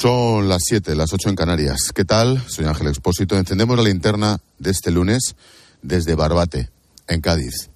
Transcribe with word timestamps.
Son 0.00 0.46
las 0.46 0.62
7, 0.66 0.94
las 0.94 1.10
8 1.14 1.30
en 1.30 1.36
Canarias. 1.36 1.90
¿Qué 1.94 2.04
tal? 2.04 2.44
Soy 2.48 2.66
Ángel 2.66 2.88
Expósito. 2.88 3.34
Encendemos 3.36 3.78
la 3.78 3.84
linterna 3.84 4.38
de 4.58 4.70
este 4.70 4.90
lunes 4.90 5.36
desde 5.80 6.14
Barbate, 6.14 6.68
en 7.08 7.22
Cádiz, 7.22 7.70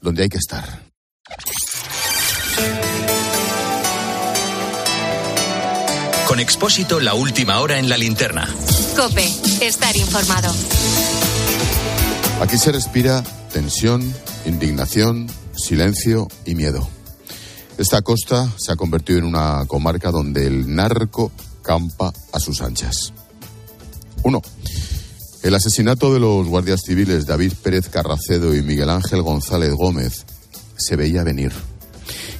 donde 0.00 0.22
hay 0.22 0.28
que 0.28 0.38
estar. 0.38 0.84
Con 6.28 6.38
Expósito, 6.38 7.00
la 7.00 7.14
última 7.14 7.58
hora 7.58 7.80
en 7.80 7.88
la 7.88 7.96
linterna. 7.96 8.48
Cope, 8.94 9.26
estar 9.60 9.96
informado. 9.96 10.54
Aquí 12.40 12.58
se 12.58 12.70
respira 12.70 13.24
tensión, 13.52 14.14
indignación, 14.46 15.26
silencio 15.56 16.28
y 16.44 16.54
miedo. 16.54 16.88
Esta 17.80 18.02
costa 18.02 18.52
se 18.58 18.72
ha 18.72 18.76
convertido 18.76 19.20
en 19.20 19.24
una 19.24 19.64
comarca 19.66 20.10
donde 20.10 20.46
el 20.46 20.74
narco 20.74 21.32
campa 21.62 22.12
a 22.30 22.38
sus 22.38 22.60
anchas. 22.60 23.14
Uno, 24.22 24.42
el 25.42 25.54
asesinato 25.54 26.12
de 26.12 26.20
los 26.20 26.46
guardias 26.46 26.82
civiles 26.84 27.24
David 27.24 27.54
Pérez 27.62 27.88
Carracedo 27.88 28.54
y 28.54 28.60
Miguel 28.60 28.90
Ángel 28.90 29.22
González 29.22 29.72
Gómez 29.72 30.26
se 30.76 30.96
veía 30.96 31.24
venir. 31.24 31.52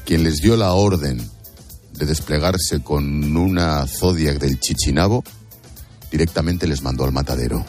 Quien 0.04 0.24
les 0.24 0.42
dio 0.42 0.58
la 0.58 0.74
orden 0.74 1.26
de 1.94 2.04
desplegarse 2.04 2.82
con 2.82 3.34
una 3.34 3.86
Zodiac 3.86 4.38
del 4.38 4.60
Chichinabo 4.60 5.24
directamente 6.10 6.66
les 6.66 6.82
mandó 6.82 7.04
al 7.04 7.12
matadero. 7.12 7.64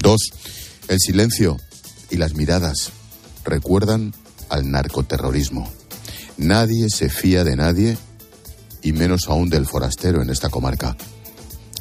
Dos, 0.00 0.18
el 0.88 0.98
silencio 0.98 1.56
y 2.10 2.16
las 2.16 2.34
miradas 2.34 2.90
recuerdan 3.44 4.12
al 4.48 4.68
narcoterrorismo. 4.72 5.70
Nadie 6.40 6.88
se 6.88 7.10
fía 7.10 7.44
de 7.44 7.54
nadie 7.54 7.98
y 8.82 8.92
menos 8.92 9.28
aún 9.28 9.50
del 9.50 9.66
forastero 9.66 10.22
en 10.22 10.30
esta 10.30 10.48
comarca. 10.48 10.96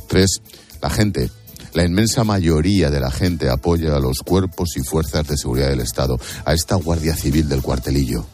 Tres, 0.09 0.41
la 0.81 0.89
gente, 0.89 1.31
la 1.73 1.85
inmensa 1.85 2.25
mayoría 2.25 2.89
de 2.89 2.99
la 2.99 3.09
gente 3.09 3.49
apoya 3.49 3.95
a 3.95 4.01
los 4.01 4.19
cuerpos 4.19 4.75
y 4.75 4.81
fuerzas 4.81 5.25
de 5.29 5.37
seguridad 5.37 5.69
del 5.69 5.79
Estado, 5.79 6.19
a 6.43 6.53
esta 6.53 6.75
Guardia 6.75 7.15
Civil 7.15 7.47
del 7.47 7.61
cuartelillo, 7.61 8.25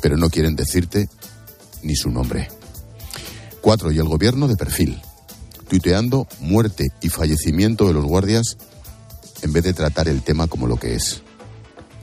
pero 0.00 0.16
no 0.16 0.30
quieren 0.30 0.56
decirte 0.56 1.10
ni 1.82 1.94
su 1.94 2.10
nombre. 2.10 2.48
Cuatro, 3.60 3.92
y 3.92 3.98
el 3.98 4.08
gobierno 4.08 4.48
de 4.48 4.56
perfil, 4.56 4.98
tuiteando 5.68 6.26
muerte 6.40 6.86
y 7.02 7.10
fallecimiento 7.10 7.86
de 7.86 7.92
los 7.92 8.06
guardias 8.06 8.56
en 9.42 9.52
vez 9.52 9.64
de 9.64 9.74
tratar 9.74 10.08
el 10.08 10.22
tema 10.22 10.46
como 10.46 10.66
lo 10.66 10.78
que 10.78 10.94
es, 10.94 11.20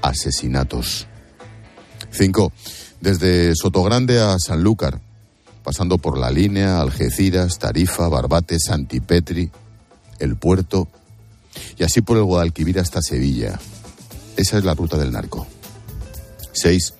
asesinatos. 0.04 1.08
Cinco, 2.12 2.52
desde 3.02 3.56
Sotogrande 3.56 4.20
a 4.20 4.38
Sanlúcar, 4.40 5.02
pasando 5.64 5.98
por 5.98 6.18
la 6.18 6.32
línea, 6.32 6.80
Algeciras, 6.80 7.60
Tarifa, 7.60 8.08
Barbate, 8.08 8.58
Santipetri, 8.60 9.52
el 10.20 10.36
puerto 10.38 10.88
y 11.78 11.84
así 11.84 12.02
por 12.02 12.18
el 12.18 12.24
Guadalquivir 12.24 12.80
hasta 12.80 13.02
Sevilla. 13.02 13.60
Esa 14.38 14.58
es 14.58 14.64
la 14.64 14.74
ruta 14.74 14.98
del 14.98 15.12
narco. 15.12 15.48
6. 16.54 16.94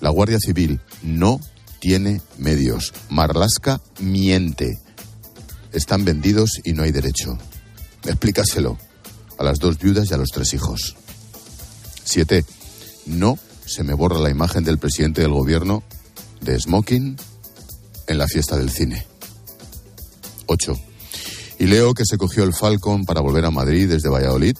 La 0.00 0.10
Guardia 0.10 0.38
Civil 0.38 0.80
no 1.02 1.40
tiene 1.80 2.20
medios. 2.38 2.92
Marlasca 3.08 3.80
miente. 3.98 4.78
Están 5.72 6.04
vendidos 6.04 6.60
y 6.64 6.72
no 6.72 6.82
hay 6.82 6.92
derecho. 6.92 7.38
Explícaselo 8.04 8.78
a 9.38 9.44
las 9.44 9.58
dos 9.58 9.78
viudas 9.78 10.10
y 10.10 10.14
a 10.14 10.16
los 10.16 10.30
tres 10.30 10.54
hijos. 10.54 10.96
7. 12.04 12.44
No 13.06 13.38
se 13.66 13.82
me 13.82 13.94
borra 13.94 14.18
la 14.18 14.30
imagen 14.30 14.64
del 14.64 14.78
presidente 14.78 15.22
del 15.22 15.32
gobierno 15.32 15.82
de 16.40 16.58
Smoking 16.58 17.16
en 18.06 18.18
la 18.18 18.26
fiesta 18.26 18.56
del 18.56 18.70
cine. 18.70 19.06
8. 20.46 20.78
Y 21.60 21.66
leo 21.66 21.94
que 21.94 22.04
se 22.04 22.18
cogió 22.18 22.44
el 22.44 22.54
Falcon 22.54 23.04
para 23.04 23.20
volver 23.20 23.44
a 23.44 23.50
Madrid 23.50 23.88
desde 23.88 24.08
Valladolid 24.08 24.56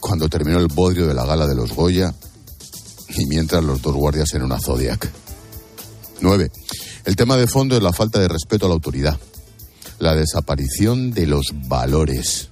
cuando 0.00 0.28
terminó 0.28 0.58
el 0.58 0.68
bodrio 0.68 1.06
de 1.06 1.14
la 1.14 1.26
gala 1.26 1.46
de 1.46 1.54
los 1.54 1.74
Goya 1.74 2.14
y 3.16 3.26
mientras 3.26 3.62
los 3.62 3.82
dos 3.82 3.94
guardias 3.94 4.32
en 4.34 4.42
una 4.42 4.58
Zodiac. 4.58 5.10
9. 6.20 6.50
El 7.04 7.16
tema 7.16 7.36
de 7.36 7.46
fondo 7.46 7.76
es 7.76 7.82
la 7.82 7.92
falta 7.92 8.18
de 8.18 8.28
respeto 8.28 8.66
a 8.66 8.68
la 8.68 8.74
autoridad, 8.74 9.18
la 9.98 10.14
desaparición 10.14 11.12
de 11.12 11.26
los 11.26 11.52
valores. 11.68 12.48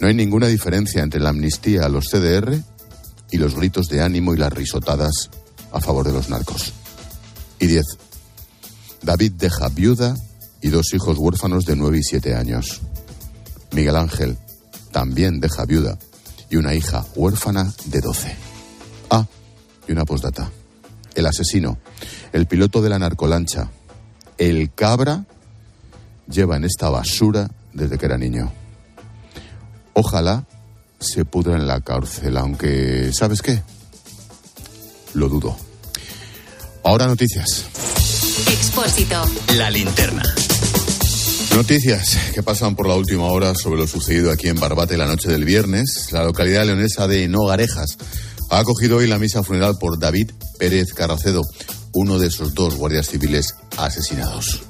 No 0.00 0.08
hay 0.08 0.14
ninguna 0.14 0.46
diferencia 0.46 1.02
entre 1.02 1.20
la 1.20 1.30
amnistía 1.30 1.84
a 1.84 1.88
los 1.88 2.06
CDR 2.08 2.62
y 3.30 3.38
los 3.38 3.54
gritos 3.54 3.88
de 3.88 4.02
ánimo 4.02 4.34
y 4.34 4.36
las 4.36 4.52
risotadas 4.52 5.30
a 5.72 5.80
favor 5.80 6.06
de 6.06 6.12
los 6.12 6.28
narcos. 6.28 6.72
Y 7.58 7.66
10. 7.66 7.84
David 9.02 9.32
deja 9.32 9.68
viuda 9.68 10.16
y 10.60 10.68
dos 10.68 10.92
hijos 10.94 11.18
huérfanos 11.18 11.64
de 11.64 11.76
9 11.76 11.98
y 11.98 12.02
7 12.02 12.34
años. 12.34 12.80
Miguel 13.72 13.96
Ángel 13.96 14.38
también 14.92 15.40
deja 15.40 15.64
viuda 15.64 15.98
y 16.50 16.56
una 16.56 16.74
hija 16.74 17.04
huérfana 17.14 17.72
de 17.86 18.00
12. 18.00 18.36
Ah, 19.10 19.26
y 19.86 19.92
una 19.92 20.04
postdata. 20.04 20.50
El 21.14 21.26
asesino, 21.26 21.78
el 22.32 22.46
piloto 22.46 22.80
de 22.80 22.88
la 22.88 22.98
narcolancha, 22.98 23.70
el 24.38 24.72
cabra, 24.72 25.24
lleva 26.28 26.56
en 26.56 26.64
esta 26.64 26.88
basura 26.88 27.50
desde 27.72 27.98
que 27.98 28.06
era 28.06 28.18
niño. 28.18 28.52
Ojalá 29.94 30.46
se 30.98 31.24
pudra 31.24 31.54
en 31.54 31.66
la 31.66 31.80
cárcel, 31.80 32.36
aunque, 32.36 33.10
¿sabes 33.12 33.42
qué? 33.42 33.62
Lo 35.14 35.28
dudo. 35.28 35.56
Ahora 36.84 37.06
noticias. 37.06 37.66
Expósito. 38.50 39.22
La 39.56 39.70
linterna. 39.70 40.22
Noticias 41.54 42.16
que 42.34 42.42
pasan 42.42 42.76
por 42.76 42.86
la 42.86 42.94
última 42.94 43.24
hora 43.24 43.54
sobre 43.54 43.80
lo 43.80 43.86
sucedido 43.86 44.30
aquí 44.30 44.48
en 44.48 44.60
Barbate 44.60 44.96
la 44.96 45.06
noche 45.06 45.28
del 45.28 45.44
viernes. 45.44 46.08
La 46.12 46.22
localidad 46.22 46.64
leonesa 46.64 47.08
de 47.08 47.26
Nogarejas 47.26 47.98
ha 48.50 48.58
acogido 48.60 48.98
hoy 48.98 49.06
la 49.06 49.18
misa 49.18 49.42
funeral 49.42 49.76
por 49.78 49.98
David 49.98 50.30
Pérez 50.58 50.92
Carracedo, 50.94 51.42
uno 51.92 52.18
de 52.18 52.28
esos 52.28 52.54
dos 52.54 52.76
guardias 52.76 53.08
civiles 53.08 53.54
asesinados. 53.76 54.62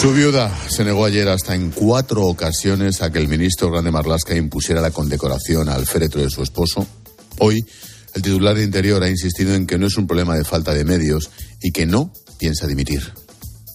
Su 0.00 0.12
viuda 0.12 0.56
se 0.70 0.84
negó 0.84 1.06
ayer 1.06 1.28
hasta 1.28 1.56
en 1.56 1.72
cuatro 1.72 2.24
ocasiones 2.24 3.02
a 3.02 3.10
que 3.10 3.18
el 3.18 3.26
ministro 3.26 3.68
Grande 3.68 3.90
Marlasca 3.90 4.36
impusiera 4.36 4.80
la 4.80 4.92
condecoración 4.92 5.68
al 5.68 5.86
féretro 5.86 6.22
de 6.22 6.30
su 6.30 6.40
esposo. 6.40 6.86
Hoy, 7.40 7.58
el 8.14 8.22
titular 8.22 8.54
de 8.54 8.62
Interior 8.62 9.02
ha 9.02 9.08
insistido 9.08 9.56
en 9.56 9.66
que 9.66 9.76
no 9.76 9.88
es 9.88 9.96
un 9.96 10.06
problema 10.06 10.36
de 10.36 10.44
falta 10.44 10.72
de 10.72 10.84
medios 10.84 11.30
y 11.60 11.72
que 11.72 11.84
no 11.84 12.12
piensa 12.38 12.68
dimitir. 12.68 13.12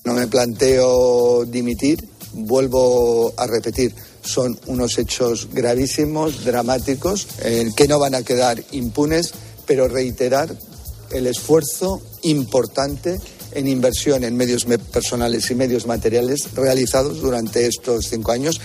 No 0.06 0.14
me 0.14 0.28
planteo 0.28 1.44
dimitir, 1.44 2.08
vuelvo 2.32 3.34
a 3.36 3.46
repetir, 3.46 3.94
son 4.24 4.58
unos 4.68 4.98
hechos 4.98 5.50
gravísimos, 5.52 6.46
dramáticos, 6.46 7.28
que 7.76 7.88
no 7.90 8.00
van 8.00 8.16
a 8.16 8.24
quedar 8.24 8.64
impunes, 8.72 9.34
pero 9.66 9.90
reiterar 9.90 10.56
el 11.12 11.28
esfuerzo 11.28 12.02
importante 12.22 13.20
en 13.56 13.68
inversión 13.68 14.24
en 14.24 14.36
medios 14.36 14.66
personales 14.92 15.50
y 15.52 15.56
medios 15.56 15.86
materiales 15.86 16.54
realizados 16.54 17.22
durante 17.22 17.68
estos 17.68 18.08
cinco 18.08 18.32
años. 18.32 18.60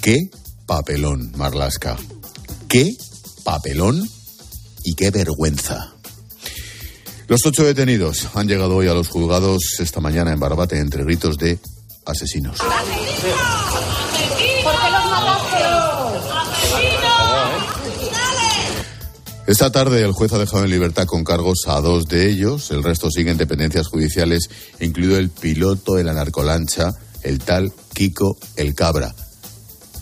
¿Qué 0.00 0.30
papelón, 0.66 1.32
Marlasca? 1.36 1.96
¿Qué 2.68 2.96
papelón 3.44 4.08
y 4.84 4.94
qué 4.94 5.10
vergüenza? 5.10 5.92
Los 7.28 7.44
ocho 7.44 7.64
detenidos 7.64 8.28
han 8.34 8.46
llegado 8.46 8.76
hoy 8.76 8.86
a 8.86 8.94
los 8.94 9.08
juzgados 9.08 9.80
esta 9.80 10.00
mañana 10.00 10.32
en 10.32 10.38
Barbate 10.38 10.78
entre 10.78 11.02
gritos 11.02 11.36
de 11.38 11.58
asesinos. 12.04 12.58
¿Por 12.58 13.75
Esta 19.46 19.70
tarde 19.70 20.02
el 20.02 20.10
juez 20.10 20.32
ha 20.32 20.38
dejado 20.38 20.64
en 20.64 20.70
libertad 20.70 21.06
con 21.06 21.22
cargos 21.22 21.68
a 21.68 21.80
dos 21.80 22.06
de 22.06 22.28
ellos. 22.28 22.72
El 22.72 22.82
resto 22.82 23.12
sigue 23.12 23.30
en 23.30 23.36
dependencias 23.36 23.86
judiciales, 23.86 24.50
incluido 24.80 25.18
el 25.18 25.30
piloto 25.30 25.94
de 25.94 26.02
la 26.02 26.14
narcolancha, 26.14 26.92
el 27.22 27.38
tal 27.38 27.72
Kiko 27.94 28.36
El 28.56 28.74
Cabra. 28.74 29.14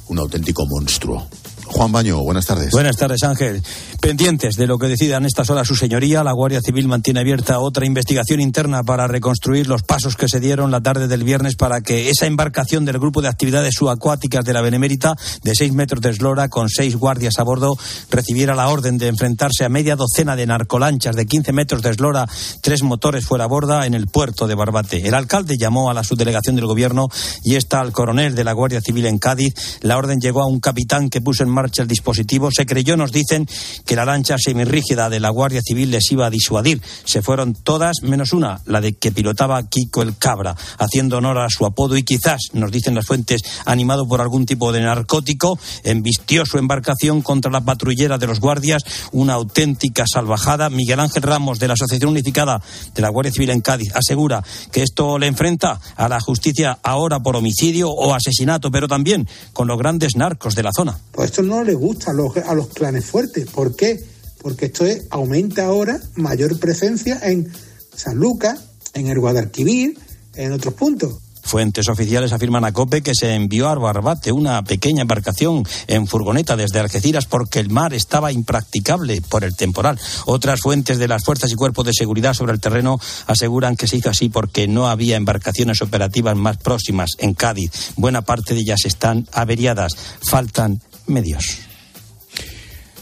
Un 0.09 0.19
auténtico 0.19 0.65
monstruo. 0.65 1.29
Juan 1.75 1.91
Baño, 1.91 2.23
buenas 2.23 2.47
tardes. 2.47 2.71
Buenas 2.71 2.97
tardes, 2.97 3.25
Ángel. 3.25 3.61
Pendientes 4.01 4.55
de 4.55 4.69
lo 4.69 4.79
que 4.79 4.87
decidan 4.87 5.25
estas 5.25 5.51
horas 5.51 5.67
su 5.67 5.75
señoría, 5.75 6.23
la 6.23 6.31
Guardia 6.31 6.61
Civil 6.65 6.87
mantiene 6.87 7.19
abierta 7.19 7.59
otra 7.59 7.85
investigación 7.85 8.41
interna 8.41 8.85
para 8.85 9.09
reconstruir 9.09 9.67
los 9.67 9.83
pasos 9.83 10.15
que 10.15 10.29
se 10.29 10.39
dieron 10.39 10.71
la 10.71 10.81
tarde 10.81 11.09
del 11.09 11.25
viernes 11.25 11.57
para 11.57 11.81
que 11.81 12.11
esa 12.11 12.27
embarcación 12.27 12.85
del 12.85 13.01
grupo 13.01 13.23
de 13.23 13.29
actividades 13.29 13.75
subacuáticas 13.77 14.45
de 14.45 14.53
la 14.53 14.61
Benemérita, 14.61 15.17
de 15.43 15.55
seis 15.57 15.73
metros 15.73 16.01
de 16.01 16.11
eslora, 16.11 16.49
con 16.49 16.69
seis 16.69 16.95
guardias 16.95 17.41
a 17.41 17.43
bordo, 17.43 17.77
recibiera 18.09 18.55
la 18.55 18.69
orden 18.69 18.97
de 18.97 19.09
enfrentarse 19.09 19.65
a 19.65 19.69
media 19.69 19.97
docena 19.97 20.37
de 20.37 20.47
narcolanchas 20.47 21.17
de 21.17 21.27
15 21.27 21.53
metros 21.53 21.83
de 21.83 21.91
eslora, 21.91 22.29
tres 22.63 22.85
motores 22.85 23.27
fuera 23.27 23.45
a 23.45 23.49
borda 23.49 23.85
en 23.85 23.95
el 23.95 24.07
puerto 24.07 24.47
de 24.47 24.55
Barbate. 24.55 25.09
El 25.09 25.15
alcalde 25.15 25.57
llamó 25.59 25.91
a 25.91 25.95
la 25.95 26.05
subdelegación 26.05 26.55
del 26.55 26.67
gobierno 26.67 27.09
y 27.43 27.57
está 27.57 27.81
al 27.81 27.91
coronel 27.91 28.37
de 28.37 28.45
la 28.45 28.53
Guardia 28.53 28.81
Civil 28.81 29.07
en 29.07 29.19
Cádiz. 29.19 29.55
La 29.81 29.97
orden 29.97 30.21
llegó 30.21 30.41
a 30.41 30.47
un 30.47 30.61
capitán 30.61 31.11
que 31.11 31.21
puso 31.21 31.43
en 31.43 31.51
marcha 31.51 31.64
el 31.83 31.89
dispositivo. 31.89 32.51
Se 32.51 32.67
creyó, 32.67 32.97
nos 32.97 33.13
dicen, 33.13 33.47
que 33.85 33.97
la 33.97 34.05
lancha 34.05 34.37
semirrígida 34.39 35.09
de 35.09 35.21
la 35.21 35.31
Guardia 35.31 35.61
Civil 35.63 35.91
les 35.91 36.11
iba 36.13 36.27
a 36.27 36.31
disuadir. 36.31 36.81
Se 37.05 37.23
fueron 37.23 37.55
todas 37.55 38.03
menos 38.03 38.33
una, 38.33 38.61
la 38.67 38.81
de 38.81 38.95
que 38.95 39.13
pilotaba 39.13 39.63
Kiko 39.69 40.03
el 40.03 40.17
Cabra, 40.17 40.57
haciendo 40.79 41.19
honor 41.19 41.39
a 41.39 41.49
su 41.49 41.67
apodo 41.67 41.97
y 41.97 42.03
quizás, 42.03 42.41
nos 42.53 42.71
dicen 42.71 42.95
las 42.95 43.07
fuentes, 43.07 43.43
animado 43.65 44.07
por 44.07 44.21
algún 44.21 44.47
tipo 44.47 44.73
de 44.73 44.81
narcótico, 44.81 45.59
embistió 45.83 46.47
su 46.47 46.59
embarcación 46.59 47.23
contra 47.23 47.51
la 47.51 47.61
patrullera 47.61 48.19
de 48.19 48.27
los 48.27 48.41
guardias, 48.41 48.83
una 49.13 49.35
auténtica 49.35 50.05
salvajada. 50.07 50.71
Miguel 50.71 51.01
Ángel 51.01 51.23
Ramos, 51.23 51.59
de 51.59 51.69
la 51.69 51.75
Asociación 51.75 52.11
Unificada 52.11 52.61
de 52.95 53.03
la 53.03 53.09
Guardia 53.09 53.33
Civil 53.33 53.51
en 53.51 53.61
Cádiz, 53.61 53.95
asegura 53.95 54.43
que 54.73 54.83
esto 54.83 55.19
le 55.19 55.27
enfrenta 55.27 55.81
a 55.97 56.09
la 56.09 56.21
justicia 56.21 56.79
ahora 56.83 57.21
por 57.21 57.37
homicidio 57.37 57.91
o 57.91 58.15
asesinato, 58.15 58.71
pero 58.71 58.89
también 58.89 59.29
con 59.53 59.69
los 59.69 59.79
grandes 59.79 60.17
narcos 60.17 60.55
de 60.55 60.63
la 60.63 60.71
zona. 60.75 60.99
Pues 61.13 61.31
esto 61.31 61.43
no 61.43 61.54
le 61.63 61.75
gusta 61.75 62.11
a 62.11 62.15
los, 62.15 62.37
a 62.37 62.55
los 62.55 62.69
clanes 62.69 63.05
fuertes. 63.05 63.47
¿Por 63.47 63.77
qué? 63.77 64.03
porque 64.45 64.67
esto 64.67 64.85
es, 64.85 65.07
aumenta 65.09 65.65
ahora 65.65 65.99
mayor 66.17 66.59
presencia 66.59 67.19
en 67.23 67.51
San 67.97 68.17
Lucas, 68.19 68.61
en 68.93 69.09
el 69.09 69.19
Guadalquivir, 69.19 69.99
en 70.35 70.53
otros 70.53 70.75
puntos. 70.75 71.15
Fuentes 71.43 71.89
oficiales 71.89 72.31
afirman 72.31 72.67
a 72.67 72.73
COPE 72.73 73.03
que 73.03 73.15
se 73.15 73.35
envió 73.35 73.69
a 73.69 73.75
Barbate 73.75 74.33
una 74.33 74.63
pequeña 74.63 75.01
embarcación 75.01 75.63
en 75.87 76.07
furgoneta 76.07 76.57
desde 76.57 76.79
Algeciras 76.79 77.25
porque 77.25 77.59
el 77.59 77.71
mar 77.71 77.95
estaba 77.95 78.33
impracticable 78.33 79.23
por 79.23 79.45
el 79.45 79.57
temporal. 79.57 79.99
Otras 80.27 80.61
fuentes 80.61 80.99
de 80.99 81.09
las 81.09 81.25
fuerzas 81.25 81.51
y 81.51 81.55
cuerpos 81.55 81.87
de 81.87 81.93
seguridad 81.95 82.35
sobre 82.35 82.53
el 82.53 82.61
terreno 82.61 83.01
aseguran 83.27 83.77
que 83.77 83.87
se 83.87 83.97
hizo 83.97 84.11
así 84.11 84.29
porque 84.29 84.69
no 84.69 84.89
había 84.89 85.17
embarcaciones 85.17 85.81
operativas 85.81 86.37
más 86.37 86.59
próximas 86.59 87.13
en 87.19 87.33
Cádiz. 87.33 87.93
Buena 87.97 88.21
parte 88.23 88.53
de 88.53 88.61
ellas 88.61 88.85
están 88.85 89.27
averiadas. 89.33 89.97
Faltan 90.21 90.83
medios. 91.07 91.59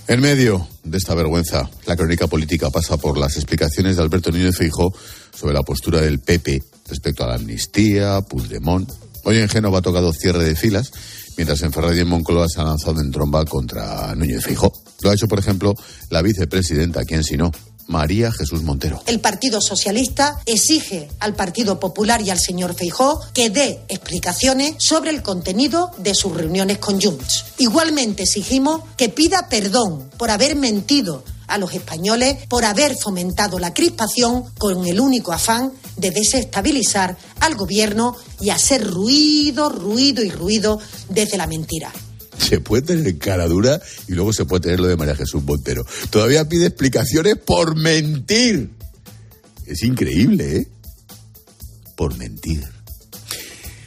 En 0.08 0.20
medio 0.20 0.66
de 0.82 0.98
esta 0.98 1.14
vergüenza, 1.14 1.70
la 1.86 1.96
crónica 1.96 2.26
política 2.26 2.70
pasa 2.70 2.96
por 2.96 3.16
las 3.16 3.36
explicaciones 3.36 3.96
de 3.96 4.02
Alberto 4.02 4.30
Núñez 4.30 4.56
Feijó 4.56 4.92
sobre 5.32 5.54
la 5.54 5.62
postura 5.62 6.00
del 6.00 6.18
PP 6.18 6.62
respecto 6.88 7.24
a 7.24 7.28
la 7.28 7.34
amnistía, 7.36 8.20
Puigdemont. 8.22 8.90
Hoy 9.24 9.38
en 9.38 9.48
Génova 9.48 9.78
ha 9.78 9.82
tocado 9.82 10.12
cierre 10.12 10.44
de 10.44 10.56
filas, 10.56 10.90
mientras 11.36 11.62
en 11.62 11.72
Ferrari 11.72 11.98
y 11.98 12.00
en 12.00 12.08
Moncloa 12.08 12.48
se 12.48 12.60
ha 12.60 12.64
lanzado 12.64 13.00
en 13.00 13.12
tromba 13.12 13.44
contra 13.44 14.14
Núñez 14.14 14.44
Feijó. 14.44 14.72
Lo 15.02 15.10
ha 15.10 15.14
hecho, 15.14 15.28
por 15.28 15.38
ejemplo, 15.38 15.74
la 16.10 16.20
vicepresidenta, 16.20 17.04
quien 17.04 17.22
si 17.22 17.36
no, 17.36 17.52
María 17.92 18.32
Jesús 18.32 18.62
Montero. 18.62 19.02
El 19.06 19.20
Partido 19.20 19.60
Socialista 19.60 20.40
exige 20.46 21.08
al 21.20 21.34
Partido 21.34 21.78
Popular 21.78 22.22
y 22.22 22.30
al 22.30 22.40
señor 22.40 22.74
Feijó 22.74 23.20
que 23.34 23.50
dé 23.50 23.84
explicaciones 23.88 24.76
sobre 24.78 25.10
el 25.10 25.22
contenido 25.22 25.90
de 25.98 26.14
sus 26.14 26.34
reuniones 26.34 26.78
con 26.78 27.00
Junts. 27.00 27.44
Igualmente 27.58 28.22
exigimos 28.22 28.80
que 28.96 29.10
pida 29.10 29.48
perdón 29.48 30.10
por 30.16 30.30
haber 30.30 30.56
mentido 30.56 31.22
a 31.46 31.58
los 31.58 31.74
españoles 31.74 32.38
por 32.48 32.64
haber 32.64 32.96
fomentado 32.96 33.58
la 33.58 33.74
crispación 33.74 34.44
con 34.56 34.86
el 34.86 34.98
único 34.98 35.32
afán 35.32 35.72
de 35.98 36.10
desestabilizar 36.10 37.18
al 37.40 37.56
gobierno 37.56 38.16
y 38.40 38.48
hacer 38.48 38.82
ruido, 38.84 39.68
ruido 39.68 40.24
y 40.24 40.30
ruido 40.30 40.78
desde 41.10 41.36
la 41.36 41.46
mentira 41.46 41.92
se 42.38 42.60
puede 42.60 42.82
tener 42.82 43.18
cara 43.18 43.46
dura 43.46 43.80
y 44.08 44.12
luego 44.12 44.32
se 44.32 44.44
puede 44.44 44.62
tener 44.62 44.80
lo 44.80 44.88
de 44.88 44.96
María 44.96 45.16
Jesús 45.16 45.42
Montero. 45.42 45.84
Todavía 46.10 46.48
pide 46.48 46.66
explicaciones 46.66 47.36
por 47.36 47.76
mentir. 47.76 48.70
Es 49.66 49.82
increíble, 49.82 50.56
¿eh? 50.56 50.68
Por 51.96 52.16
mentir. 52.16 52.64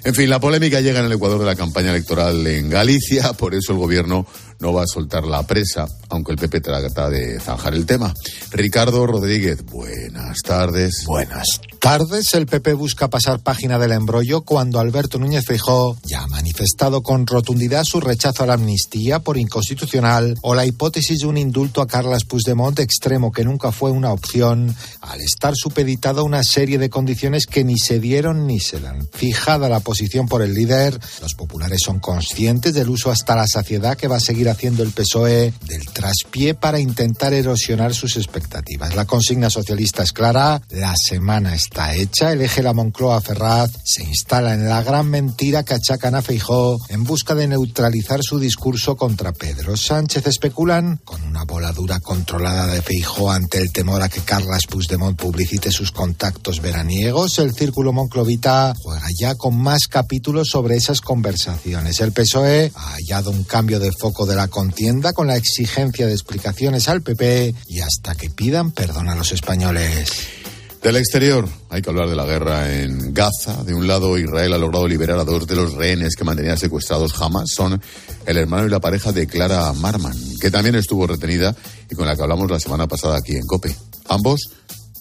En 0.04 0.14
fin, 0.14 0.30
la 0.30 0.40
polémica 0.40 0.82
llega 0.82 1.00
en 1.00 1.08
el 1.08 1.14
Ecuador 1.14 1.40
de 1.40 1.46
la 1.46 1.56
campaña 1.56 1.90
electoral 1.90 2.46
en 2.46 2.70
Galicia, 2.70 3.34
por 3.34 3.56
eso 3.56 3.74
el 3.74 3.80
gobierno 3.80 4.28
no 4.60 4.72
va 4.72 4.84
a 4.84 4.88
soltar 4.88 5.26
la 5.26 5.46
presa, 5.48 5.88
aunque 6.10 6.32
el 6.32 6.38
PP 6.38 6.62
trata 6.62 7.10
de 7.10 7.40
zanjar 7.40 7.74
el 7.74 7.88
tema. 7.88 8.14
Ricardo 8.52 9.08
Rodríguez, 9.08 9.66
buenas 9.66 10.38
tardes. 10.44 11.04
Buenas 11.06 11.60
tardes. 11.86 12.34
El 12.34 12.48
PP 12.48 12.74
busca 12.74 13.12
pasar 13.12 13.42
página 13.42 13.78
del 13.78 13.92
embrollo 13.92 14.42
cuando 14.42 14.80
Alberto 14.80 15.20
Núñez 15.20 15.46
Feijóo 15.46 15.96
ya 16.04 16.24
ha 16.24 16.28
manifestado 16.28 17.04
con 17.04 17.28
rotundidad 17.28 17.84
su 17.84 18.02
rechazo 18.02 18.42
a 18.42 18.48
la 18.48 18.56
amnistía 18.56 19.20
por 19.20 19.38
inconstitucional 19.38 20.36
o 20.42 20.56
la 20.56 20.66
hipótesis 20.66 21.20
de 21.20 21.28
un 21.28 21.38
indulto 21.38 21.84
a 21.84 21.88
Carlas 21.88 22.24
Puigdemont 22.24 22.80
extremo 22.80 23.32
que 23.32 23.44
nunca 23.44 23.72
fue 23.72 23.92
una 23.92 24.12
opción 24.12 24.76
al 25.02 25.22
estar 25.22 25.54
supeditado 25.56 26.22
a 26.22 26.24
una 26.24 26.44
serie 26.44 26.80
de 26.80 26.90
condiciones 26.90 27.46
que 27.46 27.64
ni 27.64 27.78
se 27.78 28.00
dieron 28.00 28.48
ni 28.48 28.60
se 28.60 28.80
dan. 28.80 29.08
Fijada 29.14 29.70
la 29.70 29.80
posición 29.80 30.28
por 30.28 30.42
el 30.42 30.56
líder, 30.56 31.00
los 31.22 31.36
populares 31.36 31.82
son 31.86 32.00
conscientes 32.00 32.74
del 32.74 32.90
uso 32.90 33.12
hasta 33.12 33.36
la 33.36 33.46
saciedad 33.46 33.96
que 33.96 34.08
va 34.08 34.16
a 34.16 34.22
seguir 34.22 34.50
haciendo 34.50 34.82
el 34.82 34.90
PSOE 34.90 35.54
del 35.68 35.86
traspié 35.94 36.56
para 36.56 36.80
intentar 36.80 37.36
erosionar 37.36 37.94
sus 37.94 38.18
expectativas. 38.18 38.96
La 38.96 39.06
consigna 39.06 39.52
socialista 39.52 40.02
es 40.02 40.14
clara, 40.14 40.60
la 40.72 40.96
semana 40.98 41.54
está 41.54 41.75
hecha, 41.94 42.31
el 42.31 42.42
eje 42.42 42.63
la 42.63 42.74
Moncloa 42.74 43.19
Ferraz 43.19 43.69
se 43.83 44.04
instala 44.04 44.54
en 44.54 44.68
la 44.68 44.81
gran 44.81 45.10
mentira 45.10 45.63
que 45.63 45.74
achacan 45.74 46.16
a 46.16 46.22
Feijó 46.22 46.77
en 46.89 47.04
busca 47.04 47.36
de 47.36 47.48
neutralizar 47.48 48.22
su 48.24 48.39
discurso 48.39 48.95
contra 48.95 49.33
Pedro 49.33 49.75
Sánchez. 49.75 50.25
Especulan 50.25 51.01
con 51.04 51.22
una 51.24 51.44
voladura 51.44 52.00
controlada 52.00 52.68
de 52.68 52.81
Feijó 52.81 53.30
ante 53.30 53.57
el 53.57 53.72
temor 53.72 54.01
a 54.01 54.10
que 54.10 54.22
Carlas 54.22 54.68
Puigdemont 54.68 55.19
publicite 55.19 55.72
sus 55.72 55.92
contactos 55.92 56.62
veraniegos. 56.62 57.39
El 57.39 57.54
círculo 57.54 57.92
monclovita 57.92 58.74
juega 58.81 59.07
ya 59.19 59.36
con 59.36 59.57
más 59.57 59.88
capítulos 59.88 60.48
sobre 60.50 60.77
esas 60.77 61.01
conversaciones. 61.01 62.00
El 62.00 62.13
PSOE 62.13 62.72
ha 62.74 62.94
hallado 62.94 63.31
un 63.31 63.44
cambio 63.44 63.80
de 63.80 63.92
foco 63.92 64.25
de 64.25 64.36
la 64.36 64.48
contienda 64.48 65.12
con 65.12 65.27
la 65.27 65.36
exigencia 65.36 66.07
de 66.07 66.13
explicaciones 66.13 66.88
al 66.88 67.01
PP 67.01 67.54
y 67.68 67.81
hasta 67.81 68.16
que 68.16 68.30
pidan 68.30 68.72
perdón 68.72 69.10
a 69.10 69.16
los 69.16 69.33
españoles. 69.33 70.45
Del 70.86 70.98
exterior, 70.98 71.50
hay 71.72 71.82
que 71.82 71.90
hablar 71.90 72.08
de 72.08 72.16
la 72.16 72.26
guerra 72.26 72.72
en 72.72 73.12
Gaza. 73.12 73.64
De 73.64 73.74
un 73.74 73.88
lado, 73.88 74.20
Israel 74.20 74.54
ha 74.54 74.60
logrado 74.60 74.88
liberar 74.88 75.18
a 75.18 75.24
dos 75.24 75.48
de 75.48 75.56
los 75.56 75.74
rehenes 75.74 76.16
que 76.16 76.24
mantenían 76.24 76.60
secuestrados 76.60 77.12
jamás. 77.12 77.50
Son 77.56 77.82
el 78.28 78.38
hermano 78.38 78.68
y 78.68 78.70
la 78.70 78.80
pareja 78.80 79.12
de 79.12 79.26
Clara 79.26 79.74
Marman, 79.74 80.16
que 80.40 80.52
también 80.52 80.76
estuvo 80.76 81.08
retenida 81.08 81.56
y 81.90 81.96
con 81.96 82.06
la 82.06 82.16
que 82.16 82.22
hablamos 82.22 82.52
la 82.52 82.60
semana 82.60 82.86
pasada 82.86 83.18
aquí 83.18 83.36
en 83.36 83.48
COPE. 83.48 83.76
Ambos 84.10 84.42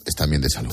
están 0.07 0.31
bien 0.31 0.41
de 0.41 0.49
salud. 0.49 0.73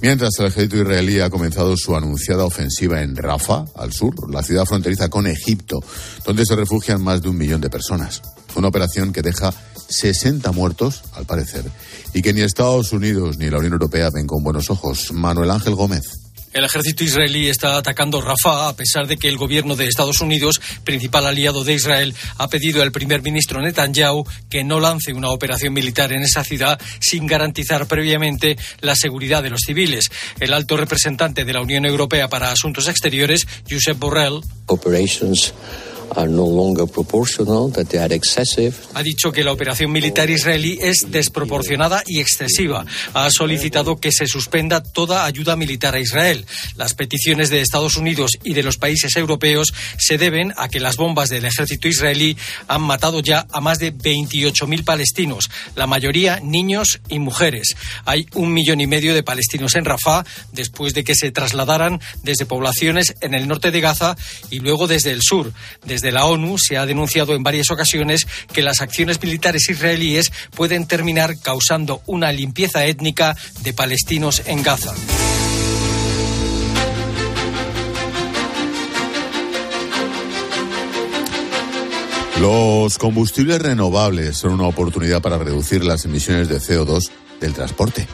Mientras 0.00 0.30
el 0.38 0.46
ejército 0.46 0.78
israelí 0.78 1.20
ha 1.20 1.28
comenzado 1.28 1.76
su 1.76 1.94
anunciada 1.94 2.46
ofensiva 2.46 3.02
en 3.02 3.16
Rafa, 3.16 3.66
al 3.76 3.92
sur, 3.92 4.32
la 4.32 4.42
ciudad 4.42 4.64
fronteriza 4.64 5.10
con 5.10 5.26
Egipto, 5.26 5.78
donde 6.24 6.46
se 6.46 6.56
refugian 6.56 7.02
más 7.02 7.20
de 7.20 7.28
un 7.28 7.36
millón 7.36 7.60
de 7.60 7.68
personas. 7.68 8.22
Una 8.56 8.68
operación 8.68 9.12
que 9.12 9.20
deja 9.20 9.52
60 9.88 10.52
muertos, 10.52 11.02
al 11.14 11.26
parecer, 11.26 11.64
y 12.14 12.22
que 12.22 12.32
ni 12.32 12.42
Estados 12.42 12.92
Unidos 12.92 13.38
ni 13.38 13.50
la 13.50 13.58
Unión 13.58 13.74
Europea 13.74 14.10
ven 14.10 14.26
con 14.26 14.42
buenos 14.42 14.70
ojos. 14.70 15.12
Manuel 15.12 15.50
Ángel 15.50 15.74
Gómez. 15.74 16.28
El 16.52 16.64
ejército 16.64 17.04
israelí 17.04 17.48
está 17.48 17.76
atacando 17.76 18.20
Rafah 18.20 18.68
a 18.68 18.76
pesar 18.76 19.06
de 19.06 19.16
que 19.16 19.28
el 19.28 19.36
gobierno 19.36 19.76
de 19.76 19.86
Estados 19.86 20.20
Unidos, 20.20 20.60
principal 20.82 21.26
aliado 21.26 21.62
de 21.62 21.74
Israel, 21.74 22.14
ha 22.38 22.48
pedido 22.48 22.82
al 22.82 22.90
primer 22.90 23.22
ministro 23.22 23.60
Netanyahu 23.60 24.24
que 24.48 24.64
no 24.64 24.80
lance 24.80 25.12
una 25.12 25.28
operación 25.28 25.74
militar 25.74 26.12
en 26.12 26.22
esa 26.22 26.44
ciudad 26.44 26.80
sin 27.00 27.26
garantizar 27.26 27.86
previamente 27.86 28.56
la 28.80 28.96
seguridad 28.96 29.42
de 29.42 29.50
los 29.50 29.60
civiles. 29.66 30.08
El 30.40 30.54
alto 30.54 30.76
representante 30.76 31.44
de 31.44 31.52
la 31.52 31.60
Unión 31.60 31.84
Europea 31.84 32.28
para 32.28 32.50
Asuntos 32.50 32.88
Exteriores, 32.88 33.46
Josep 33.70 33.98
Borrell, 33.98 34.40
ha 38.94 39.02
dicho 39.02 39.32
que 39.32 39.44
la 39.44 39.52
operación 39.52 39.92
militar 39.92 40.30
israelí 40.30 40.78
es 40.80 41.06
desproporcionada 41.08 42.02
y 42.06 42.20
excesiva. 42.20 42.84
Ha 43.14 43.30
solicitado 43.30 43.98
que 43.98 44.12
se 44.12 44.26
suspenda 44.26 44.82
toda 44.82 45.24
ayuda 45.24 45.56
militar 45.56 45.94
a 45.94 46.00
Israel. 46.00 46.46
Las 46.76 46.94
peticiones 46.94 47.50
de 47.50 47.60
Estados 47.60 47.96
Unidos 47.96 48.32
y 48.44 48.54
de 48.54 48.62
los 48.62 48.76
países 48.76 49.16
europeos 49.16 49.72
se 49.98 50.18
deben 50.18 50.52
a 50.56 50.68
que 50.68 50.80
las 50.80 50.96
bombas 50.96 51.28
del 51.28 51.44
ejército 51.44 51.88
israelí 51.88 52.36
han 52.66 52.82
matado 52.82 53.20
ya 53.20 53.46
a 53.52 53.60
más 53.60 53.78
de 53.78 53.94
28.000 53.94 54.84
palestinos, 54.84 55.50
la 55.76 55.86
mayoría 55.86 56.40
niños 56.40 57.00
y 57.08 57.18
mujeres. 57.18 57.74
Hay 58.04 58.26
un 58.34 58.52
millón 58.52 58.80
y 58.80 58.86
medio 58.86 59.14
de 59.14 59.22
palestinos 59.22 59.74
en 59.74 59.84
Rafah 59.84 60.24
después 60.52 60.94
de 60.94 61.04
que 61.04 61.14
se 61.14 61.30
trasladaran 61.30 62.00
desde 62.22 62.46
poblaciones 62.46 63.14
en 63.20 63.34
el 63.34 63.48
norte 63.48 63.70
de 63.70 63.80
Gaza 63.80 64.16
y 64.50 64.60
luego 64.60 64.86
desde 64.86 65.10
el 65.10 65.22
sur. 65.22 65.52
Desde 65.84 65.97
Desde 65.98 66.12
la 66.12 66.26
ONU 66.26 66.58
se 66.58 66.76
ha 66.76 66.86
denunciado 66.86 67.34
en 67.34 67.42
varias 67.42 67.72
ocasiones 67.72 68.24
que 68.52 68.62
las 68.62 68.80
acciones 68.80 69.20
militares 69.20 69.68
israelíes 69.68 70.30
pueden 70.54 70.86
terminar 70.86 71.36
causando 71.40 72.02
una 72.06 72.30
limpieza 72.30 72.86
étnica 72.86 73.36
de 73.62 73.72
palestinos 73.72 74.42
en 74.46 74.62
Gaza. 74.62 74.94
Los 82.40 82.96
combustibles 82.98 83.60
renovables 83.60 84.36
son 84.36 84.52
una 84.52 84.68
oportunidad 84.68 85.20
para 85.20 85.36
reducir 85.36 85.82
las 85.84 86.04
emisiones 86.04 86.48
de 86.48 86.60
CO2 86.60 87.10
del 87.40 87.54
transporte. 87.54 88.06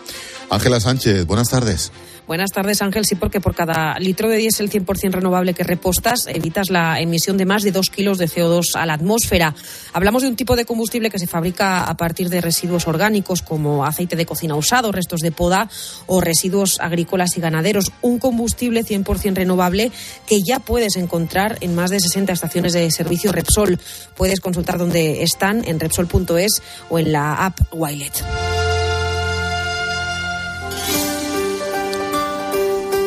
Ángela 0.51 0.81
Sánchez, 0.81 1.27
buenas 1.27 1.49
tardes. 1.49 1.91
Buenas 2.27 2.53
tardes, 2.53 2.81
Ángel. 2.81 3.05
Sí, 3.05 3.17
porque 3.17 3.41
por 3.41 3.55
cada 3.55 3.99
litro 3.99 4.31
de 4.31 4.39
diésel 4.39 4.71
100% 4.71 5.13
renovable 5.13 5.53
que 5.53 5.63
repostas, 5.63 6.27
evitas 6.27 6.71
la 6.71 6.99
emisión 6.99 7.37
de 7.37 7.45
más 7.45 7.63
de 7.63 7.71
dos 7.71 7.91
kilos 7.91 8.17
de 8.17 8.29
CO2 8.29 8.77
a 8.77 8.87
la 8.87 8.95
atmósfera. 8.95 9.55
Hablamos 9.93 10.23
de 10.23 10.29
un 10.29 10.37
tipo 10.37 10.57
de 10.57 10.65
combustible 10.65 11.11
que 11.11 11.19
se 11.19 11.27
fabrica 11.27 11.85
a 11.85 11.97
partir 11.99 12.31
de 12.31 12.41
residuos 12.41 12.89
orgánicos 12.89 13.43
como 13.43 13.85
aceite 13.85 14.17
de 14.17 14.25
cocina 14.25 14.55
usado, 14.55 14.91
restos 14.91 15.21
de 15.21 15.33
poda 15.33 15.69
o 16.07 16.23
residuos 16.23 16.81
agrícolas 16.81 17.37
y 17.37 17.43
ganaderos. 17.43 17.93
Un 18.01 18.19
combustible 18.19 18.85
100% 18.85 19.35
renovable 19.35 19.93
que 20.27 20.43
ya 20.43 20.61
puedes 20.61 20.97
encontrar 20.97 21.59
en 21.61 21.75
más 21.75 21.91
de 21.91 22.01
60 22.01 22.33
estaciones 22.33 22.73
de 22.73 22.91
servicio 22.91 23.33
Repsol. 23.33 23.79
Puedes 24.17 24.41
consultar 24.41 24.79
dónde 24.79 25.23
están 25.23 25.63
en 25.69 25.79
repsol.es 25.79 26.63
o 26.89 26.99
en 26.99 27.13
la 27.13 27.35
app 27.35 27.61
Wilet. 27.71 28.25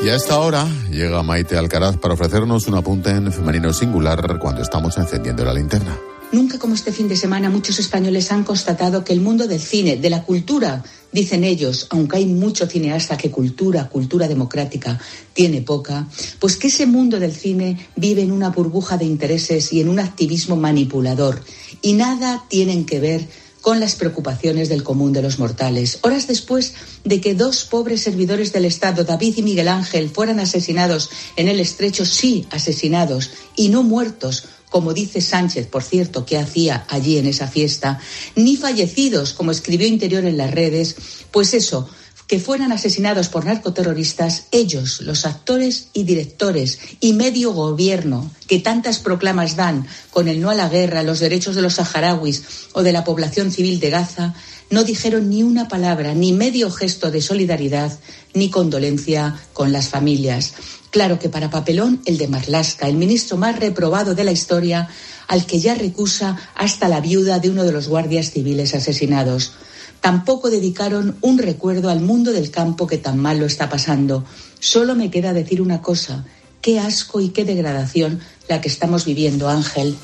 Y 0.03 0.09
a 0.09 0.15
esta 0.15 0.39
hora 0.39 0.67
llega 0.91 1.23
Maite 1.23 1.57
Alcaraz 1.57 1.97
para 1.97 2.13
ofrecernos 2.13 2.67
un 2.67 2.75
apunte 2.75 3.09
en 3.09 3.33
femenino 3.33 3.73
singular 3.73 4.37
cuando 4.39 4.61
estamos 4.61 4.97
encendiendo 4.97 5.43
la 5.43 5.53
linterna. 5.53 5.97
Nunca 6.31 6.59
como 6.59 6.75
este 6.75 6.91
fin 6.91 7.07
de 7.07 7.15
semana 7.15 7.49
muchos 7.49 7.79
españoles 7.79 8.31
han 8.31 8.43
constatado 8.43 9.03
que 9.03 9.13
el 9.13 9.21
mundo 9.21 9.47
del 9.47 9.61
cine, 9.61 9.97
de 9.97 10.09
la 10.09 10.23
cultura, 10.23 10.83
dicen 11.11 11.43
ellos, 11.43 11.87
aunque 11.89 12.17
hay 12.17 12.25
mucho 12.25 12.67
cineasta 12.67 13.17
que 13.17 13.31
cultura, 13.31 13.87
cultura 13.87 14.27
democrática, 14.27 14.99
tiene 15.33 15.61
poca, 15.61 16.05
pues 16.39 16.57
que 16.57 16.67
ese 16.67 16.85
mundo 16.85 17.19
del 17.19 17.33
cine 17.33 17.89
vive 17.95 18.21
en 18.21 18.31
una 18.31 18.49
burbuja 18.49 18.97
de 18.97 19.05
intereses 19.05 19.71
y 19.71 19.81
en 19.81 19.89
un 19.89 19.99
activismo 19.99 20.57
manipulador. 20.57 21.41
Y 21.81 21.93
nada 21.93 22.43
tienen 22.49 22.85
que 22.85 22.99
ver 22.99 23.27
con 23.67 23.81
las 23.81 23.95
preocupaciones 23.95 24.69
del 24.69 24.81
común 24.81 25.11
de 25.11 25.21
los 25.21 25.39
mortales. 25.39 25.99
Horas 26.03 26.25
después 26.25 26.73
de 27.03 27.19
que 27.19 27.35
dos 27.35 27.65
pobres 27.65 28.01
servidores 28.01 28.53
del 28.53 28.63
Estado, 28.63 29.03
David 29.03 29.33
y 29.35 29.41
Miguel 29.41 29.67
Ángel, 29.67 30.09
fueran 30.09 30.39
asesinados 30.39 31.09
en 31.35 31.49
el 31.49 31.59
estrecho, 31.59 32.05
sí, 32.05 32.47
asesinados 32.49 33.29
y 33.57 33.67
no 33.67 33.83
muertos, 33.83 34.45
como 34.69 34.93
dice 34.93 35.19
Sánchez, 35.19 35.67
por 35.67 35.83
cierto, 35.83 36.25
que 36.25 36.37
hacía 36.37 36.85
allí 36.87 37.17
en 37.17 37.27
esa 37.27 37.49
fiesta, 37.49 37.99
ni 38.37 38.55
fallecidos, 38.55 39.33
como 39.33 39.51
escribió 39.51 39.85
Interior 39.85 40.23
en 40.23 40.37
las 40.37 40.51
redes, 40.51 40.95
pues 41.31 41.53
eso, 41.53 41.89
que 42.27 42.39
fueran 42.39 42.73
asesinados 42.73 43.29
por 43.29 43.45
narcoterroristas, 43.45 44.45
ellos, 44.51 45.01
los 45.01 45.25
actores 45.25 45.87
y 45.93 46.03
directores 46.03 46.79
y 46.99 47.13
medio 47.13 47.53
gobierno 47.53 48.29
que 48.47 48.59
tantas 48.59 48.99
proclamas 48.99 49.55
dan 49.55 49.87
con 50.11 50.27
el 50.27 50.41
no 50.41 50.49
a 50.49 50.55
la 50.55 50.67
guerra, 50.67 51.03
los 51.03 51.19
derechos 51.19 51.55
de 51.55 51.61
los 51.61 51.75
saharauis 51.75 52.43
o 52.73 52.83
de 52.83 52.91
la 52.91 53.05
población 53.05 53.51
civil 53.51 53.79
de 53.79 53.89
Gaza, 53.89 54.35
no 54.69 54.83
dijeron 54.83 55.29
ni 55.29 55.43
una 55.43 55.69
palabra, 55.69 56.13
ni 56.13 56.33
medio 56.33 56.69
gesto 56.69 57.11
de 57.11 57.21
solidaridad, 57.21 57.97
ni 58.33 58.49
condolencia 58.49 59.39
con 59.53 59.71
las 59.71 59.87
familias. 59.87 60.53
Claro 60.89 61.19
que 61.19 61.29
para 61.29 61.49
papelón 61.49 62.01
el 62.05 62.17
de 62.17 62.27
Marlasca, 62.27 62.87
el 62.87 62.97
ministro 62.97 63.37
más 63.37 63.57
reprobado 63.57 64.15
de 64.15 64.25
la 64.25 64.33
historia, 64.33 64.89
al 65.27 65.45
que 65.45 65.59
ya 65.59 65.75
recusa 65.75 66.37
hasta 66.55 66.89
la 66.89 66.99
viuda 66.99 67.39
de 67.39 67.49
uno 67.49 67.63
de 67.63 67.71
los 67.71 67.87
guardias 67.87 68.31
civiles 68.31 68.73
asesinados. 68.75 69.53
Tampoco 70.01 70.49
dedicaron 70.49 71.17
un 71.21 71.37
recuerdo 71.37 71.89
al 71.89 72.01
mundo 72.01 72.31
del 72.31 72.51
campo 72.51 72.87
que 72.87 72.97
tan 72.97 73.17
mal 73.17 73.39
lo 73.39 73.45
está 73.45 73.69
pasando. 73.69 74.23
Solo 74.59 74.95
me 74.95 75.11
queda 75.11 75.33
decir 75.33 75.61
una 75.61 75.81
cosa. 75.81 76.25
Qué 76.61 76.79
asco 76.79 77.19
y 77.19 77.29
qué 77.29 77.45
degradación 77.45 78.19
la 78.47 78.61
que 78.61 78.69
estamos 78.69 79.05
viviendo, 79.05 79.49
Ángel. 79.49 79.95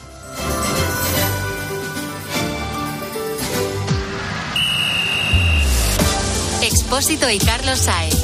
Expósito 6.62 7.30
y 7.30 7.40
Carlos 7.40 7.80
Saez. 7.80 8.16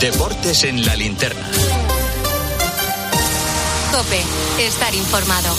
Deportes 0.00 0.64
en 0.64 0.84
la 0.84 0.96
linterna. 0.96 1.50
Cope, 3.92 4.20
estar 4.66 4.94
informado. 4.94 5.54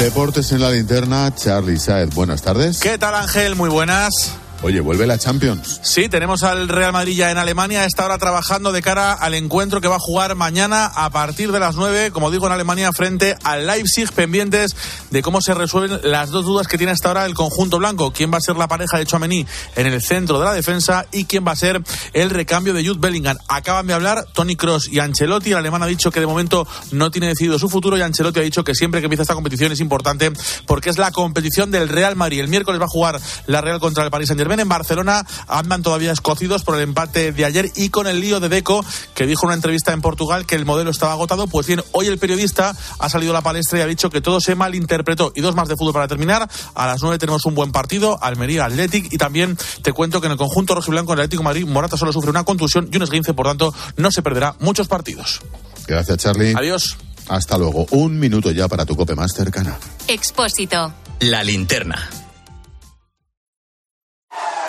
Deportes 0.00 0.50
en 0.52 0.62
la 0.62 0.70
linterna, 0.70 1.30
Charlie 1.34 1.78
Saez, 1.78 2.14
buenas 2.14 2.40
tardes. 2.40 2.80
¿Qué 2.80 2.96
tal 2.96 3.14
Ángel? 3.14 3.54
Muy 3.54 3.68
buenas. 3.68 4.32
Oye, 4.62 4.80
vuelve 4.80 5.06
la 5.06 5.16
Champions. 5.16 5.80
Sí, 5.82 6.10
tenemos 6.10 6.42
al 6.42 6.68
Real 6.68 6.92
Madrid 6.92 7.16
ya 7.16 7.30
en 7.30 7.38
Alemania, 7.38 7.86
está 7.86 8.02
ahora 8.02 8.18
trabajando 8.18 8.72
de 8.72 8.82
cara 8.82 9.14
al 9.14 9.32
encuentro 9.32 9.80
que 9.80 9.88
va 9.88 9.96
a 9.96 10.00
jugar 10.00 10.34
mañana 10.34 10.84
a 10.84 11.08
partir 11.08 11.50
de 11.50 11.58
las 11.58 11.76
9, 11.76 12.10
como 12.10 12.30
digo, 12.30 12.46
en 12.46 12.52
Alemania, 12.52 12.92
frente 12.92 13.36
al 13.42 13.66
Leipzig, 13.66 14.12
pendientes 14.12 14.76
de 15.10 15.22
cómo 15.22 15.40
se 15.40 15.54
resuelven 15.54 16.00
las 16.02 16.28
dos 16.28 16.44
dudas 16.44 16.66
que 16.68 16.76
tiene 16.76 16.92
hasta 16.92 17.08
ahora 17.08 17.24
el 17.24 17.32
conjunto 17.32 17.78
blanco. 17.78 18.12
¿Quién 18.12 18.30
va 18.30 18.36
a 18.36 18.42
ser 18.42 18.56
la 18.56 18.68
pareja 18.68 18.98
de 18.98 19.06
Chouameni 19.06 19.46
en 19.76 19.86
el 19.86 20.02
centro 20.02 20.38
de 20.38 20.44
la 20.44 20.52
defensa 20.52 21.06
y 21.10 21.24
quién 21.24 21.46
va 21.46 21.52
a 21.52 21.56
ser 21.56 21.82
el 22.12 22.28
recambio 22.28 22.74
de 22.74 22.86
Jude 22.86 23.00
Bellingham? 23.00 23.38
Acaban 23.48 23.86
de 23.86 23.94
hablar 23.94 24.26
Tony 24.34 24.56
Cross 24.56 24.90
y 24.92 24.98
Ancelotti. 24.98 25.52
El 25.52 25.56
alemán 25.56 25.82
ha 25.82 25.86
dicho 25.86 26.10
que 26.10 26.20
de 26.20 26.26
momento 26.26 26.68
no 26.92 27.10
tiene 27.10 27.28
decidido 27.28 27.58
su 27.58 27.70
futuro 27.70 27.96
y 27.96 28.02
Ancelotti 28.02 28.40
ha 28.40 28.42
dicho 28.42 28.62
que 28.62 28.74
siempre 28.74 29.00
que 29.00 29.06
empieza 29.06 29.22
esta 29.22 29.34
competición 29.34 29.72
es 29.72 29.80
importante 29.80 30.30
porque 30.66 30.90
es 30.90 30.98
la 30.98 31.12
competición 31.12 31.70
del 31.70 31.88
Real 31.88 32.14
Madrid. 32.14 32.40
El 32.40 32.48
miércoles 32.48 32.78
va 32.78 32.84
a 32.84 32.88
jugar 32.88 33.18
la 33.46 33.62
Real 33.62 33.80
contra 33.80 34.04
el 34.04 34.10
Paris 34.10 34.28
Saint-Germain 34.28 34.49
en 34.58 34.68
Barcelona 34.68 35.24
andan 35.46 35.82
todavía 35.82 36.10
escocidos 36.10 36.64
por 36.64 36.74
el 36.74 36.80
empate 36.80 37.30
de 37.30 37.44
ayer 37.44 37.70
y 37.76 37.90
con 37.90 38.08
el 38.08 38.20
lío 38.20 38.40
de 38.40 38.48
Deco, 38.48 38.84
que 39.14 39.26
dijo 39.26 39.44
en 39.44 39.48
una 39.48 39.54
entrevista 39.54 39.92
en 39.92 40.00
Portugal 40.00 40.46
que 40.46 40.56
el 40.56 40.64
modelo 40.64 40.90
estaba 40.90 41.12
agotado. 41.12 41.46
Pues 41.46 41.66
bien, 41.66 41.82
hoy 41.92 42.06
el 42.06 42.18
periodista 42.18 42.74
ha 42.98 43.08
salido 43.08 43.32
a 43.32 43.34
la 43.34 43.42
palestra 43.42 43.78
y 43.78 43.82
ha 43.82 43.86
dicho 43.86 44.10
que 44.10 44.20
todo 44.20 44.40
se 44.40 44.54
malinterpretó. 44.54 45.32
Y 45.36 45.40
dos 45.40 45.54
más 45.54 45.68
de 45.68 45.76
fútbol 45.76 45.92
para 45.92 46.08
terminar. 46.08 46.48
A 46.74 46.86
las 46.86 47.02
nueve 47.02 47.18
tenemos 47.18 47.44
un 47.44 47.54
buen 47.54 47.70
partido, 47.70 48.18
Almería 48.22 48.64
Athletic. 48.64 49.12
Y 49.12 49.18
también 49.18 49.56
te 49.82 49.92
cuento 49.92 50.20
que 50.20 50.26
en 50.26 50.32
el 50.32 50.38
conjunto 50.38 50.74
rojiblanco, 50.74 51.12
el 51.12 51.20
Atlético 51.20 51.42
de 51.42 51.44
Madrid, 51.44 51.66
Morata 51.66 51.96
solo 51.96 52.12
sufre 52.12 52.30
una 52.30 52.44
contusión 52.44 52.88
y 52.90 52.96
un 52.96 53.02
esguince, 53.02 53.34
por 53.34 53.46
tanto, 53.46 53.74
no 53.96 54.10
se 54.10 54.22
perderá 54.22 54.54
muchos 54.60 54.88
partidos. 54.88 55.40
Gracias, 55.86 56.18
Charlie. 56.18 56.54
Adiós. 56.56 56.96
Hasta 57.28 57.58
luego. 57.58 57.86
Un 57.90 58.18
minuto 58.18 58.50
ya 58.50 58.68
para 58.68 58.84
tu 58.84 58.96
cope 58.96 59.14
más 59.14 59.32
cercana. 59.32 59.78
Expósito. 60.08 60.92
La 61.20 61.44
linterna. 61.44 62.08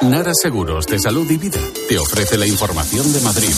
Nara 0.01 0.31
Seguros 0.33 0.87
de 0.87 0.97
Salud 0.97 1.29
y 1.29 1.37
Vida 1.37 1.59
te 1.87 1.99
ofrece 1.99 2.35
la 2.35 2.47
información 2.47 3.13
de 3.13 3.21
Madrid. 3.21 3.53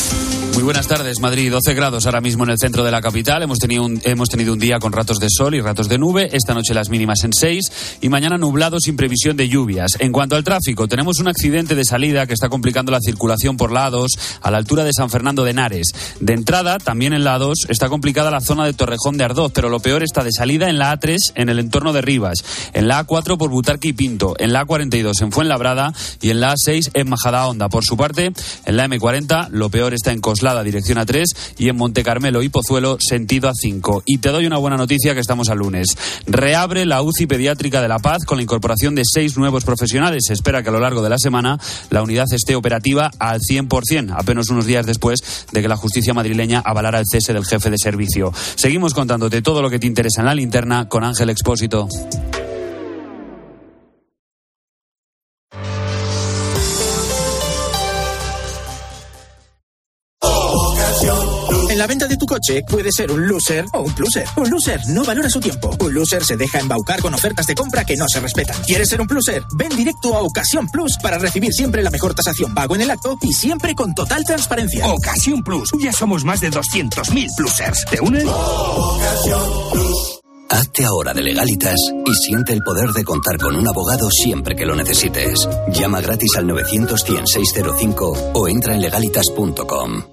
Muy 0.53 0.61
buenas 0.61 0.87
tardes, 0.87 1.19
Madrid. 1.19 1.51
12 1.51 1.73
grados 1.73 2.05
ahora 2.05 2.21
mismo 2.21 2.43
en 2.43 2.51
el 2.51 2.59
centro 2.59 2.83
de 2.83 2.91
la 2.91 3.01
capital. 3.01 3.41
Hemos 3.41 3.57
tenido, 3.57 3.83
un, 3.83 3.99
hemos 4.03 4.29
tenido 4.29 4.53
un 4.53 4.59
día 4.59 4.77
con 4.77 4.91
ratos 4.91 5.17
de 5.17 5.27
sol 5.29 5.55
y 5.55 5.61
ratos 5.61 5.89
de 5.89 5.97
nube. 5.97 6.29
Esta 6.31 6.53
noche 6.53 6.75
las 6.75 6.89
mínimas 6.89 7.23
en 7.23 7.31
6 7.33 7.99
y 8.01 8.09
mañana 8.09 8.37
nublado 8.37 8.79
sin 8.79 8.95
previsión 8.95 9.35
de 9.35 9.47
lluvias. 9.47 9.93
En 9.99 10.11
cuanto 10.11 10.35
al 10.35 10.43
tráfico, 10.43 10.87
tenemos 10.87 11.19
un 11.19 11.27
accidente 11.27 11.73
de 11.73 11.85
salida 11.85 12.27
que 12.27 12.33
está 12.33 12.49
complicando 12.49 12.91
la 12.91 12.99
circulación 12.99 13.57
por 13.57 13.71
lados 13.71 14.11
a 14.41 14.51
la 14.51 14.57
altura 14.57 14.83
de 14.83 14.93
San 14.93 15.09
Fernando 15.09 15.43
de 15.43 15.51
Henares. 15.51 15.87
De 16.19 16.33
entrada, 16.33 16.77
también 16.77 17.13
en 17.13 17.23
lados, 17.23 17.65
está 17.69 17.89
complicada 17.89 18.29
la 18.29 18.41
zona 18.41 18.65
de 18.65 18.73
Torrejón 18.73 19.17
de 19.17 19.23
Ardoz, 19.23 19.53
pero 19.55 19.69
lo 19.69 19.79
peor 19.79 20.03
está 20.03 20.23
de 20.23 20.31
salida 20.31 20.69
en 20.69 20.77
la 20.77 20.93
A3 20.93 21.17
en 21.33 21.49
el 21.49 21.57
entorno 21.57 21.93
de 21.93 22.01
Rivas, 22.01 22.43
en 22.73 22.87
la 22.87 23.07
A4 23.07 23.37
por 23.37 23.49
Butarque 23.49 23.87
y 23.87 23.93
Pinto, 23.93 24.35
en 24.37 24.53
la 24.53 24.65
A42 24.65 25.19
en 25.21 25.31
Fuenlabrada 25.31 25.93
y 26.21 26.29
en 26.29 26.32
la 26.39 26.55
A6 26.55 26.91
en 26.93 27.09
Majadahonda. 27.09 27.69
Por 27.69 27.83
su 27.83 27.97
parte, 27.97 28.31
en 28.65 28.77
la 28.77 28.87
M40 28.87 29.49
lo 29.49 29.69
peor 29.69 29.93
está 29.93 30.11
en 30.11 30.21
Coslada, 30.21 30.63
dirección 30.63 30.97
A3 30.97 31.25
y 31.57 31.69
en 31.69 31.75
Monte 31.75 32.03
Carmelo 32.03 32.43
y 32.43 32.49
Pozuelo, 32.49 32.97
sentido 32.99 33.49
A5. 33.49 34.03
Y 34.05 34.19
te 34.19 34.29
doy 34.29 34.45
una 34.45 34.57
buena 34.57 34.77
noticia 34.77 35.13
que 35.13 35.19
estamos 35.19 35.49
al 35.49 35.59
lunes. 35.59 35.87
Reabre 36.27 36.85
la 36.85 37.01
UCI 37.01 37.27
pediátrica 37.27 37.81
de 37.81 37.87
La 37.87 37.99
Paz 37.99 38.25
con 38.25 38.37
la 38.37 38.43
incorporación 38.43 38.95
de 38.95 39.03
seis 39.05 39.37
nuevos 39.37 39.63
profesionales. 39.63 40.23
Se 40.27 40.33
espera 40.33 40.63
que 40.63 40.69
a 40.69 40.71
lo 40.71 40.79
largo 40.79 41.01
de 41.01 41.09
la 41.09 41.17
semana 41.17 41.59
la 41.89 42.03
unidad 42.03 42.25
esté 42.31 42.55
operativa 42.55 43.11
al 43.19 43.39
100%, 43.39 44.15
apenas 44.17 44.49
unos 44.49 44.65
días 44.65 44.85
después 44.85 45.47
de 45.51 45.61
que 45.61 45.67
la 45.67 45.77
justicia 45.77 46.13
madrileña 46.13 46.61
avalara 46.63 46.99
el 46.99 47.05
cese 47.09 47.33
del 47.33 47.45
jefe 47.45 47.69
de 47.69 47.77
servicio. 47.77 48.31
Seguimos 48.55 48.93
contándote 48.93 49.41
todo 49.41 49.61
lo 49.61 49.69
que 49.69 49.79
te 49.79 49.87
interesa 49.87 50.21
en 50.21 50.27
la 50.27 50.35
linterna 50.35 50.87
con 50.87 51.03
Ángel 51.03 51.29
Expósito. 51.29 51.87
Coche 62.33 62.63
puede 62.67 62.91
ser 62.91 63.11
un 63.11 63.27
loser 63.27 63.63
o 63.73 63.81
un 63.81 63.93
pluser. 63.93 64.25
Un 64.37 64.49
loser 64.49 64.81
no 64.87 65.03
valora 65.03 65.29
su 65.29 65.39
tiempo. 65.39 65.75
Un 65.79 65.93
loser 65.93 66.25
se 66.25 66.35
deja 66.35 66.59
embaucar 66.59 66.99
con 66.99 67.13
ofertas 67.13 67.45
de 67.45 67.53
compra 67.53 67.85
que 67.85 67.95
no 67.95 68.07
se 68.07 68.19
respetan. 68.19 68.59
¿Quieres 68.65 68.89
ser 68.89 69.01
un 69.01 69.07
pluser? 69.07 69.43
Ven 69.55 69.69
directo 69.69 70.15
a 70.15 70.21
Ocasión 70.21 70.67
Plus 70.67 70.97
para 70.97 71.19
recibir 71.19 71.53
siempre 71.53 71.83
la 71.83 71.91
mejor 71.91 72.15
tasación 72.15 72.55
pago 72.55 72.73
en 72.73 72.81
el 72.81 72.89
acto 72.89 73.19
y 73.21 73.33
siempre 73.33 73.75
con 73.75 73.93
total 73.93 74.23
transparencia. 74.23 74.87
Ocasión 74.87 75.43
Plus. 75.43 75.69
Ya 75.79 75.93
somos 75.93 76.25
más 76.25 76.41
de 76.41 76.49
200.000 76.49 77.35
plusers. 77.37 77.85
¿Te 77.85 78.01
unes? 78.01 78.25
Ocasión 78.25 79.41
Plus. 79.71 80.19
Hazte 80.49 80.85
ahora 80.85 81.13
de 81.13 81.21
legalitas 81.21 81.77
y 82.05 82.13
siente 82.15 82.53
el 82.53 82.63
poder 82.63 82.93
de 82.93 83.03
contar 83.03 83.37
con 83.37 83.55
un 83.55 83.67
abogado 83.67 84.09
siempre 84.09 84.55
que 84.55 84.65
lo 84.65 84.75
necesites. 84.75 85.47
Llama 85.71 86.01
gratis 86.01 86.35
al 86.37 86.47
900 86.47 86.99
605 87.25 88.31
o 88.33 88.47
entra 88.47 88.73
en 88.73 88.81
legalitas.com. 88.81 90.12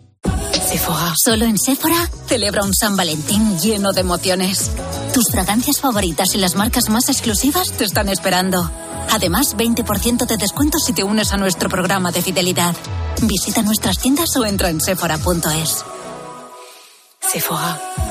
Sephora. 0.71 1.13
Solo 1.21 1.43
en 1.43 1.57
Sephora 1.57 2.09
celebra 2.27 2.63
un 2.63 2.73
San 2.73 2.95
Valentín 2.95 3.59
lleno 3.59 3.91
de 3.91 3.99
emociones. 3.99 4.71
Tus 5.13 5.29
fragancias 5.29 5.81
favoritas 5.81 6.33
y 6.33 6.37
las 6.37 6.55
marcas 6.55 6.87
más 6.89 7.09
exclusivas 7.09 7.73
te 7.73 7.83
están 7.83 8.07
esperando. 8.07 8.71
Además, 9.09 9.57
20% 9.57 10.25
de 10.25 10.37
descuento 10.37 10.79
si 10.79 10.93
te 10.93 11.03
unes 11.03 11.33
a 11.33 11.37
nuestro 11.37 11.67
programa 11.67 12.13
de 12.13 12.21
fidelidad. 12.21 12.73
Visita 13.21 13.61
nuestras 13.63 13.97
tiendas 13.97 14.33
o 14.37 14.45
entra 14.45 14.69
en 14.69 14.79
sephora.es. 14.79 15.83
Sephora. 17.19 18.10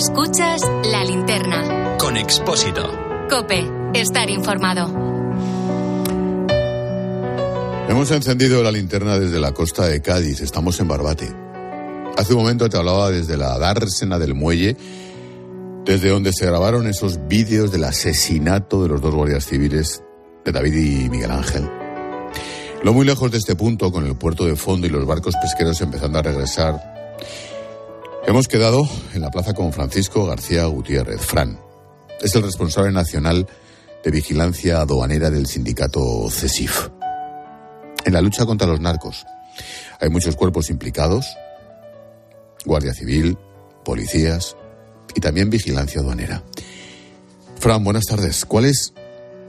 Escuchas 0.00 0.62
la 0.90 1.04
linterna. 1.04 1.98
Con 1.98 2.16
Expósito. 2.16 2.90
Cope, 3.28 3.62
estar 3.92 4.30
informado. 4.30 4.88
Hemos 7.86 8.10
encendido 8.10 8.62
la 8.62 8.72
linterna 8.72 9.18
desde 9.18 9.38
la 9.38 9.52
costa 9.52 9.86
de 9.86 10.00
Cádiz. 10.00 10.40
Estamos 10.40 10.80
en 10.80 10.88
Barbate. 10.88 11.30
Hace 12.16 12.32
un 12.32 12.40
momento 12.40 12.70
te 12.70 12.78
hablaba 12.78 13.10
desde 13.10 13.36
la 13.36 13.58
dársena 13.58 14.18
del 14.18 14.34
muelle, 14.34 14.74
desde 15.84 16.08
donde 16.08 16.32
se 16.32 16.46
grabaron 16.46 16.86
esos 16.86 17.28
vídeos 17.28 17.70
del 17.70 17.84
asesinato 17.84 18.82
de 18.82 18.88
los 18.88 19.02
dos 19.02 19.14
guardias 19.14 19.44
civiles, 19.44 20.02
de 20.46 20.50
David 20.50 20.76
y 20.76 21.10
Miguel 21.10 21.30
Ángel. 21.30 21.70
No 22.82 22.94
muy 22.94 23.04
lejos 23.04 23.30
de 23.30 23.36
este 23.36 23.54
punto, 23.54 23.92
con 23.92 24.06
el 24.06 24.16
puerto 24.16 24.46
de 24.46 24.56
fondo 24.56 24.86
y 24.86 24.90
los 24.90 25.04
barcos 25.04 25.34
pesqueros 25.42 25.78
empezando 25.82 26.20
a 26.20 26.22
regresar, 26.22 26.90
hemos 28.30 28.46
quedado 28.46 28.88
en 29.12 29.22
la 29.22 29.30
plaza 29.32 29.54
con 29.54 29.72
Francisco 29.72 30.24
García 30.24 30.64
Gutiérrez. 30.66 31.20
Fran 31.20 31.58
es 32.20 32.32
el 32.36 32.44
responsable 32.44 32.92
nacional 32.92 33.48
de 34.04 34.10
vigilancia 34.12 34.80
aduanera 34.80 35.30
del 35.30 35.46
sindicato 35.48 36.30
CESIF. 36.30 36.90
En 38.04 38.12
la 38.12 38.20
lucha 38.20 38.46
contra 38.46 38.68
los 38.68 38.80
narcos 38.80 39.26
hay 40.00 40.10
muchos 40.10 40.36
cuerpos 40.36 40.70
implicados, 40.70 41.26
Guardia 42.64 42.94
Civil, 42.94 43.36
policías 43.84 44.56
y 45.12 45.20
también 45.20 45.50
vigilancia 45.50 46.00
aduanera. 46.00 46.44
Fran, 47.58 47.82
buenas 47.82 48.04
tardes. 48.04 48.44
¿Cuál 48.44 48.66
es 48.66 48.92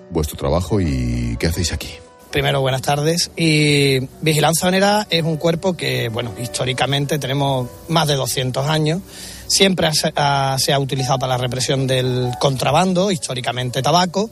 vuestro 0.10 0.38
trabajo 0.38 0.82
y 0.82 1.38
qué 1.40 1.46
hacéis 1.46 1.72
aquí? 1.72 1.92
Primero, 2.32 2.62
buenas 2.62 2.82
tardes. 2.82 3.30
Y 3.36 4.00
Vigilancia 4.22 4.62
Aduanera 4.66 5.06
es 5.10 5.24
un 5.24 5.36
cuerpo 5.36 5.74
que, 5.76 6.08
bueno, 6.10 6.32
históricamente 6.42 7.20
tenemos 7.20 7.68
más 7.90 8.08
de 8.08 8.16
200 8.16 8.68
años. 8.68 9.02
Siempre 9.48 9.88
ha- 9.88 10.54
ha- 10.54 10.58
se 10.58 10.72
ha 10.72 10.80
utilizado 10.80 11.20
para 11.20 11.34
la 11.34 11.38
represión 11.38 11.88
del 11.88 12.30
contrabando, 12.40 13.12
históricamente 13.12 13.82
tabaco, 13.82 14.30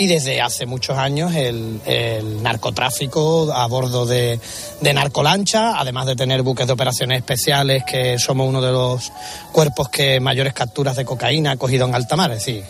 y 0.00 0.06
desde 0.06 0.40
hace 0.40 0.64
muchos 0.64 0.96
años 0.96 1.34
el, 1.34 1.78
el 1.84 2.42
narcotráfico 2.42 3.52
a 3.52 3.66
bordo 3.66 4.06
de, 4.06 4.40
de 4.80 4.94
narcolancha, 4.94 5.78
además 5.78 6.06
de 6.06 6.16
tener 6.16 6.40
buques 6.40 6.66
de 6.66 6.72
operaciones 6.72 7.18
especiales, 7.18 7.84
que 7.84 8.18
somos 8.18 8.48
uno 8.48 8.62
de 8.62 8.72
los 8.72 9.12
cuerpos 9.52 9.90
que 9.90 10.18
mayores 10.18 10.54
capturas 10.54 10.96
de 10.96 11.04
cocaína 11.04 11.50
ha 11.50 11.56
cogido 11.58 11.86
en 11.86 11.94
alta 11.94 12.16
mar. 12.16 12.30
Es 12.30 12.38
decir, 12.38 12.64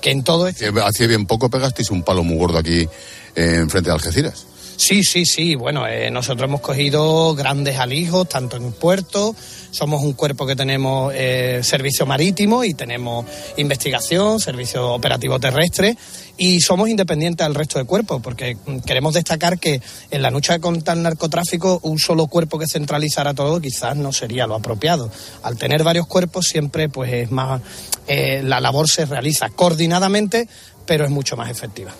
que, 0.00 0.10
en 0.12 0.24
todo 0.24 0.46
Hace 0.46 1.06
bien 1.06 1.26
poco 1.26 1.50
pegasteis 1.50 1.90
un 1.90 2.04
palo 2.04 2.24
muy 2.24 2.38
gordo 2.38 2.56
aquí 2.56 2.88
en 3.34 3.68
frente 3.68 3.90
de 3.90 3.94
Algeciras. 3.94 4.46
Sí, 4.76 5.02
sí, 5.04 5.24
sí. 5.24 5.54
Bueno, 5.54 5.86
eh, 5.86 6.10
nosotros 6.10 6.48
hemos 6.48 6.60
cogido 6.60 7.34
grandes 7.34 7.78
alijos, 7.78 8.28
tanto 8.28 8.56
en 8.56 8.72
puerto, 8.72 9.34
somos 9.70 10.02
un 10.02 10.12
cuerpo 10.12 10.46
que 10.46 10.54
tenemos 10.54 11.12
eh, 11.16 11.60
servicio 11.62 12.04
marítimo 12.04 12.62
y 12.62 12.74
tenemos 12.74 13.24
investigación, 13.56 14.38
servicio 14.38 14.92
operativo 14.92 15.40
terrestre 15.40 15.96
y 16.36 16.60
somos 16.60 16.88
independientes 16.88 17.46
del 17.46 17.54
resto 17.54 17.78
de 17.78 17.84
cuerpos 17.84 18.20
porque 18.22 18.54
mm, 18.54 18.80
queremos 18.80 19.14
destacar 19.14 19.58
que 19.58 19.80
en 20.10 20.22
la 20.22 20.30
lucha 20.30 20.58
contra 20.58 20.94
el 20.94 21.02
narcotráfico 21.02 21.80
un 21.84 21.98
solo 21.98 22.26
cuerpo 22.26 22.58
que 22.58 22.66
centralizara 22.66 23.32
todo 23.32 23.60
quizás 23.60 23.96
no 23.96 24.12
sería 24.12 24.46
lo 24.46 24.56
apropiado. 24.56 25.10
Al 25.42 25.56
tener 25.56 25.82
varios 25.84 26.06
cuerpos 26.06 26.46
siempre 26.46 26.88
pues 26.88 27.12
es 27.12 27.30
más, 27.30 27.62
eh, 28.06 28.42
la 28.44 28.60
labor 28.60 28.90
se 28.90 29.06
realiza 29.06 29.48
coordinadamente 29.50 30.48
pero 30.84 31.04
es 31.04 31.10
mucho 31.10 31.36
más 31.36 31.50
efectiva. 31.50 31.94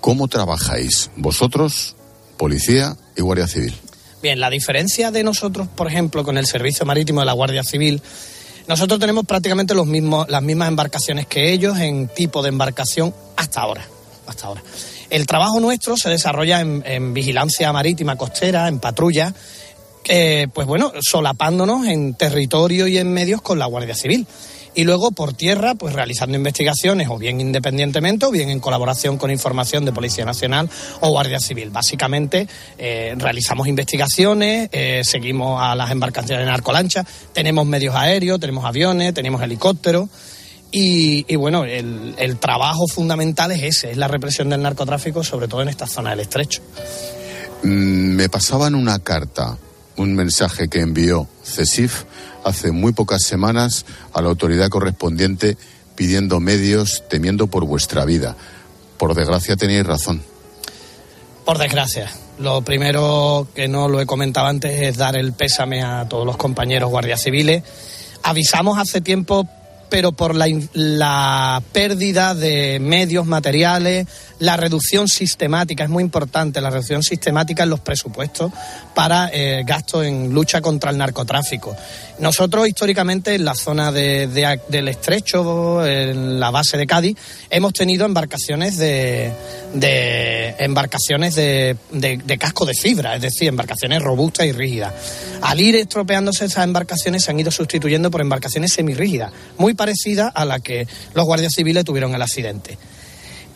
¿Cómo 0.00 0.28
trabajáis 0.28 1.10
vosotros, 1.16 1.96
policía 2.36 2.96
y 3.16 3.22
guardia 3.22 3.48
civil? 3.48 3.74
Bien, 4.22 4.40
la 4.40 4.50
diferencia 4.50 5.10
de 5.10 5.22
nosotros, 5.22 5.68
por 5.68 5.88
ejemplo, 5.88 6.24
con 6.24 6.38
el 6.38 6.46
servicio 6.46 6.86
marítimo 6.86 7.20
de 7.20 7.26
la 7.26 7.32
Guardia 7.32 7.62
Civil, 7.62 8.02
nosotros 8.66 8.98
tenemos 8.98 9.24
prácticamente 9.24 9.74
los 9.74 9.86
mismos, 9.86 10.28
las 10.28 10.42
mismas 10.42 10.68
embarcaciones 10.68 11.26
que 11.26 11.52
ellos 11.52 11.78
en 11.78 12.08
tipo 12.08 12.42
de 12.42 12.48
embarcación 12.48 13.14
hasta 13.36 13.60
ahora. 13.60 13.86
Hasta 14.26 14.46
ahora. 14.46 14.62
El 15.10 15.26
trabajo 15.26 15.60
nuestro 15.60 15.96
se 15.96 16.08
desarrolla 16.08 16.60
en, 16.60 17.14
vigilancia 17.14 17.72
marítima 17.72 18.16
costera, 18.16 18.66
en 18.66 18.80
patrulla, 18.80 19.32
eh, 20.08 20.48
pues 20.52 20.66
bueno, 20.66 20.92
solapándonos 21.00 21.86
en 21.86 22.14
territorio 22.14 22.88
y 22.88 22.98
en 22.98 23.12
medios 23.12 23.40
con 23.42 23.58
la 23.58 23.66
Guardia 23.66 23.94
Civil. 23.94 24.26
Y 24.76 24.84
luego 24.84 25.10
por 25.10 25.32
tierra, 25.32 25.74
pues 25.74 25.94
realizando 25.94 26.36
investigaciones, 26.36 27.08
o 27.08 27.16
bien 27.16 27.40
independientemente, 27.40 28.26
o 28.26 28.30
bien 28.30 28.50
en 28.50 28.60
colaboración 28.60 29.16
con 29.16 29.30
información 29.30 29.86
de 29.86 29.92
Policía 29.92 30.26
Nacional 30.26 30.68
o 31.00 31.08
Guardia 31.08 31.40
Civil. 31.40 31.70
Básicamente, 31.70 32.46
eh, 32.76 33.14
realizamos 33.16 33.68
investigaciones, 33.68 34.68
eh, 34.72 35.00
seguimos 35.02 35.62
a 35.62 35.74
las 35.74 35.90
embarcaciones 35.90 36.44
de 36.44 36.50
narcolancha, 36.50 37.06
tenemos 37.32 37.64
medios 37.66 37.94
aéreos, 37.94 38.38
tenemos 38.38 38.66
aviones, 38.66 39.14
tenemos 39.14 39.42
helicópteros. 39.42 40.10
Y, 40.70 41.34
bueno, 41.36 41.64
el, 41.64 42.14
el 42.18 42.36
trabajo 42.36 42.86
fundamental 42.86 43.50
es 43.52 43.62
ese, 43.62 43.92
es 43.92 43.96
la 43.96 44.08
represión 44.08 44.50
del 44.50 44.60
narcotráfico, 44.60 45.24
sobre 45.24 45.48
todo 45.48 45.62
en 45.62 45.70
esta 45.70 45.86
zona 45.86 46.10
del 46.10 46.20
estrecho. 46.20 46.60
Mm, 47.62 48.16
Me 48.16 48.28
pasaban 48.28 48.74
una 48.74 48.98
carta 48.98 49.56
un 49.96 50.14
mensaje 50.14 50.68
que 50.68 50.80
envió 50.80 51.28
CESIF 51.44 52.04
hace 52.44 52.72
muy 52.72 52.92
pocas 52.92 53.22
semanas 53.22 53.86
a 54.12 54.22
la 54.22 54.28
autoridad 54.28 54.68
correspondiente 54.68 55.56
pidiendo 55.94 56.40
medios, 56.40 57.04
temiendo 57.08 57.46
por 57.46 57.64
vuestra 57.64 58.04
vida. 58.04 58.36
Por 58.98 59.14
desgracia 59.14 59.56
tenéis 59.56 59.84
razón. 59.84 60.22
Por 61.44 61.58
desgracia. 61.58 62.10
Lo 62.38 62.62
primero 62.62 63.48
que 63.54 63.66
no 63.66 63.88
lo 63.88 64.00
he 64.00 64.06
comentado 64.06 64.46
antes 64.46 64.80
es 64.80 64.96
dar 64.96 65.16
el 65.16 65.32
pésame 65.32 65.82
a 65.82 66.06
todos 66.08 66.26
los 66.26 66.36
compañeros 66.36 66.90
guardias 66.90 67.22
civiles. 67.22 67.62
Avisamos 68.22 68.78
hace 68.78 69.00
tiempo 69.00 69.48
pero 69.88 70.12
por 70.12 70.34
la, 70.34 70.46
la, 70.72 71.62
pérdida 71.72 72.34
de 72.34 72.78
medios 72.80 73.26
materiales, 73.26 74.06
la 74.38 74.56
reducción 74.56 75.08
sistemática, 75.08 75.84
es 75.84 75.90
muy 75.90 76.02
importante, 76.02 76.60
la 76.60 76.70
reducción 76.70 77.02
sistemática 77.02 77.62
en 77.62 77.70
los 77.70 77.80
presupuestos 77.80 78.52
para 78.94 79.30
eh, 79.32 79.64
gastos 79.66 80.04
en 80.04 80.32
lucha 80.32 80.60
contra 80.60 80.90
el 80.90 80.98
narcotráfico. 80.98 81.74
Nosotros 82.18 82.68
históricamente 82.68 83.34
en 83.34 83.44
la 83.44 83.54
zona 83.54 83.92
de, 83.92 84.26
del 84.68 84.88
estrecho, 84.88 85.84
en 85.84 86.40
la 86.40 86.50
base 86.50 86.76
de 86.76 86.86
Cádiz, 86.86 87.16
hemos 87.50 87.72
tenido 87.72 88.06
embarcaciones 88.06 88.76
de, 88.78 89.32
de 89.74 90.54
embarcaciones 90.58 91.34
de, 91.34 91.76
de, 91.90 92.38
casco 92.38 92.64
de 92.66 92.74
fibra, 92.74 93.16
es 93.16 93.22
decir, 93.22 93.48
embarcaciones 93.48 94.02
robustas 94.02 94.46
y 94.46 94.52
rígidas. 94.52 94.92
Al 95.42 95.60
ir 95.60 95.76
estropeándose 95.76 96.46
esas 96.46 96.64
embarcaciones 96.64 97.24
se 97.24 97.30
han 97.30 97.40
ido 97.40 97.50
sustituyendo 97.50 98.10
por 98.10 98.20
embarcaciones 98.20 98.72
semirrígidas, 98.72 99.32
muy 99.58 99.74
parecidas 99.74 100.32
a 100.34 100.44
la 100.44 100.60
que 100.60 100.86
los 101.14 101.24
guardias 101.24 101.52
civiles 101.54 101.84
tuvieron 101.84 102.14
el 102.14 102.22
accidente. 102.22 102.78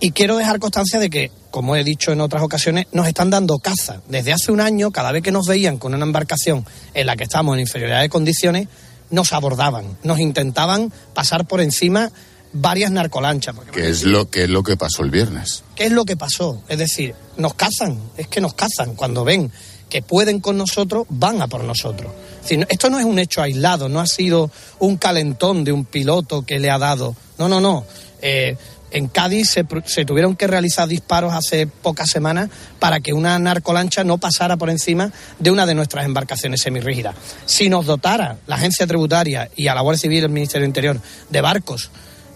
Y 0.01 0.13
quiero 0.13 0.39
dejar 0.39 0.59
constancia 0.59 0.99
de 0.99 1.11
que, 1.11 1.31
como 1.51 1.77
he 1.77 1.85
dicho 1.85 2.11
en 2.11 2.23
otras 2.23 2.43
ocasiones, 2.43 2.87
nos 2.93 3.07
están 3.07 3.29
dando 3.29 3.59
caza. 3.59 4.01
Desde 4.09 4.33
hace 4.33 4.51
un 4.51 4.61
año, 4.61 4.91
cada 4.91 5.13
vez 5.13 5.23
que 5.23 5.31
nos 5.31 5.47
veían 5.47 5.77
con 5.77 5.95
una 5.95 6.05
embarcación 6.05 6.65
en 6.95 7.07
la 7.07 7.17
que 7.17 7.25
estamos 7.25 7.55
en 7.55 7.61
inferioridad 7.61 8.01
de 8.01 8.09
condiciones, 8.09 8.69
nos 9.11 9.33
abordaban, 9.35 9.99
nos 10.03 10.19
intentaban 10.19 10.91
pasar 11.15 11.47
por 11.47 11.61
encima 11.61 12.11
varias 12.53 12.91
narcolanchas. 12.91 13.55
¿Qué 13.73 13.91
es, 13.91 14.05
lo, 14.05 14.31
¿Qué 14.31 14.45
es 14.45 14.51
lo 14.51 14.63
que 14.63 14.77
pasó 14.77 15.03
el 15.03 15.11
viernes? 15.11 15.65
¿Qué 15.75 15.85
es 15.85 15.93
lo 15.93 16.05
que 16.05 16.17
pasó? 16.17 16.63
Es 16.69 16.79
decir, 16.79 17.15
nos 17.37 17.55
cazan, 17.55 17.99
es 18.17 18.27
que 18.27 18.41
nos 18.41 18.55
cazan. 18.55 18.95
Cuando 18.95 19.25
ven 19.25 19.53
que 19.91 20.03
pueden 20.03 20.41
con 20.41 20.57
nosotros, 20.57 21.07
van 21.11 21.43
a 21.43 21.49
por 21.49 21.65
nosotros. 21.65 22.13
esto 22.49 22.91
no 22.91 22.99
es 22.99 23.05
un 23.05 23.19
hecho 23.19 23.43
aislado, 23.43 23.89
no 23.89 24.01
ha 24.01 24.07
sido 24.07 24.51
un 24.79 24.97
calentón 24.97 25.65
de 25.65 25.73
un 25.73 25.85
piloto 25.85 26.43
que 26.43 26.59
le 26.59 26.71
ha 26.71 26.79
dado. 26.79 27.15
No, 27.39 27.49
no, 27.49 27.61
no. 27.61 27.85
Eh, 28.23 28.57
en 28.91 29.09
Cádiz 29.09 29.51
se, 29.51 30.05
tuvieron 30.05 30.37
que 30.37 30.47
realizar 30.47 30.89
disparos 30.89 31.33
hace 31.33 31.67
pocas 31.67 32.11
semanas 32.11 32.51
para 32.79 33.01
que 33.01 33.13
una 33.13 33.39
narcolancha 33.39 34.05
no 34.05 34.19
pasara 34.19 34.57
por 34.57 34.71
encima 34.71 35.13
de 35.39 35.51
una 35.51 35.67
de 35.67 35.75
nuestras 35.75 36.05
embarcaciones 36.05 36.63
semirrígidas. 36.63 37.15
Si 37.47 37.69
nos 37.69 37.87
dotara 37.87 38.39
la 38.47 38.57
agencia 38.57 38.87
tributaria 38.87 39.51
y 39.57 39.69
a 39.69 39.75
la 39.75 39.81
Guardia 39.81 40.01
Civil 40.01 40.19
y 40.19 40.25
el 40.25 40.31
Ministerio 40.31 40.67
Interior 40.67 41.01
de 41.29 41.41
barcos 41.41 41.91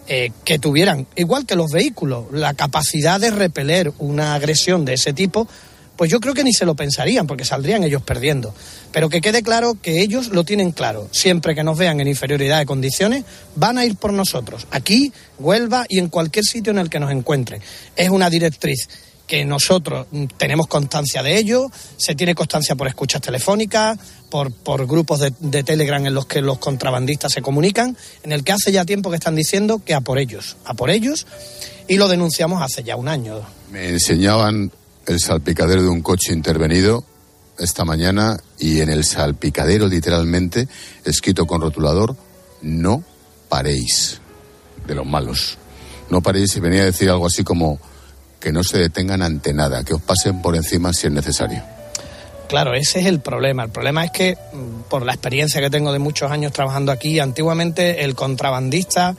eh, 0.06 0.32
que 0.44 0.58
tuvieran, 0.58 1.06
igual 1.16 1.46
que 1.46 1.56
los 1.56 1.70
vehículos, 1.70 2.26
la 2.30 2.54
capacidad 2.54 3.18
de 3.18 3.30
repeler 3.30 3.92
una 3.98 4.34
agresión 4.34 4.84
de 4.84 4.94
ese 4.94 5.12
tipo, 5.12 5.48
pues 5.96 6.10
yo 6.10 6.20
creo 6.20 6.34
que 6.34 6.44
ni 6.44 6.52
se 6.52 6.66
lo 6.66 6.74
pensarían 6.74 7.26
porque 7.26 7.44
saldrían 7.44 7.84
ellos 7.84 8.02
perdiendo. 8.02 8.54
Pero 8.92 9.08
que 9.08 9.20
quede 9.20 9.42
claro 9.42 9.76
que 9.80 10.00
ellos 10.00 10.28
lo 10.28 10.44
tienen 10.44 10.72
claro. 10.72 11.08
Siempre 11.12 11.54
que 11.54 11.64
nos 11.64 11.78
vean 11.78 12.00
en 12.00 12.08
inferioridad 12.08 12.58
de 12.58 12.66
condiciones, 12.66 13.24
van 13.54 13.78
a 13.78 13.84
ir 13.84 13.96
por 13.96 14.12
nosotros. 14.12 14.66
Aquí, 14.70 15.12
Huelva 15.38 15.86
y 15.88 15.98
en 15.98 16.08
cualquier 16.08 16.44
sitio 16.44 16.72
en 16.72 16.78
el 16.78 16.90
que 16.90 17.00
nos 17.00 17.12
encuentren. 17.12 17.60
Es 17.96 18.08
una 18.10 18.28
directriz 18.28 18.88
que 19.26 19.44
nosotros 19.44 20.06
tenemos 20.36 20.66
constancia 20.66 21.22
de 21.22 21.38
ello, 21.38 21.70
se 21.96 22.14
tiene 22.14 22.34
constancia 22.34 22.74
por 22.74 22.88
escuchas 22.88 23.22
telefónicas, 23.22 23.98
por, 24.28 24.52
por 24.52 24.86
grupos 24.86 25.20
de, 25.20 25.32
de, 25.40 25.62
Telegram 25.62 26.04
en 26.04 26.12
los 26.12 26.26
que 26.26 26.42
los 26.42 26.58
contrabandistas 26.58 27.32
se 27.32 27.40
comunican, 27.40 27.96
en 28.22 28.32
el 28.32 28.44
que 28.44 28.52
hace 28.52 28.70
ya 28.70 28.84
tiempo 28.84 29.08
que 29.08 29.16
están 29.16 29.34
diciendo 29.34 29.80
que 29.82 29.94
a 29.94 30.02
por 30.02 30.18
ellos, 30.18 30.56
a 30.66 30.74
por 30.74 30.90
ellos, 30.90 31.26
y 31.88 31.96
lo 31.96 32.08
denunciamos 32.08 32.60
hace 32.60 32.82
ya 32.82 32.96
un 32.96 33.08
año. 33.08 33.40
Me 33.70 33.88
enseñaban 33.88 34.70
el 35.06 35.20
salpicadero 35.20 35.82
de 35.82 35.88
un 35.88 36.02
coche 36.02 36.32
intervenido 36.32 37.04
esta 37.58 37.84
mañana 37.84 38.38
y 38.58 38.80
en 38.80 38.90
el 38.90 39.04
salpicadero 39.04 39.86
literalmente 39.86 40.68
escrito 41.04 41.46
con 41.46 41.60
rotulador 41.60 42.16
no 42.62 43.04
paréis 43.48 44.20
de 44.86 44.94
los 44.94 45.06
malos. 45.06 45.58
No 46.10 46.20
paréis 46.20 46.56
y 46.56 46.60
venía 46.60 46.82
a 46.82 46.86
decir 46.86 47.10
algo 47.10 47.26
así 47.26 47.44
como 47.44 47.78
que 48.40 48.52
no 48.52 48.62
se 48.62 48.78
detengan 48.78 49.22
ante 49.22 49.54
nada, 49.54 49.84
que 49.84 49.94
os 49.94 50.02
pasen 50.02 50.42
por 50.42 50.54
encima 50.56 50.92
si 50.92 51.06
es 51.06 51.12
necesario. 51.12 51.62
Claro, 52.48 52.74
ese 52.74 53.00
es 53.00 53.06
el 53.06 53.20
problema. 53.20 53.64
El 53.64 53.70
problema 53.70 54.04
es 54.04 54.10
que, 54.10 54.36
mm, 54.36 54.82
por 54.90 55.04
la 55.04 55.12
experiencia 55.12 55.60
que 55.60 55.70
tengo 55.70 55.92
de 55.92 55.98
muchos 55.98 56.30
años 56.30 56.52
trabajando 56.52 56.92
aquí, 56.92 57.18
antiguamente 57.18 58.04
el 58.04 58.14
contrabandista, 58.14 59.16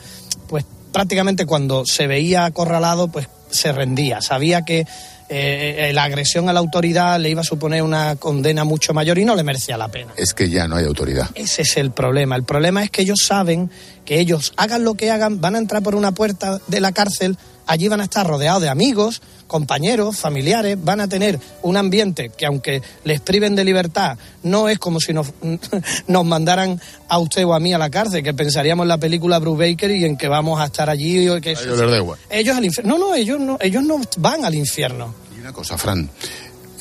pues 0.47 0.63
prácticamente 0.91 1.45
cuando 1.45 1.85
se 1.85 2.05
veía 2.05 2.45
acorralado, 2.45 3.07
pues 3.07 3.27
se 3.49 3.71
rendía. 3.71 4.21
Sabía 4.21 4.63
que 4.63 4.85
eh, 5.29 5.91
la 5.93 6.03
agresión 6.03 6.49
a 6.49 6.53
la 6.53 6.59
autoridad 6.59 7.19
le 7.19 7.29
iba 7.29 7.41
a 7.41 7.43
suponer 7.43 7.81
una 7.81 8.15
condena 8.15 8.63
mucho 8.63 8.93
mayor 8.93 9.17
y 9.17 9.25
no 9.25 9.35
le 9.35 9.43
merecía 9.43 9.77
la 9.77 9.87
pena. 9.87 10.13
Es 10.17 10.33
que 10.33 10.49
ya 10.49 10.67
no 10.67 10.75
hay 10.75 10.85
autoridad. 10.85 11.29
Ese 11.35 11.63
es 11.63 11.77
el 11.77 11.91
problema. 11.91 12.35
El 12.35 12.43
problema 12.43 12.83
es 12.83 12.91
que 12.91 13.01
ellos 13.01 13.19
saben 13.23 13.69
que 14.05 14.19
ellos 14.19 14.53
hagan 14.57 14.83
lo 14.83 14.93
que 14.93 15.09
hagan, 15.11 15.41
van 15.41 15.55
a 15.55 15.57
entrar 15.57 15.81
por 15.81 15.95
una 15.95 16.11
puerta 16.11 16.59
de 16.67 16.79
la 16.79 16.91
cárcel, 16.91 17.37
allí 17.67 17.87
van 17.87 18.01
a 18.01 18.05
estar 18.05 18.25
rodeados 18.25 18.61
de 18.61 18.69
amigos, 18.69 19.21
compañeros, 19.47 20.17
familiares, 20.17 20.77
van 20.81 21.01
a 21.01 21.07
tener 21.07 21.39
un 21.61 21.77
ambiente 21.77 22.29
que 22.29 22.45
aunque 22.45 22.81
les 23.03 23.21
priven 23.21 23.55
de 23.55 23.63
libertad, 23.63 24.17
no 24.43 24.69
es 24.69 24.79
como 24.79 24.99
si 24.99 25.13
nos, 25.13 25.27
nos 26.07 26.25
mandaran 26.25 26.79
a 27.07 27.19
usted 27.19 27.45
o 27.45 27.53
a 27.53 27.59
mí 27.59 27.73
a 27.73 27.77
la 27.77 27.89
cárcel, 27.89 28.23
que 28.23 28.33
pensaríamos 28.33 28.83
en 28.83 28.89
la 28.89 28.97
película 28.97 29.39
Bruce 29.39 29.69
Baker 29.69 29.91
y 29.91 30.05
en 30.05 30.17
que 30.17 30.27
vamos 30.27 30.59
a 30.59 30.65
estar 30.65 30.89
allí. 30.89 31.25
Que 31.41 31.51
ellos 31.51 31.65
les 31.65 31.91
da 31.91 31.97
igual. 31.97 32.19
Ellos 32.29 32.57
al 32.57 32.65
infierno. 32.65 32.97
No, 32.97 33.09
no, 33.09 33.15
ellos 33.15 33.39
no, 33.39 33.57
ellos 33.61 33.83
no 33.83 34.01
van 34.17 34.45
al 34.45 34.55
infierno. 34.55 35.13
Y 35.35 35.39
una 35.39 35.53
cosa, 35.53 35.77
Fran. 35.77 36.09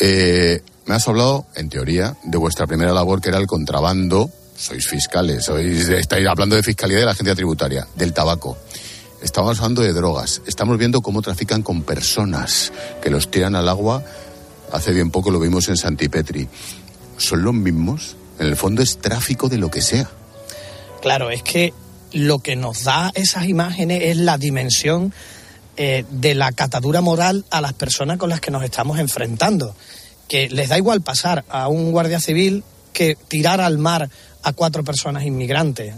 Eh, 0.01 0.61
me 0.87 0.95
has 0.95 1.07
hablado, 1.09 1.47
en 1.55 1.69
teoría, 1.69 2.17
de 2.25 2.37
vuestra 2.39 2.67
primera 2.67 2.93
labor, 2.93 3.21
que 3.21 3.29
era 3.29 3.39
el 3.39 3.47
contrabando 3.47 4.31
sois 4.57 4.87
fiscales, 4.87 5.45
sois, 5.45 5.89
estáis 5.89 6.27
hablando 6.27 6.57
de 6.57 6.63
fiscalidad 6.63 7.01
de 7.01 7.07
la 7.07 7.13
agencia 7.13 7.35
tributaria, 7.35 7.87
del 7.97 8.13
tabaco. 8.13 8.57
Estamos 9.25 9.59
hablando 9.59 9.81
de 9.81 9.95
drogas. 9.95 10.43
Estamos 10.47 10.77
viendo 10.77 11.01
cómo 11.01 11.23
trafican 11.23 11.63
con 11.63 11.83
personas 11.83 12.75
que 13.03 13.09
los 13.09 13.31
tiran 13.31 13.57
al 13.57 13.71
agua. 13.71 14.05
Hace 14.71 14.93
bien 14.93 15.11
poco 15.11 15.31
lo 15.31 15.41
vimos 15.41 15.67
en 15.71 15.79
Santipetri. 15.79 16.47
¿Son 17.17 17.43
los 17.43 17.55
mismos? 17.55 18.17
En 18.39 18.49
el 18.49 18.55
fondo 18.55 18.83
es 18.83 18.99
tráfico 18.99 19.49
de 19.49 19.57
lo 19.57 19.71
que 19.71 19.81
sea. 19.81 20.11
Claro, 21.01 21.31
es 21.31 21.43
que 21.43 21.73
lo 22.13 22.41
que 22.41 22.55
nos 22.55 22.85
da 22.85 23.13
esas 23.15 23.47
imágenes 23.47 24.03
es 24.03 24.19
la 24.19 24.37
dimensión 24.37 25.15
eh, 25.79 26.05
de 26.11 26.35
la 26.35 26.53
catadura 26.53 27.01
moral 27.01 27.47
a 27.51 27.63
las 27.63 27.73
personas 27.73 28.19
con 28.19 28.29
las 28.29 28.41
que 28.41 28.51
nos 28.51 28.63
estamos 28.63 28.99
enfrentando. 28.99 29.75
Que 30.29 30.51
les 30.51 30.69
da 30.69 30.77
igual 30.77 31.01
pasar 31.01 31.47
a 31.49 31.69
un 31.69 31.93
guardia 31.93 32.21
civil 32.21 32.63
que 32.93 33.17
tirar 33.29 33.63
al 33.63 33.79
mar 33.79 34.11
a 34.43 34.53
cuatro 34.53 34.85
personas 34.85 35.25
inmigrantes. 35.25 35.95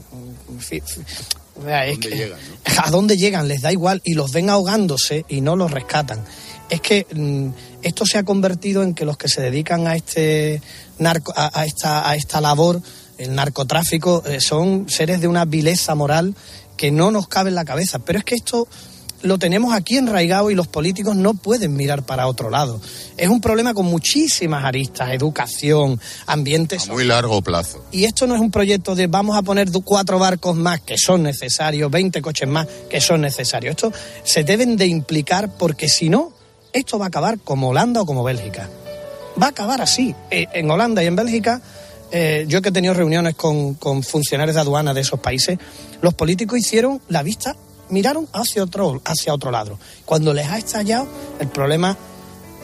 ¿A 2.85 2.91
dónde 2.91 3.17
llegan? 3.17 3.49
Les 3.49 3.63
da 3.63 3.73
igual 3.73 4.01
y 4.05 4.15
los 4.15 4.33
ven 4.33 4.51
ahogándose 4.51 5.25
y 5.29 5.41
no 5.41 5.57
los 5.57 5.71
rescatan. 5.71 6.25
Es 6.69 6.81
que 6.81 7.07
mm, 7.15 7.49
esto 7.83 8.05
se 8.07 8.19
ha 8.19 8.25
convertido 8.25 8.83
en 8.83 8.95
que 8.95 9.05
los 9.05 9.17
que 9.17 9.29
se 9.29 9.41
dedican 9.41 9.87
a 9.87 9.97
este 9.97 10.61
narco, 10.99 11.33
a, 11.37 11.65
esta, 11.65 12.09
a 12.09 12.17
esta 12.17 12.41
labor, 12.41 12.83
el 13.19 13.35
narcotráfico, 13.35 14.23
eh, 14.27 14.41
son 14.41 14.89
seres 14.89 15.21
de 15.21 15.29
una 15.29 15.45
vileza 15.45 15.95
moral 15.95 16.35
que 16.77 16.91
no 16.91 17.11
nos 17.11 17.29
cabe 17.29 17.51
en 17.51 17.55
la 17.55 17.65
cabeza. 17.65 18.01
Pero 18.01 18.19
es 18.19 18.25
que 18.25 18.35
esto 18.35 18.69
lo 19.27 19.39
tenemos 19.39 19.75
aquí 19.75 19.97
enraigado 19.97 20.51
y 20.51 20.55
los 20.55 20.69
políticos 20.69 21.17
no 21.17 21.35
pueden 21.35 21.75
mirar 21.75 22.05
para 22.05 22.27
otro 22.27 22.51
lado. 22.51 22.81
Es 23.17 23.29
un 23.29 23.41
problema 23.41 23.75
con 23.75 23.87
muchísimas 23.87 24.65
aristas, 24.65 25.11
educación, 25.11 26.01
ambientes. 26.27 26.89
A 26.89 26.93
muy 26.93 27.05
largo 27.05 27.43
plazo. 27.43 27.85
Y 27.93 28.05
esto 28.05 28.27
no 28.27 28.35
es 28.35 28.41
un 28.41 28.51
proyecto 28.51 28.95
de 28.95 29.07
vamos 29.07 29.37
a 29.37 29.43
poner 29.43 29.71
cuatro 29.85 30.19
barcos 30.19 30.57
más 30.57 30.81
que 30.81 30.97
son 30.99 31.23
necesarios, 31.23 31.91
20 31.91 32.23
coches 32.23 32.49
más 32.49 32.67
que 32.89 33.01
son 33.01 33.21
necesarios. 33.21 33.73
Esto 33.73 33.93
se 34.25 34.45
deben 34.45 34.77
de 34.77 34.87
implicar 34.87 35.57
porque 35.57 35.89
si 35.89 36.09
no, 36.09 36.33
esto 36.73 36.99
va 36.99 37.07
a 37.07 37.09
acabar 37.09 37.39
como 37.39 37.69
Holanda 37.69 38.03
o 38.03 38.07
como 38.07 38.23
Bélgica. 38.23 38.69
Va 39.41 39.47
a 39.47 39.51
acabar 39.51 39.83
así. 39.83 40.15
Eh, 40.31 40.47
en 40.53 40.71
Holanda 40.71 41.03
y 41.03 41.07
en 41.07 41.17
Bélgica 41.17 41.61
eh, 42.13 42.45
yo 42.49 42.63
que 42.63 42.69
he 42.69 42.73
tenido 42.73 42.95
reuniones 42.95 43.35
con, 43.35 43.75
con, 43.75 44.03
funcionarios 44.03 44.55
de 44.55 44.61
aduana 44.61 44.95
de 44.95 45.01
esos 45.01 45.19
países, 45.19 45.59
los 46.03 46.15
políticos 46.15 46.59
hicieron 46.59 47.01
la 47.09 47.25
vista 47.25 47.57
miraron 47.91 48.29
hacia 48.33 48.63
otro, 48.63 49.01
hacia 49.05 49.35
otro 49.35 49.51
lado. 49.51 49.79
Cuando 50.05 50.33
les 50.35 50.47
ha 50.47 50.59
estallado, 50.59 51.07
el 51.39 51.49
problema 51.49 51.97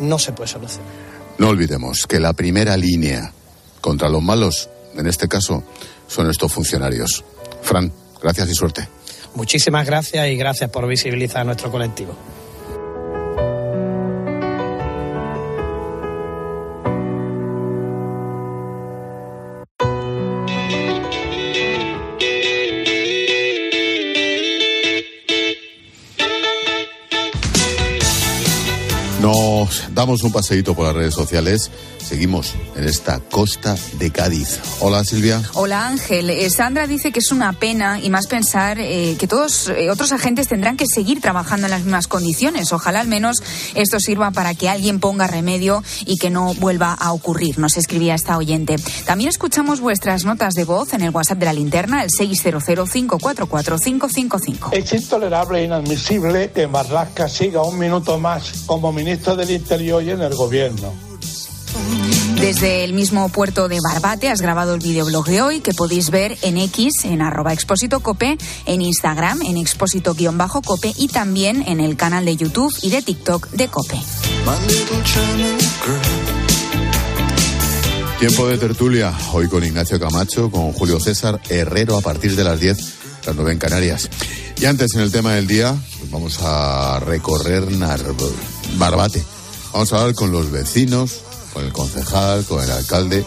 no 0.01 0.19
se 0.19 0.33
puede 0.33 0.49
solucionar. 0.49 0.91
No 1.39 1.49
olvidemos 1.49 2.07
que 2.07 2.21
la 2.21 2.33
primera 2.33 2.77
línea 2.77 3.33
contra 3.81 4.09
los 4.09 4.23
malos, 4.23 4.69
en 4.97 5.07
este 5.07 5.29
caso, 5.29 5.63
son 6.07 6.31
estos 6.31 6.53
funcionarios. 6.53 7.25
Fran, 7.63 7.93
gracias 8.21 8.49
y 8.49 8.55
suerte. 8.55 8.89
Muchísimas 9.35 9.87
gracias 9.87 10.29
y 10.29 10.37
gracias 10.37 10.71
por 10.71 10.87
visibilizar 10.87 11.41
a 11.41 11.45
nuestro 11.45 11.71
colectivo. 11.71 12.15
Damos 30.03 30.25
un 30.25 30.33
paseíto 30.33 30.75
por 30.75 30.87
las 30.87 30.97
redes 30.97 31.15
sociales, 31.15 31.71
seguimos 32.13 32.55
en 32.77 32.85
esta 32.85 33.21
costa 33.21 33.75
de 33.95 34.11
Cádiz. 34.11 34.61
Hola 34.81 35.03
Silvia. 35.03 35.41
Hola 35.55 35.87
Ángel. 35.87 36.29
Eh, 36.29 36.51
Sandra 36.51 36.87
dice 36.87 37.11
que 37.11 37.21
es 37.21 37.33
una 37.33 37.55
pena 37.55 38.01
y 38.01 38.11
más 38.11 38.27
pensar 38.27 38.79
eh, 38.79 39.17
que 39.19 39.27
todos 39.27 39.71
eh, 39.71 39.91
otros 39.91 40.13
agentes 40.13 40.47
tendrán 40.47 40.77
que 40.77 40.85
seguir 40.87 41.23
trabajando 41.23 41.69
en 41.69 41.71
las 41.71 41.85
mismas 41.85 42.09
condiciones. 42.09 42.71
Ojalá 42.75 43.01
al 43.01 43.09
menos 43.09 43.43
esto 43.75 43.99
sirva 43.99 44.31
para 44.31 44.55
que 44.55 44.69
alguien 44.69 45.01
ponga 45.01 45.27
remedio 45.27 45.83
y 46.05 46.19
que 46.19 46.29
no 46.29 46.53
vuelva 46.53 46.93
a 46.93 47.15
ocurrir, 47.15 47.59
nos 47.59 47.79
escribía 47.79 48.15
esta 48.15 48.37
oyente. 48.37 48.77
También 49.07 49.31
escuchamos 49.31 49.81
vuestras 49.81 50.27
notas 50.27 50.53
de 50.53 50.65
voz 50.65 50.93
en 50.93 51.01
el 51.01 51.13
WhatsApp 51.13 51.39
de 51.39 51.47
la 51.47 51.55
linterna, 51.55 52.05
el 52.05 52.11
600544555. 52.11 54.69
Es 54.73 54.93
intolerable 54.93 55.61
e 55.61 55.65
inadmisible 55.65 56.51
que 56.51 56.67
Marlaska 56.67 57.31
siga 57.31 57.63
un 57.63 57.79
minuto 57.79 58.19
más 58.19 58.65
como 58.67 58.93
ministro 58.93 59.35
del 59.35 59.51
Interior 59.51 60.03
y 60.03 60.11
en 60.11 60.21
el 60.21 60.35
gobierno. 60.35 60.93
Desde 62.43 62.83
el 62.83 62.93
mismo 62.93 63.29
puerto 63.29 63.69
de 63.69 63.79
Barbate 63.81 64.29
has 64.29 64.41
grabado 64.43 64.75
el 64.75 64.81
videoblog 64.81 65.27
de 65.27 65.43
hoy 65.43 65.61
que 65.61 65.73
podéis 65.73 66.11
ver 66.11 66.37
en 66.43 66.59
X, 66.59 67.05
en 67.05 67.23
arroba 67.23 67.53
expósito 67.53 68.01
cope, 68.01 68.37
en 68.67 68.83
Instagram, 68.83 69.43
en 69.43 69.57
expósito-cope 69.57 70.93
y 70.99 71.07
también 71.07 71.63
en 71.69 71.79
el 71.79 71.97
canal 71.97 72.25
de 72.25 72.35
YouTube 72.35 72.75
y 72.83 72.91
de 72.91 73.01
TikTok 73.01 73.49
de 73.51 73.69
Cope. 73.69 73.97
Tiempo 78.19 78.49
de 78.49 78.59
tertulia, 78.59 79.17
hoy 79.33 79.47
con 79.47 79.63
Ignacio 79.63 80.01
Camacho, 80.01 80.51
con 80.51 80.73
Julio 80.73 80.99
César 80.99 81.41
Herrero 81.49 81.97
a 81.97 82.01
partir 82.01 82.35
de 82.35 82.43
las 82.43 82.59
10, 82.59 82.77
las 83.25 83.37
9 83.37 83.53
en 83.53 83.59
Canarias. 83.59 84.11
Y 84.61 84.65
antes, 84.65 84.97
en 84.97 85.03
el 85.03 85.13
tema 85.13 85.35
del 85.35 85.47
día, 85.47 85.77
pues 86.01 86.11
vamos 86.11 86.41
a 86.43 86.99
recorrer 86.99 87.69
Barbate. 88.79 89.23
Vamos 89.73 89.93
a 89.93 90.01
hablar 90.01 90.15
con 90.17 90.33
los 90.33 90.51
vecinos, 90.51 91.21
con 91.53 91.65
el 91.65 91.73
concejal, 91.73 92.45
con 92.45 92.63
el 92.63 92.71
alcalde, 92.71 93.25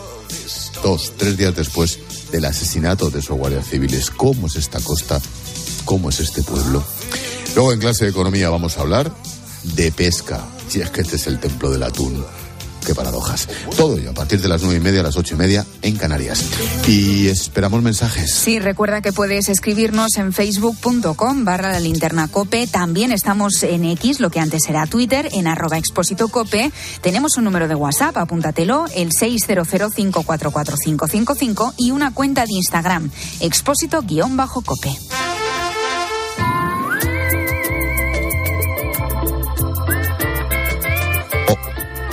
dos, 0.83 1.13
tres 1.17 1.37
días 1.37 1.55
después 1.55 1.99
del 2.31 2.45
asesinato 2.45 3.09
de 3.09 3.19
esos 3.19 3.37
guardias 3.37 3.67
civiles. 3.67 4.09
¿Cómo 4.09 4.47
es 4.47 4.55
esta 4.55 4.79
costa? 4.79 5.21
¿Cómo 5.85 6.09
es 6.09 6.19
este 6.19 6.43
pueblo? 6.43 6.83
Luego 7.55 7.73
en 7.73 7.79
clase 7.79 8.05
de 8.05 8.11
economía 8.11 8.49
vamos 8.49 8.77
a 8.77 8.81
hablar 8.81 9.11
de 9.63 9.91
pesca. 9.91 10.43
Si 10.67 10.81
es 10.81 10.89
que 10.89 11.01
este 11.01 11.15
es 11.15 11.27
el 11.27 11.39
templo 11.39 11.69
del 11.71 11.83
atún 11.83 12.25
qué 12.85 12.95
paradojas. 12.95 13.49
Todo 13.75 13.97
ello 13.97 14.11
a 14.11 14.13
partir 14.13 14.41
de 14.41 14.47
las 14.47 14.61
nueve 14.61 14.77
y 14.77 14.81
media 14.81 15.01
a 15.01 15.03
las 15.03 15.17
ocho 15.17 15.35
y 15.35 15.37
media 15.37 15.65
en 15.81 15.97
Canarias. 15.97 16.45
Y 16.87 17.27
esperamos 17.27 17.81
mensajes. 17.81 18.33
Sí, 18.33 18.59
recuerda 18.59 19.01
que 19.01 19.11
puedes 19.11 19.49
escribirnos 19.49 20.15
en 20.17 20.31
facebook.com 20.31 21.43
barra 21.43 21.71
la 21.71 21.79
linterna 21.79 22.27
cope. 22.27 22.67
También 22.67 23.11
estamos 23.11 23.63
en 23.63 23.85
X, 23.85 24.19
lo 24.19 24.29
que 24.29 24.39
antes 24.39 24.69
era 24.69 24.85
Twitter, 24.85 25.29
en 25.33 25.47
arroba 25.47 25.77
expósito 25.77 26.27
cope. 26.27 26.71
Tenemos 27.01 27.37
un 27.37 27.45
número 27.45 27.67
de 27.67 27.75
WhatsApp, 27.75 28.17
apúntatelo, 28.17 28.85
el 28.95 29.09
600544555 29.09 31.73
y 31.77 31.91
una 31.91 32.13
cuenta 32.13 32.45
de 32.45 32.53
Instagram, 32.53 33.09
expósito-cope. 33.39 34.95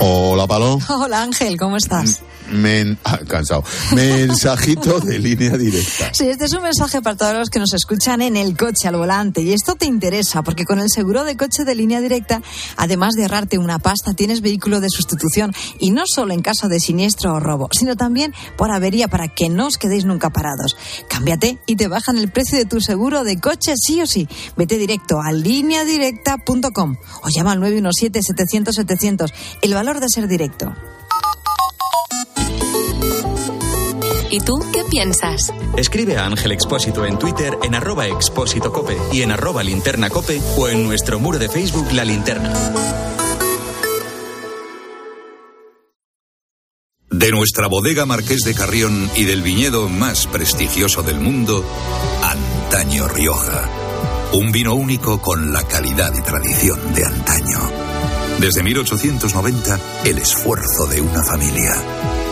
Hola, 0.04 0.48
Palón. 0.48 0.80
Hola, 0.88 1.22
Ángel, 1.22 1.56
¿cómo 1.56 1.76
estás? 1.76 2.22
Ah, 3.04 3.18
cansado. 3.26 3.64
Mensajito 3.94 5.00
de 5.00 5.18
línea 5.18 5.56
directa. 5.56 6.12
Sí, 6.12 6.28
este 6.28 6.44
es 6.44 6.52
un 6.52 6.62
mensaje 6.62 7.02
para 7.02 7.16
todos 7.16 7.34
los 7.34 7.50
que 7.50 7.58
nos 7.58 7.72
escuchan 7.72 8.22
en 8.22 8.36
el 8.36 8.56
coche 8.56 8.88
al 8.88 8.96
volante. 8.96 9.42
Y 9.42 9.52
esto 9.52 9.74
te 9.74 9.86
interesa 9.86 10.42
porque 10.42 10.64
con 10.64 10.78
el 10.78 10.88
seguro 10.88 11.24
de 11.24 11.36
coche 11.36 11.64
de 11.64 11.74
línea 11.74 12.00
directa, 12.00 12.40
además 12.76 13.14
de 13.14 13.22
ahorrarte 13.22 13.58
una 13.58 13.78
pasta, 13.78 14.14
tienes 14.14 14.40
vehículo 14.40 14.80
de 14.80 14.88
sustitución. 14.88 15.52
Y 15.78 15.90
no 15.90 16.04
solo 16.06 16.32
en 16.32 16.42
caso 16.42 16.68
de 16.68 16.80
siniestro 16.80 17.34
o 17.34 17.40
robo, 17.40 17.68
sino 17.72 17.96
también 17.96 18.32
por 18.56 18.70
avería 18.70 19.08
para 19.08 19.28
que 19.28 19.48
no 19.48 19.66
os 19.66 19.78
quedéis 19.78 20.04
nunca 20.04 20.30
parados. 20.30 20.76
Cámbiate 21.08 21.58
y 21.66 21.76
te 21.76 21.88
bajan 21.88 22.18
el 22.18 22.30
precio 22.30 22.58
de 22.58 22.66
tu 22.66 22.80
seguro 22.80 23.24
de 23.24 23.40
coche 23.40 23.74
sí 23.76 24.00
o 24.00 24.06
sí. 24.06 24.28
Vete 24.56 24.78
directo 24.78 25.20
a 25.20 25.32
lineadirecta.com 25.32 26.96
o 27.22 27.28
llama 27.34 27.52
al 27.52 27.60
917-700-700. 27.60 29.32
El 29.62 29.74
valor 29.74 30.00
de 30.00 30.06
ser 30.08 30.28
directo. 30.28 30.72
¿Y 34.32 34.40
tú 34.40 34.58
qué 34.72 34.82
piensas? 34.84 35.52
Escribe 35.76 36.16
a 36.16 36.24
Ángel 36.24 36.52
Expósito 36.52 37.04
en 37.04 37.18
Twitter 37.18 37.58
en 37.62 37.74
arroba 37.74 38.06
expósito 38.06 38.72
cope 38.72 38.96
y 39.12 39.20
en 39.20 39.30
arroba 39.30 39.62
linterna 39.62 40.08
cope 40.08 40.40
o 40.56 40.68
en 40.68 40.84
nuestro 40.84 41.20
muro 41.20 41.38
de 41.38 41.50
Facebook 41.50 41.92
La 41.92 42.02
Linterna. 42.02 42.50
De 47.10 47.30
nuestra 47.30 47.66
bodega 47.66 48.06
Marqués 48.06 48.40
de 48.44 48.54
Carrión 48.54 49.10
y 49.16 49.24
del 49.24 49.42
viñedo 49.42 49.90
más 49.90 50.26
prestigioso 50.26 51.02
del 51.02 51.20
mundo, 51.20 51.62
Antaño 52.22 53.08
Rioja. 53.08 53.68
Un 54.32 54.50
vino 54.50 54.74
único 54.74 55.20
con 55.20 55.52
la 55.52 55.62
calidad 55.64 56.10
y 56.16 56.22
tradición 56.22 56.94
de 56.94 57.04
antaño. 57.04 57.58
Desde 58.40 58.62
1890, 58.62 59.78
el 60.06 60.16
esfuerzo 60.16 60.86
de 60.86 61.02
una 61.02 61.22
familia. 61.22 62.31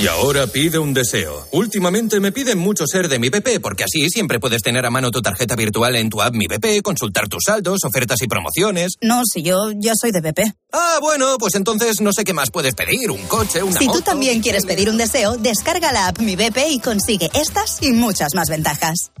Y 0.00 0.08
ahora 0.08 0.46
pide 0.48 0.78
un 0.78 0.92
deseo. 0.92 1.46
Últimamente 1.52 2.18
me 2.18 2.32
piden 2.32 2.58
mucho 2.58 2.84
ser 2.86 3.08
de 3.08 3.18
mi 3.20 3.28
BP, 3.28 3.60
porque 3.62 3.84
así 3.84 4.10
siempre 4.10 4.40
puedes 4.40 4.60
tener 4.60 4.84
a 4.84 4.90
mano 4.90 5.10
tu 5.10 5.22
tarjeta 5.22 5.54
virtual 5.54 5.94
en 5.96 6.10
tu 6.10 6.20
app 6.20 6.34
Mi 6.34 6.46
BP, 6.46 6.82
consultar 6.82 7.28
tus 7.28 7.44
saldos, 7.46 7.78
ofertas 7.84 8.20
y 8.22 8.26
promociones. 8.26 8.94
No, 9.00 9.22
si 9.24 9.42
yo 9.42 9.70
ya 9.76 9.92
soy 9.98 10.10
de 10.10 10.20
BP. 10.20 10.40
Ah, 10.72 10.98
bueno, 11.00 11.38
pues 11.38 11.54
entonces 11.54 12.00
no 12.00 12.12
sé 12.12 12.24
qué 12.24 12.34
más 12.34 12.50
puedes 12.50 12.74
pedir, 12.74 13.10
un 13.10 13.22
coche, 13.28 13.62
una 13.62 13.78
Si 13.78 13.86
moto. 13.86 13.98
tú 14.00 14.04
también 14.04 14.42
quieres 14.42 14.66
pedir 14.66 14.90
un 14.90 14.98
deseo, 14.98 15.36
descarga 15.36 15.92
la 15.92 16.08
app 16.08 16.18
Mi 16.18 16.34
BP 16.34 16.58
y 16.70 16.80
consigue 16.80 17.30
estas 17.32 17.80
y 17.80 17.92
muchas 17.92 18.34
más 18.34 18.48
ventajas. 18.48 19.12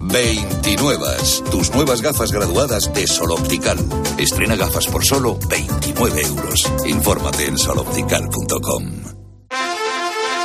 29. 0.00 1.06
Tus 1.50 1.70
nuevas 1.74 2.02
gafas 2.02 2.30
graduadas 2.30 2.92
de 2.94 3.06
Sol 3.06 3.32
Optical. 3.32 3.78
Estrena 4.18 4.54
gafas 4.56 4.86
por 4.86 5.04
solo 5.04 5.38
29 5.48 6.20
euros. 6.22 6.70
Infórmate 6.86 7.46
en 7.46 7.58
soloptical.com. 7.58 9.17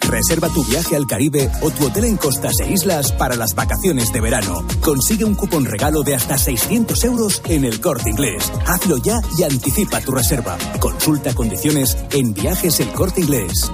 Reserva 0.00 0.48
tu 0.48 0.64
viaje 0.64 0.96
al 0.96 1.06
Caribe 1.06 1.50
o 1.60 1.70
tu 1.70 1.86
hotel 1.86 2.04
en 2.04 2.16
costas 2.16 2.52
e 2.60 2.72
islas 2.72 3.12
para 3.12 3.36
las 3.36 3.54
vacaciones 3.54 4.12
de 4.12 4.20
verano. 4.20 4.66
Consigue 4.80 5.24
un 5.24 5.34
cupón 5.34 5.64
regalo 5.64 6.02
de 6.02 6.14
hasta 6.14 6.38
600 6.38 7.04
euros 7.04 7.42
en 7.46 7.64
el 7.64 7.80
corte 7.80 8.10
inglés. 8.10 8.50
Hazlo 8.66 8.98
ya 8.98 9.20
y 9.38 9.42
anticipa 9.42 10.00
tu 10.00 10.12
reserva. 10.12 10.56
Consulta 10.80 11.34
condiciones 11.34 11.96
en 12.12 12.34
viajes 12.34 12.80
el 12.80 12.88
corte 12.92 13.20
inglés. 13.20 13.70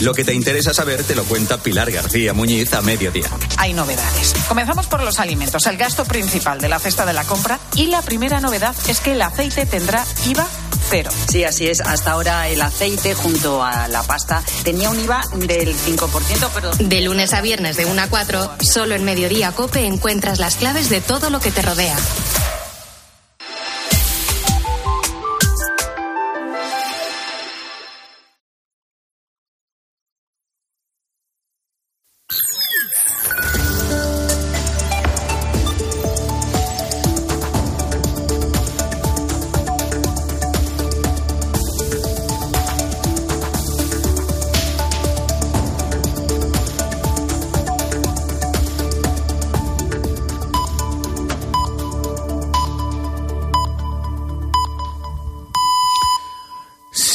Lo 0.00 0.14
que 0.14 0.24
te 0.24 0.32
interesa 0.32 0.72
saber 0.72 1.04
te 1.04 1.14
lo 1.14 1.24
cuenta 1.24 1.58
Pilar 1.58 1.90
García 1.90 2.32
Muñiz 2.32 2.72
a 2.72 2.80
mediodía. 2.80 3.28
Hay 3.58 3.74
novedades. 3.74 4.34
Comenzamos 4.48 4.86
por 4.86 5.02
los 5.02 5.20
alimentos, 5.20 5.66
el 5.66 5.76
gasto 5.76 6.04
principal 6.04 6.58
de 6.58 6.68
la 6.68 6.78
cesta 6.78 7.04
de 7.04 7.12
la 7.12 7.24
compra. 7.24 7.60
Y 7.76 7.86
la 7.86 8.00
primera 8.00 8.40
novedad 8.40 8.74
es 8.88 9.00
que 9.00 9.12
el 9.12 9.20
aceite 9.20 9.66
tendrá 9.66 10.04
IVA 10.26 10.46
cero. 10.88 11.10
Sí, 11.28 11.44
así 11.44 11.68
es. 11.68 11.80
Hasta 11.82 12.12
ahora 12.12 12.48
el 12.48 12.62
aceite 12.62 13.14
junto 13.14 13.62
a 13.62 13.88
la 13.88 14.02
pasta 14.02 14.42
tenía 14.64 14.90
un 14.90 14.98
IVA 15.00 15.20
del 15.34 15.76
5%, 15.76 16.48
pero... 16.54 16.70
De 16.74 17.00
lunes 17.02 17.34
a 17.34 17.42
viernes 17.42 17.76
de 17.76 17.84
1 17.84 18.02
a 18.02 18.08
4, 18.08 18.52
solo 18.60 18.94
en 18.94 19.04
Mediodía 19.04 19.52
Cope 19.52 19.84
encuentras 19.84 20.38
las 20.38 20.56
claves 20.56 20.88
de 20.88 21.00
todo 21.00 21.28
lo 21.28 21.40
que 21.40 21.50
te 21.50 21.62
rodea. 21.62 21.96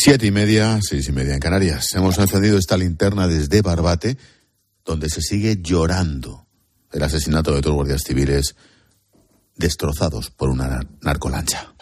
Siete 0.06 0.28
y 0.28 0.32
media, 0.32 0.78
seis 0.88 1.10
y 1.10 1.12
media 1.12 1.34
en 1.34 1.40
Canarias. 1.40 1.96
Hemos 1.96 2.20
encendido 2.20 2.60
esta 2.60 2.78
linterna 2.78 3.28
desde 3.28 3.64
Barbate, 3.64 4.20
donde 4.86 5.10
se 5.10 5.20
sigue 5.20 5.58
llorando 5.64 6.46
el 6.92 7.02
asesinato 7.02 7.56
de 7.56 7.62
dos 7.62 7.74
guardias 7.74 8.04
civiles 8.06 8.56
destrozados 9.56 10.30
por 10.30 10.50
una 10.50 10.80
narcolancha. 11.02 11.74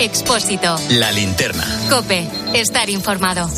Expósito. 0.00 0.76
La 0.90 1.12
linterna. 1.12 1.64
Cope. 1.88 2.26
Estar 2.52 2.90
informado. 2.90 3.48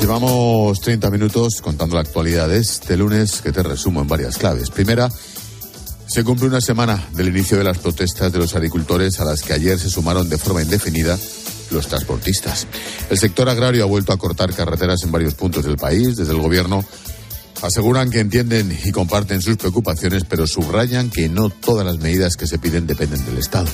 Llevamos 0.00 0.80
30 0.80 1.10
minutos 1.10 1.60
contando 1.60 1.94
la 1.94 2.00
actualidad 2.00 2.48
de 2.48 2.58
este 2.58 2.96
lunes 2.96 3.42
que 3.42 3.52
te 3.52 3.62
resumo 3.62 4.00
en 4.00 4.08
varias 4.08 4.38
claves. 4.38 4.70
Primera, 4.70 5.10
se 6.06 6.24
cumple 6.24 6.48
una 6.48 6.62
semana 6.62 7.08
del 7.12 7.28
inicio 7.28 7.58
de 7.58 7.64
las 7.64 7.78
protestas 7.78 8.32
de 8.32 8.38
los 8.38 8.56
agricultores 8.56 9.20
a 9.20 9.24
las 9.24 9.42
que 9.42 9.52
ayer 9.52 9.78
se 9.78 9.90
sumaron 9.90 10.28
de 10.28 10.38
forma 10.38 10.62
indefinida 10.62 11.18
los 11.70 11.86
transportistas. 11.86 12.66
El 13.10 13.18
sector 13.18 13.48
agrario 13.48 13.84
ha 13.84 13.86
vuelto 13.86 14.12
a 14.12 14.16
cortar 14.16 14.54
carreteras 14.54 15.02
en 15.04 15.12
varios 15.12 15.34
puntos 15.34 15.64
del 15.64 15.76
país. 15.76 16.16
Desde 16.16 16.32
el 16.32 16.40
gobierno 16.40 16.82
aseguran 17.62 18.10
que 18.10 18.20
entienden 18.20 18.76
y 18.84 18.90
comparten 18.92 19.42
sus 19.42 19.58
preocupaciones, 19.58 20.24
pero 20.24 20.46
subrayan 20.46 21.10
que 21.10 21.28
no 21.28 21.50
todas 21.50 21.86
las 21.86 21.98
medidas 21.98 22.36
que 22.36 22.46
se 22.46 22.58
piden 22.58 22.86
dependen 22.86 23.24
del 23.26 23.38
Estado. 23.38 23.68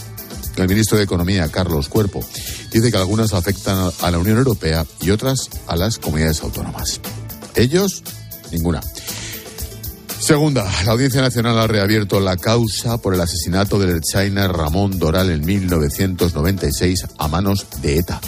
El 0.56 0.68
ministro 0.68 0.96
de 0.96 1.04
Economía, 1.04 1.48
Carlos 1.48 1.88
Cuerpo, 1.88 2.24
dice 2.70 2.90
que 2.90 2.96
algunas 2.96 3.32
afectan 3.34 3.90
a 4.00 4.10
la 4.10 4.18
Unión 4.18 4.38
Europea 4.38 4.86
y 5.00 5.10
otras 5.10 5.50
a 5.66 5.76
las 5.76 5.98
comunidades 5.98 6.42
autónomas. 6.42 7.00
Ellos, 7.54 8.02
ninguna. 8.52 8.80
Segunda, 10.18 10.64
la 10.84 10.92
Audiencia 10.92 11.20
Nacional 11.20 11.58
ha 11.58 11.66
reabierto 11.66 12.20
la 12.20 12.36
causa 12.36 12.98
por 12.98 13.14
el 13.14 13.20
asesinato 13.20 13.78
del 13.78 14.00
China 14.00 14.48
Ramón 14.48 14.98
Doral 14.98 15.30
en 15.30 15.44
1996 15.44 17.06
a 17.18 17.28
manos 17.28 17.66
de 17.82 17.98
ETA. 17.98 18.20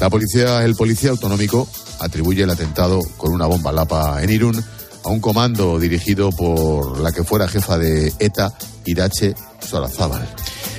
La 0.00 0.10
policía, 0.10 0.64
el 0.64 0.74
policía 0.74 1.10
autonómico 1.10 1.68
atribuye 2.00 2.42
el 2.42 2.50
atentado 2.50 3.00
con 3.16 3.32
una 3.32 3.46
bomba 3.46 3.72
lapa 3.72 4.22
en 4.22 4.30
Irún 4.30 4.64
a 5.04 5.08
un 5.08 5.20
comando 5.20 5.78
dirigido 5.78 6.30
por 6.32 6.98
la 7.00 7.12
que 7.12 7.24
fuera 7.24 7.48
jefa 7.48 7.78
de 7.78 8.12
ETA, 8.18 8.52
Irache 8.84 9.34
Sorazábal. 9.60 10.28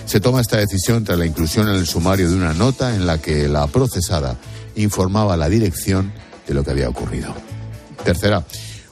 Se 0.09 0.19
toma 0.19 0.41
esta 0.41 0.57
decisión 0.57 1.03
tras 1.03 1.19
la 1.19 1.27
inclusión 1.27 1.67
en 1.67 1.75
el 1.75 1.85
sumario 1.85 2.31
de 2.31 2.35
una 2.35 2.55
nota 2.55 2.95
en 2.95 3.05
la 3.05 3.19
que 3.19 3.47
la 3.47 3.67
procesada 3.67 4.39
informaba 4.75 5.35
a 5.35 5.37
la 5.37 5.49
dirección 5.49 6.11
de 6.47 6.55
lo 6.55 6.63
que 6.63 6.71
había 6.71 6.89
ocurrido. 6.89 7.31
Tercera, 8.03 8.43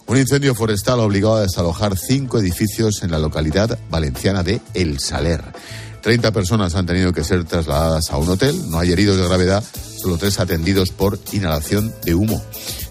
un 0.06 0.16
incendio 0.16 0.54
forestal 0.54 1.00
ha 1.00 1.04
obligado 1.04 1.38
a 1.38 1.42
desalojar 1.42 1.98
cinco 1.98 2.38
edificios 2.38 3.02
en 3.02 3.10
la 3.10 3.18
localidad 3.18 3.80
valenciana 3.90 4.44
de 4.44 4.62
El 4.76 5.00
Saler. 5.00 5.44
Treinta 6.04 6.32
personas 6.32 6.76
han 6.76 6.86
tenido 6.86 7.12
que 7.12 7.24
ser 7.24 7.46
trasladadas 7.46 8.12
a 8.12 8.18
un 8.18 8.30
hotel. 8.30 8.70
No 8.70 8.78
hay 8.78 8.92
heridos 8.92 9.18
de 9.18 9.24
gravedad, 9.24 9.64
solo 10.00 10.20
tres 10.20 10.40
atendidos 10.40 10.92
por 10.92 11.18
inhalación 11.32 11.96
de 12.06 12.14
humo. 12.14 12.44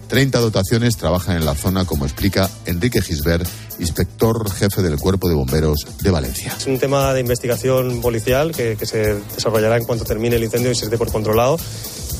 Treinta 0.07 0.39
dotaciones 0.39 0.95
trabajan 0.95 1.35
en 1.35 1.45
la 1.45 1.53
zona, 1.53 1.83
como 1.85 2.05
explica 2.05 2.49
Enrique 2.65 3.01
Gisbert, 3.01 3.45
inspector 3.77 4.49
jefe 4.49 4.81
del 4.81 4.97
Cuerpo 4.97 5.27
de 5.27 5.35
Bomberos 5.35 5.85
de 6.01 6.11
Valencia. 6.11 6.55
Es 6.57 6.65
un 6.65 6.79
tema 6.79 7.13
de 7.13 7.19
investigación 7.19 7.99
policial 7.99 8.53
que, 8.53 8.77
se 8.85 9.15
desarrollará 9.35 9.75
en 9.75 9.83
cuanto 9.83 10.05
termine 10.05 10.37
el 10.37 10.43
incendio 10.45 10.71
y 10.71 10.75
se 10.75 10.85
esté 10.85 10.97
por 10.97 11.11
controlado. 11.11 11.59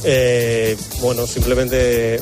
Eh, 0.03 0.75
bueno, 0.99 1.25
simplemente 1.25 2.19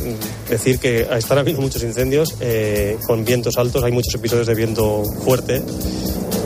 decir 0.48 0.78
que 0.78 1.08
están 1.12 1.40
habiendo 1.40 1.62
muchos 1.64 1.82
incendios 1.82 2.36
eh, 2.42 2.98
con 3.08 3.26
vientos 3.26 3.58
altos, 3.58 3.84
hay 3.84 3.92
muchos 3.92 4.14
episodios 4.14 4.46
de 4.46 4.54
viento 4.54 5.04
fuerte 5.24 5.64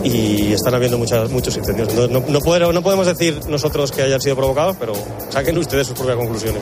y 0.01 0.53
están 0.53 0.75
habiendo 0.75 0.97
muchas, 0.97 1.29
muchos 1.29 1.57
incendios. 1.57 1.93
No 2.09 2.81
podemos 2.81 3.05
decir 3.05 3.37
nosotros 3.49 3.91
que 3.91 4.01
hayan 4.01 4.21
sido 4.21 4.37
provocados, 4.37 4.77
pero 4.79 4.93
saquen 5.29 5.57
ustedes 5.57 5.87
sus 5.87 5.95
propias 5.97 6.17
conclusiones. 6.17 6.61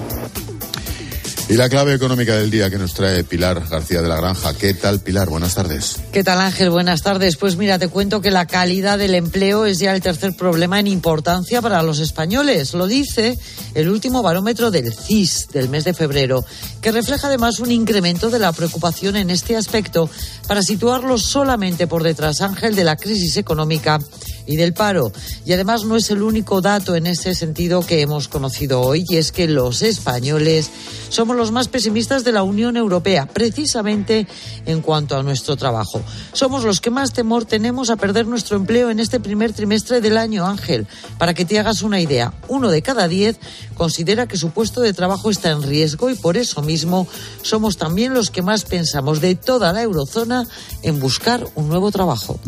Y 1.50 1.54
la 1.54 1.70
clave 1.70 1.94
económica 1.94 2.36
del 2.36 2.52
día 2.52 2.70
que 2.70 2.78
nos 2.78 2.94
trae 2.94 3.24
Pilar 3.24 3.70
García 3.70 4.02
de 4.02 4.10
la 4.10 4.18
Granja. 4.18 4.54
¿Qué 4.54 4.74
tal, 4.74 5.00
Pilar? 5.00 5.30
Buenas 5.30 5.56
tardes. 5.56 5.96
¿Qué 6.12 6.22
tal, 6.22 6.42
Ángel? 6.42 6.70
Buenas 6.70 7.04
tardes. 7.04 7.38
Pues 7.38 7.56
mira, 7.56 7.80
te 7.80 7.88
cuento 7.88 8.20
que 8.20 8.32
la 8.32 8.46
calidad 8.46 8.98
del 8.98 9.16
empleo 9.16 9.66
es 9.66 9.80
ya 9.80 9.96
el 9.96 10.02
tercer 10.02 10.36
problema 10.36 10.78
en 10.78 10.88
importancia 10.88 11.62
para 11.62 11.82
los 11.84 12.00
españoles. 12.00 12.74
Lo 12.74 12.86
dice 12.86 13.40
el 13.76 13.88
último 13.88 14.22
barómetro 14.22 14.72
del 14.72 14.94
CIS 14.94 15.48
del 15.54 15.70
mes 15.70 15.86
de 15.86 15.94
febrero, 15.94 16.44
que 16.82 16.92
refleja 16.92 17.28
además 17.28 17.60
un 17.60 17.72
incremento 17.72 18.30
de 18.30 18.40
la 18.40 18.52
preocupación 18.52 19.16
en 19.16 19.30
este 19.30 19.56
aspecto 19.56 20.10
para 20.50 20.62
situarlo 20.62 21.18
solamente 21.18 21.88
por 21.88 22.04
detrás, 22.04 22.42
Ángel, 22.42 22.76
de 22.76 22.84
la 22.84 22.98
crisis 22.98 23.38
económica 23.38 24.00
y 24.46 24.56
del 24.58 24.74
paro. 24.74 25.14
Y 25.46 25.54
además 25.54 25.84
no 25.86 25.96
es 25.96 26.10
el 26.10 26.24
único 26.24 26.62
dato 26.62 26.96
en 26.96 27.08
ese 27.08 27.36
sentido 27.36 27.86
que 27.86 28.02
hemos 28.02 28.28
conocido 28.28 28.82
hoy, 28.82 29.06
y 29.08 29.18
es 29.18 29.32
que 29.32 29.48
los 29.48 29.82
españoles 29.82 30.70
somos 31.10 31.37
los 31.38 31.52
más 31.52 31.68
pesimistas 31.68 32.24
de 32.24 32.32
la 32.32 32.44
Unión 32.44 32.78
Europea, 32.78 33.28
precisamente 33.28 34.28
en 34.66 34.82
cuanto 34.82 35.18
a 35.18 35.24
nuestro 35.24 35.56
trabajo. 35.56 36.02
Somos 36.34 36.64
los 36.64 36.82
que 36.82 36.90
más 36.90 37.14
temor 37.14 37.46
tenemos 37.46 37.90
a 37.90 37.96
perder 37.96 38.28
nuestro 38.28 38.58
empleo 38.58 38.90
en 38.90 39.00
este 39.00 39.20
primer 39.20 39.54
trimestre 39.54 40.02
del 40.02 40.18
año, 40.18 40.46
Ángel. 40.46 40.88
Para 41.18 41.34
que 41.34 41.46
te 41.46 41.60
hagas 41.60 41.82
una 41.82 42.02
idea, 42.02 42.34
uno 42.48 42.70
de 42.70 42.82
cada 42.82 43.08
diez 43.08 43.40
considera 43.76 44.28
que 44.28 44.38
su 44.38 44.52
puesto 44.52 44.82
de 44.82 44.94
trabajo 44.94 45.30
está 45.30 45.52
en 45.52 45.64
riesgo 45.64 46.10
y 46.10 46.16
por 46.16 46.38
eso 46.38 46.62
mismo 46.62 47.08
somos 47.42 47.78
también 47.78 48.14
los 48.14 48.32
que 48.32 48.42
más 48.42 48.66
pensamos 48.66 49.22
de 49.22 49.36
toda 49.36 49.72
la 49.74 49.82
eurozona 49.82 50.48
en 50.84 51.00
buscar 51.00 51.48
un 51.56 51.70
nuevo 51.70 51.92
trabajo. 51.92 52.40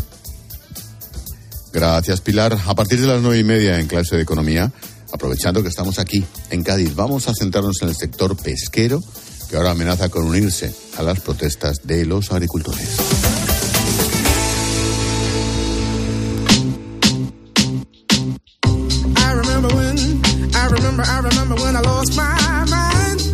Gracias, 1.71 2.21
Pilar. 2.21 2.57
A 2.65 2.75
partir 2.75 2.99
de 2.99 3.07
las 3.07 3.21
nueve 3.21 3.39
y 3.39 3.43
media 3.43 3.79
en 3.79 3.87
clase 3.87 4.15
de 4.15 4.23
economía, 4.23 4.71
aprovechando 5.11 5.61
que 5.61 5.69
estamos 5.69 5.99
aquí 5.99 6.23
en 6.49 6.63
Cádiz, 6.63 6.95
vamos 6.95 7.27
a 7.27 7.33
centrarnos 7.33 7.81
en 7.81 7.89
el 7.89 7.95
sector 7.95 8.35
pesquero, 8.35 9.03
que 9.49 9.57
ahora 9.57 9.71
amenaza 9.71 10.09
con 10.09 10.25
unirse 10.25 10.73
a 10.97 11.03
las 11.03 11.19
protestas 11.19 11.81
de 11.83 12.05
los 12.05 12.31
agricultores. 12.31 12.97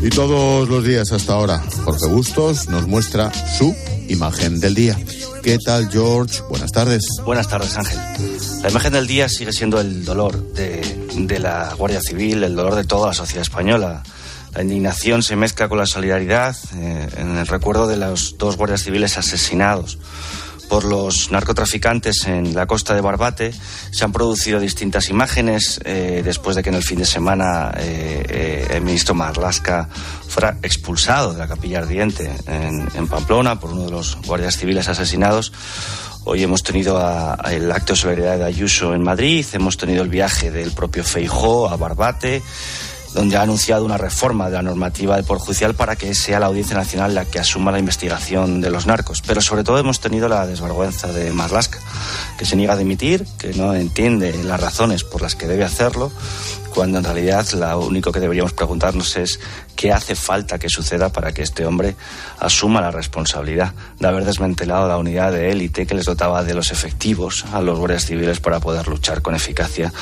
Y 0.01 0.09
todos 0.09 0.69
los 0.69 0.85
días 0.85 1.11
hasta 1.11 1.33
ahora, 1.33 1.63
Jorge 1.83 2.05
Bustos 2.05 2.69
nos 2.69 2.87
muestra 2.87 3.31
su 3.57 3.75
imagen 4.07 4.59
del 4.59 4.75
día. 4.75 4.95
¿Qué 5.41 5.57
tal, 5.57 5.89
George? 5.91 6.41
Buenas 6.47 6.71
tardes. 6.71 7.01
Buenas 7.23 7.47
tardes, 7.47 7.75
Ángel. 7.75 7.99
La 8.61 8.69
imagen 8.69 8.93
del 8.93 9.07
día 9.07 9.27
sigue 9.29 9.51
siendo 9.51 9.79
el 9.81 10.05
dolor 10.05 10.53
de, 10.53 11.04
de, 11.15 11.39
la 11.39 11.73
Guardia 11.75 12.01
Civil, 12.01 12.43
el 12.43 12.55
dolor 12.55 12.75
de 12.75 12.83
toda 12.83 13.07
la 13.07 13.13
sociedad 13.13 13.41
española. 13.41 14.03
La 14.53 14.61
indignación 14.61 15.23
se 15.23 15.35
mezcla 15.35 15.67
con 15.67 15.77
la 15.77 15.85
solidaridad 15.85 16.55
eh, 16.75 17.09
en 17.17 17.37
el 17.37 17.47
recuerdo 17.47 17.87
de 17.87 17.97
los 17.97 18.37
dos 18.37 18.57
guardias 18.57 18.83
civiles 18.83 19.17
asesinados 19.17 19.97
por 20.69 20.83
los 20.83 21.31
narcotraficantes 21.31 22.25
en 22.25 22.53
la 22.53 22.65
costa 22.65 22.93
de 22.93 23.01
Barbate. 23.01 23.53
Se 23.91 24.03
han 24.03 24.11
producido 24.11 24.59
distintas 24.59 25.09
imágenes 25.09 25.79
eh, 25.85 26.21
después 26.23 26.55
de 26.55 26.63
que 26.63 26.69
en 26.69 26.75
el 26.75 26.83
fin 26.83 26.99
de 26.99 27.05
semana 27.05 27.71
eh, 27.77 28.23
eh, 28.27 28.67
el 28.71 28.81
ministro 28.81 29.13
Marlasca 29.13 29.87
fuera 30.27 30.57
expulsado 30.61 31.33
de 31.33 31.39
la 31.39 31.47
capilla 31.47 31.79
ardiente 31.79 32.31
en, 32.47 33.07
Pamplona 33.07 33.59
por 33.59 33.71
uno 33.71 33.85
de 33.85 33.91
los 33.91 34.17
guardias 34.25 34.57
civiles 34.57 34.87
asesinados. 34.87 35.53
Hoy 36.23 36.41
hemos 36.41 36.63
tenido 36.63 36.97
el 37.49 37.71
acto 37.71 37.93
de 37.93 37.99
solidaridad 37.99 38.37
de 38.39 38.45
Ayuso 38.45 38.95
en 38.95 39.03
Madrid, 39.03 39.45
hemos 39.53 39.77
tenido 39.77 40.01
el 40.01 40.09
viaje 40.09 40.49
del 40.49 40.71
propio 40.71 41.03
Feijó 41.03 41.69
a 41.69 41.77
Barbate 41.77 42.41
donde 43.15 43.37
ha 43.37 43.41
anunciado 43.41 43.85
una 43.85 43.97
reforma 43.97 44.47
de 44.49 44.57
la 44.57 44.61
normativa 44.61 45.15
del 45.15 45.23
Poder 45.23 45.41
Judicial 45.41 45.73
para 45.73 45.95
que 45.95 46.13
sea 46.13 46.39
la 46.39 46.47
Audiencia 46.47 46.75
Nacional 46.75 47.15
la 47.15 47.23
que 47.23 47.39
asuma 47.39 47.71
la 47.71 47.79
investigación 47.79 48.59
de 48.59 48.69
los 48.69 48.85
narcos. 48.85 49.23
Pero 49.25 49.41
sobre 49.41 49.63
todo 49.63 49.79
hemos 49.79 50.01
tenido 50.01 50.27
la 50.27 50.45
desvergüenza 50.45 51.07
de 51.07 51.31
Marlaska, 51.31 51.79
que 52.37 52.45
se 52.45 52.57
niega 52.57 52.73
a 52.73 52.77
dimitir, 52.77 53.25
que 53.39 53.53
no 53.53 53.73
entiende 53.73 54.43
las 54.43 54.59
razones 54.59 55.05
por 55.05 55.21
las 55.21 55.35
que 55.35 55.47
debe 55.47 55.63
hacerlo, 55.63 56.11
cuando 56.75 56.97
en 56.97 57.05
realidad 57.05 57.47
lo 57.53 57.79
único 57.79 58.11
que 58.11 58.19
deberíamos 58.19 58.51
preguntarnos 58.51 59.15
es 59.15 59.39
qué 59.77 59.93
hace 59.93 60.13
falta 60.13 60.59
que 60.59 60.67
suceda 60.67 61.09
para 61.09 61.31
que 61.31 61.41
este 61.41 61.65
hombre 61.65 61.95
asuma 62.39 62.81
la 62.81 62.91
responsabilidad 62.91 63.73
de 63.97 64.07
haber 64.07 64.25
desmantelado 64.25 64.89
la 64.89 64.97
unidad 64.97 65.31
de 65.31 65.51
élite 65.51 65.87
que 65.87 65.95
les 65.95 66.03
dotaba 66.03 66.43
de 66.43 66.53
los 66.53 66.71
efectivos 66.71 67.45
a 67.53 67.61
los 67.61 67.79
guardias 67.79 68.05
civiles 68.05 68.41
para 68.41 68.59
poder 68.59 68.89
luchar 68.89 69.21
con 69.21 69.35
eficacia 69.35 69.93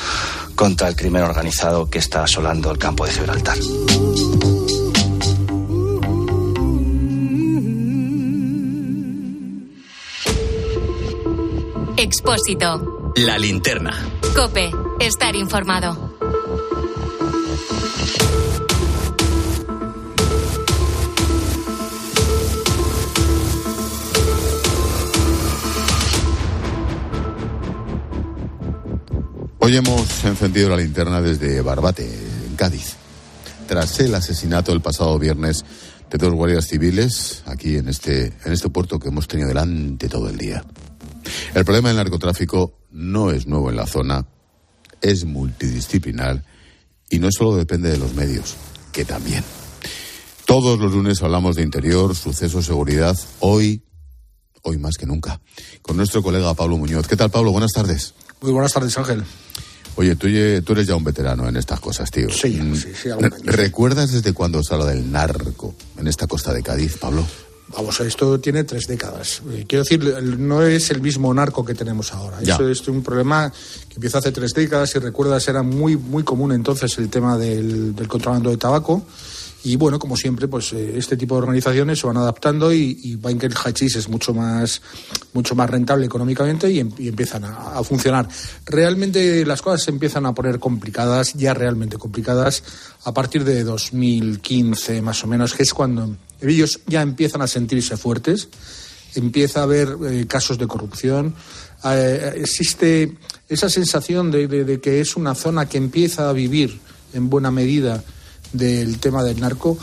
contra 0.56 0.88
el 0.88 0.96
crimen 0.96 1.22
organizado 1.22 1.88
que 1.88 2.00
está 2.00 2.24
asolando 2.24 2.72
el 2.72 2.78
campo 2.78 3.06
de 3.06 3.12
Gibraltar. 3.12 3.56
Expósito. 11.96 13.12
La 13.14 13.38
linterna. 13.38 13.92
Cope. 14.34 14.72
Estar 14.98 15.36
informado. 15.36 16.18
Hoy 29.64 29.74
hemos 29.78 30.26
encendido 30.26 30.68
la 30.68 30.76
linterna 30.76 31.22
desde 31.22 31.62
Barbate, 31.62 32.04
en 32.04 32.54
Cádiz. 32.54 32.96
Tras 33.66 33.98
el 34.00 34.14
asesinato 34.14 34.72
el 34.72 34.82
pasado 34.82 35.18
viernes 35.18 35.64
de 36.10 36.18
dos 36.18 36.34
guardias 36.34 36.66
civiles 36.66 37.42
aquí 37.46 37.78
en 37.78 37.88
este, 37.88 38.34
en 38.44 38.52
este 38.52 38.68
puerto 38.68 38.98
que 38.98 39.08
hemos 39.08 39.26
tenido 39.26 39.48
delante 39.48 40.06
todo 40.10 40.28
el 40.28 40.36
día. 40.36 40.62
El 41.54 41.64
problema 41.64 41.88
del 41.88 41.96
narcotráfico 41.96 42.78
no 42.90 43.30
es 43.30 43.46
nuevo 43.46 43.70
en 43.70 43.76
la 43.76 43.86
zona, 43.86 44.26
es 45.00 45.24
multidisciplinar 45.24 46.44
y 47.08 47.18
no 47.18 47.30
solo 47.32 47.56
depende 47.56 47.90
de 47.90 47.96
los 47.96 48.12
medios, 48.12 48.56
que 48.92 49.06
también. 49.06 49.42
Todos 50.44 50.78
los 50.78 50.92
lunes 50.92 51.22
hablamos 51.22 51.56
de 51.56 51.62
interior, 51.62 52.14
sucesos, 52.14 52.66
seguridad. 52.66 53.18
Hoy, 53.40 53.82
hoy 54.60 54.76
más 54.76 54.98
que 54.98 55.06
nunca, 55.06 55.40
con 55.80 55.96
nuestro 55.96 56.22
colega 56.22 56.52
Pablo 56.52 56.76
Muñoz. 56.76 57.08
¿Qué 57.08 57.16
tal, 57.16 57.30
Pablo? 57.30 57.50
Buenas 57.50 57.72
tardes. 57.72 58.12
Muy 58.42 58.52
buenas 58.52 58.74
tardes, 58.74 58.98
Ángel. 58.98 59.24
Oye, 59.96 60.16
tú, 60.16 60.28
tú 60.64 60.72
eres 60.72 60.86
ya 60.86 60.96
un 60.96 61.04
veterano 61.04 61.48
en 61.48 61.56
estas 61.56 61.80
cosas, 61.80 62.10
tío. 62.10 62.28
Sí, 62.30 62.58
sí, 62.74 62.92
sí. 63.00 63.08
¿Recuerdas 63.44 64.12
desde 64.12 64.32
cuándo 64.32 64.62
se 64.62 64.74
habla 64.74 64.86
del 64.86 65.10
narco 65.10 65.74
en 65.98 66.08
esta 66.08 66.26
costa 66.26 66.52
de 66.52 66.62
Cádiz, 66.62 66.96
Pablo? 66.98 67.24
Vamos, 67.68 67.98
esto 68.00 68.38
tiene 68.40 68.64
tres 68.64 68.86
décadas. 68.86 69.42
Eh, 69.50 69.64
quiero 69.66 69.84
decir, 69.84 70.00
no 70.38 70.62
es 70.62 70.90
el 70.90 71.00
mismo 71.00 71.32
narco 71.32 71.64
que 71.64 71.74
tenemos 71.74 72.12
ahora. 72.12 72.40
Eso 72.40 72.68
es 72.68 72.86
un 72.88 73.02
problema 73.02 73.52
que 73.88 73.94
empieza 73.94 74.18
hace 74.18 74.32
tres 74.32 74.52
décadas. 74.52 74.90
Si 74.90 74.98
recuerdas, 74.98 75.48
era 75.48 75.62
muy, 75.62 75.96
muy 75.96 76.22
común 76.22 76.52
entonces 76.52 76.96
el 76.98 77.08
tema 77.08 77.36
del, 77.38 77.94
del 77.94 78.06
contrabando 78.06 78.50
de 78.50 78.58
tabaco. 78.58 79.04
Y 79.64 79.76
bueno, 79.76 79.98
como 79.98 80.14
siempre, 80.14 80.46
pues 80.46 80.74
eh, 80.74 80.92
este 80.98 81.16
tipo 81.16 81.34
de 81.34 81.40
organizaciones 81.40 81.98
se 81.98 82.06
van 82.06 82.18
adaptando 82.18 82.70
y, 82.70 82.98
y 83.02 83.18
el 83.24 83.54
hachís 83.54 83.96
es 83.96 84.10
mucho 84.10 84.34
más, 84.34 84.82
mucho 85.32 85.54
más 85.54 85.70
rentable 85.70 86.04
económicamente 86.04 86.70
y, 86.70 86.80
em, 86.80 86.92
empiezan 86.98 87.44
a, 87.44 87.82
funcionar. 87.82 88.28
Realmente 88.66 89.46
las 89.46 89.62
cosas 89.62 89.84
se 89.84 89.90
empiezan 89.90 90.26
a 90.26 90.34
poner 90.34 90.58
complicadas, 90.58 91.32
ya 91.32 91.54
realmente 91.54 91.96
complicadas, 91.96 92.62
a 93.04 93.14
partir 93.14 93.42
de 93.44 93.64
2015 93.64 95.00
más 95.00 95.24
o 95.24 95.28
menos, 95.28 95.54
que 95.54 95.62
es 95.62 95.72
cuando 95.72 96.14
ellos 96.42 96.80
ya 96.86 97.00
empiezan 97.00 97.40
a 97.40 97.46
sentirse 97.46 97.96
fuertes, 97.96 98.50
empieza 99.14 99.60
a 99.60 99.62
haber 99.62 99.96
eh, 100.06 100.26
casos 100.26 100.58
de 100.58 100.66
corrupción, 100.66 101.34
eh, 101.84 102.34
existe 102.36 103.16
esa 103.48 103.70
sensación 103.70 104.30
de 104.30 104.78
que 104.82 105.00
es 105.00 105.16
una 105.16 105.34
zona 105.34 105.66
que 105.66 105.78
empieza 105.78 106.28
a 106.28 106.34
vivir 106.34 106.80
en 107.14 107.30
buena 107.30 107.50
medida 107.50 108.04
del 108.54 108.98
tema 108.98 109.22
del 109.22 109.40
narco 109.40 109.76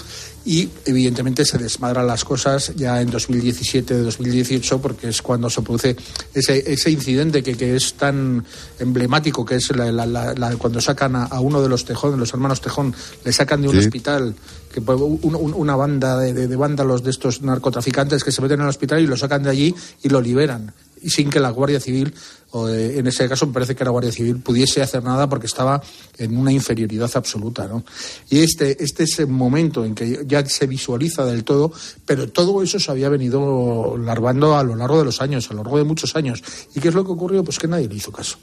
y 0.44 0.68
evidentemente 0.86 1.46
se 1.46 1.58
desmadran 1.58 2.08
las 2.08 2.26
cosas 2.26 2.74
ya 2.76 3.00
en 3.00 3.12
2017-2018 3.12 4.80
porque 4.80 5.10
es 5.10 5.22
cuando 5.22 5.50
se 5.50 5.62
produce 5.62 5.96
ese, 6.34 6.72
ese 6.72 6.90
incidente 6.90 7.44
que, 7.44 7.56
que, 7.56 7.76
es 7.76 7.94
tan 7.94 8.44
emblemático 8.80 9.46
que 9.46 9.56
es 9.56 9.76
la, 9.76 9.92
la, 9.92 10.34
la, 10.34 10.56
cuando 10.56 10.82
sacan 10.82 11.16
a, 11.16 11.26
a, 11.26 11.40
uno 11.42 11.62
de 11.62 11.70
los 11.70 11.86
Tejón, 11.86 12.20
los 12.20 12.34
hermanos 12.34 12.60
Tejón, 12.60 12.96
le 13.24 13.32
sacan 13.32 13.62
de 13.62 13.68
un 13.68 13.76
sí. 13.76 13.80
hospital 13.82 14.36
que 14.74 14.80
un, 14.80 15.36
un, 15.36 15.54
una 15.54 15.76
banda 15.76 16.18
de, 16.18 16.34
de, 16.34 16.48
de, 16.48 16.56
vándalos 16.56 17.04
de 17.04 17.12
estos 17.12 17.42
narcotraficantes 17.42 18.24
que 18.24 18.32
se 18.32 18.42
meten 18.42 18.62
en 18.62 18.64
el 18.64 18.70
hospital 18.70 19.00
y 19.02 19.08
lo 19.08 19.18
sacan 19.18 19.44
de 19.44 19.52
allí 19.52 19.76
y 20.02 20.10
lo 20.10 20.22
liberan 20.22 20.74
y 21.02 21.10
sin 21.10 21.30
que 21.30 21.40
la 21.40 21.50
Guardia 21.50 21.80
Civil, 21.80 22.14
o 22.52 22.70
eh, 22.70 23.00
en 23.00 23.08
ese 23.08 23.28
caso 23.28 23.48
me 23.48 23.54
parece 23.54 23.76
que 23.76 23.84
la 23.84 23.92
Guardia 23.92 24.12
Civil 24.12 24.38
pudiese 24.38 24.82
hacer 24.82 25.04
nada 25.04 25.28
porque 25.30 25.48
estaba 25.48 25.82
en 26.18 26.38
una 26.38 26.52
inferioridad 26.52 27.10
absoluta. 27.16 27.68
¿no? 27.68 27.84
Y 28.30 28.40
este, 28.40 28.84
este 28.84 29.04
es 29.04 29.20
el 29.20 29.28
momento 29.28 29.86
en 29.86 29.96
que 29.96 30.24
ya 30.26 30.46
se 30.46 30.68
visualiza 30.68 31.26
del 31.26 31.44
todo, 31.44 31.72
pero 32.06 32.30
todo 32.30 32.62
eso 32.62 32.80
se 32.80 32.92
había 32.92 33.10
venido 33.10 33.98
larvando 33.98 34.58
a 34.58 34.64
lo 34.64 34.76
largo 34.76 35.00
de 35.00 35.06
los 35.06 35.22
años, 35.22 35.50
a 35.50 35.54
lo 35.54 35.64
largo 35.64 35.78
de 35.78 35.84
muchos 35.84 36.16
años. 36.16 36.44
¿Y 36.76 36.80
qué 36.80 36.90
es 36.90 36.94
lo 36.94 37.06
que 37.06 37.12
ocurrió? 37.12 37.44
Pues 37.44 37.58
que 37.58 37.68
nadie 37.68 37.88
le 37.88 37.96
hizo 37.96 38.12
caso. 38.12 38.38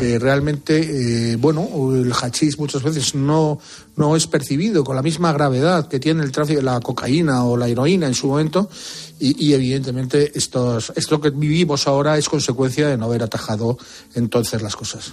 Eh, 0.00 0.18
realmente, 0.18 1.32
eh, 1.32 1.36
bueno, 1.36 1.68
el 1.94 2.12
hachís 2.12 2.58
muchas 2.58 2.82
veces 2.82 3.14
no, 3.14 3.58
no 3.96 4.16
es 4.16 4.26
percibido 4.26 4.84
con 4.84 4.96
la 4.96 5.02
misma 5.02 5.32
gravedad 5.32 5.88
que 5.88 6.00
tiene 6.00 6.22
el 6.22 6.32
tráfico, 6.32 6.60
la 6.60 6.80
cocaína 6.80 7.44
o 7.44 7.56
la 7.56 7.68
heroína 7.68 8.06
en 8.06 8.14
su 8.14 8.26
momento, 8.26 8.68
y, 9.18 9.46
y 9.46 9.54
evidentemente 9.54 10.32
estos, 10.36 10.92
esto 10.96 11.20
que 11.20 11.30
vivimos 11.30 11.86
ahora 11.86 12.18
es 12.18 12.28
consecuencia 12.28 12.88
de 12.88 12.96
no 12.96 13.06
haber 13.06 13.22
atajado 13.22 13.78
entonces 14.14 14.60
las 14.62 14.76
cosas. 14.76 15.12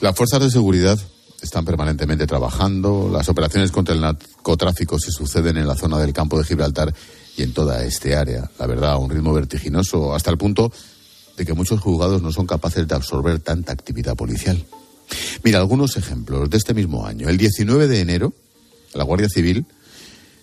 Las 0.00 0.16
fuerzas 0.16 0.40
de 0.40 0.50
seguridad 0.50 0.98
están 1.42 1.64
permanentemente 1.64 2.26
trabajando, 2.26 3.10
las 3.12 3.28
operaciones 3.28 3.70
contra 3.70 3.94
el 3.94 4.00
narcotráfico 4.00 4.98
se 4.98 5.10
suceden 5.10 5.56
en 5.56 5.66
la 5.66 5.76
zona 5.76 5.98
del 5.98 6.12
campo 6.12 6.38
de 6.38 6.44
Gibraltar 6.44 6.94
y 7.36 7.42
en 7.42 7.52
toda 7.52 7.84
este 7.84 8.14
área, 8.14 8.50
la 8.58 8.66
verdad, 8.66 8.92
a 8.92 8.96
un 8.96 9.10
ritmo 9.10 9.32
vertiginoso, 9.32 10.14
hasta 10.14 10.30
el 10.30 10.38
punto 10.38 10.72
que 11.44 11.54
muchos 11.54 11.80
juzgados 11.80 12.22
no 12.22 12.32
son 12.32 12.46
capaces 12.46 12.86
de 12.86 12.94
absorber 12.94 13.40
tanta 13.40 13.72
actividad 13.72 14.16
policial. 14.16 14.64
Mira, 15.44 15.58
algunos 15.58 15.96
ejemplos 15.96 16.48
de 16.50 16.56
este 16.56 16.74
mismo 16.74 17.06
año. 17.06 17.28
El 17.28 17.36
19 17.36 17.88
de 17.88 18.00
enero, 18.00 18.32
la 18.94 19.04
Guardia 19.04 19.28
Civil 19.28 19.66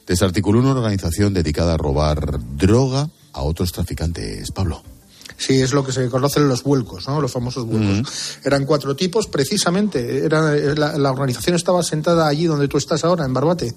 desarticuló 0.08 0.60
una 0.60 0.72
organización 0.72 1.34
dedicada 1.34 1.76
a 1.76 1.78
robar 1.78 2.40
droga 2.56 3.10
a 3.34 3.42
otros 3.42 3.72
traficantes. 3.72 4.52
Pablo. 4.52 4.84
Sí, 5.40 5.62
es 5.62 5.72
lo 5.72 5.86
que 5.86 5.94
se 5.94 6.10
conocen 6.10 6.50
los 6.50 6.64
vuelcos, 6.64 7.08
¿no? 7.08 7.22
Los 7.22 7.32
famosos 7.32 7.66
vuelcos. 7.66 8.00
Uh 8.00 8.04
-huh. 8.04 8.38
Eran 8.44 8.66
cuatro 8.66 8.94
tipos, 8.94 9.28
precisamente. 9.28 10.26
Era, 10.26 10.54
la, 10.54 10.98
la, 10.98 11.12
organización 11.12 11.56
estaba 11.56 11.82
sentada 11.82 12.28
allí 12.28 12.46
donde 12.46 12.68
tú 12.68 12.78
estás 12.78 13.06
ahora, 13.06 13.24
en 13.24 13.34
Barbate. 13.34 13.74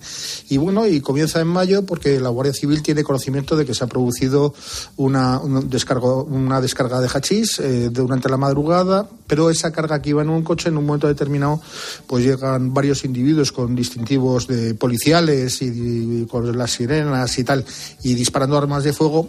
Y 0.49 0.57
bueno, 0.57 0.89
y 0.89 1.01
comienza 1.01 1.41
en 1.41 1.47
mayo 1.47 1.87
porque 1.87 2.19
la 2.19 2.31
Guardia 2.31 2.53
Civil 2.53 2.83
tiene 2.83 3.05
conocimiento 3.05 3.55
de 3.55 3.65
que 3.65 3.75
se 3.75 3.85
ha 3.85 3.87
producido 3.87 4.53
una, 4.97 5.39
un 5.39 5.71
descargo, 5.71 6.25
una 6.25 6.61
descarga 6.61 7.01
de 7.01 7.09
hachís 7.09 7.61
eh, 7.61 7.91
durante 7.93 8.29
la 8.29 8.37
madrugada, 8.37 9.09
pero 9.29 9.49
esa 9.49 9.71
carga 9.71 10.03
que 10.03 10.11
iba 10.11 10.23
en 10.23 10.31
un 10.31 10.43
coche, 10.43 10.69
en 10.69 10.77
un 10.77 10.85
momento 10.85 11.07
determinado, 11.07 11.61
pues 12.09 12.25
llegan 12.25 12.75
varios 12.75 13.05
individuos 13.05 13.53
con 13.53 13.77
distintivos 13.77 14.49
de 14.49 14.75
policiales 14.75 15.63
y, 15.63 15.67
y 15.67 16.27
con 16.27 16.59
las 16.59 16.73
sirenas 16.73 17.39
y 17.39 17.45
tal, 17.45 17.65
y 18.03 18.15
disparando 18.15 18.59
armas 18.59 18.83
de 18.83 18.93
fuego 18.93 19.29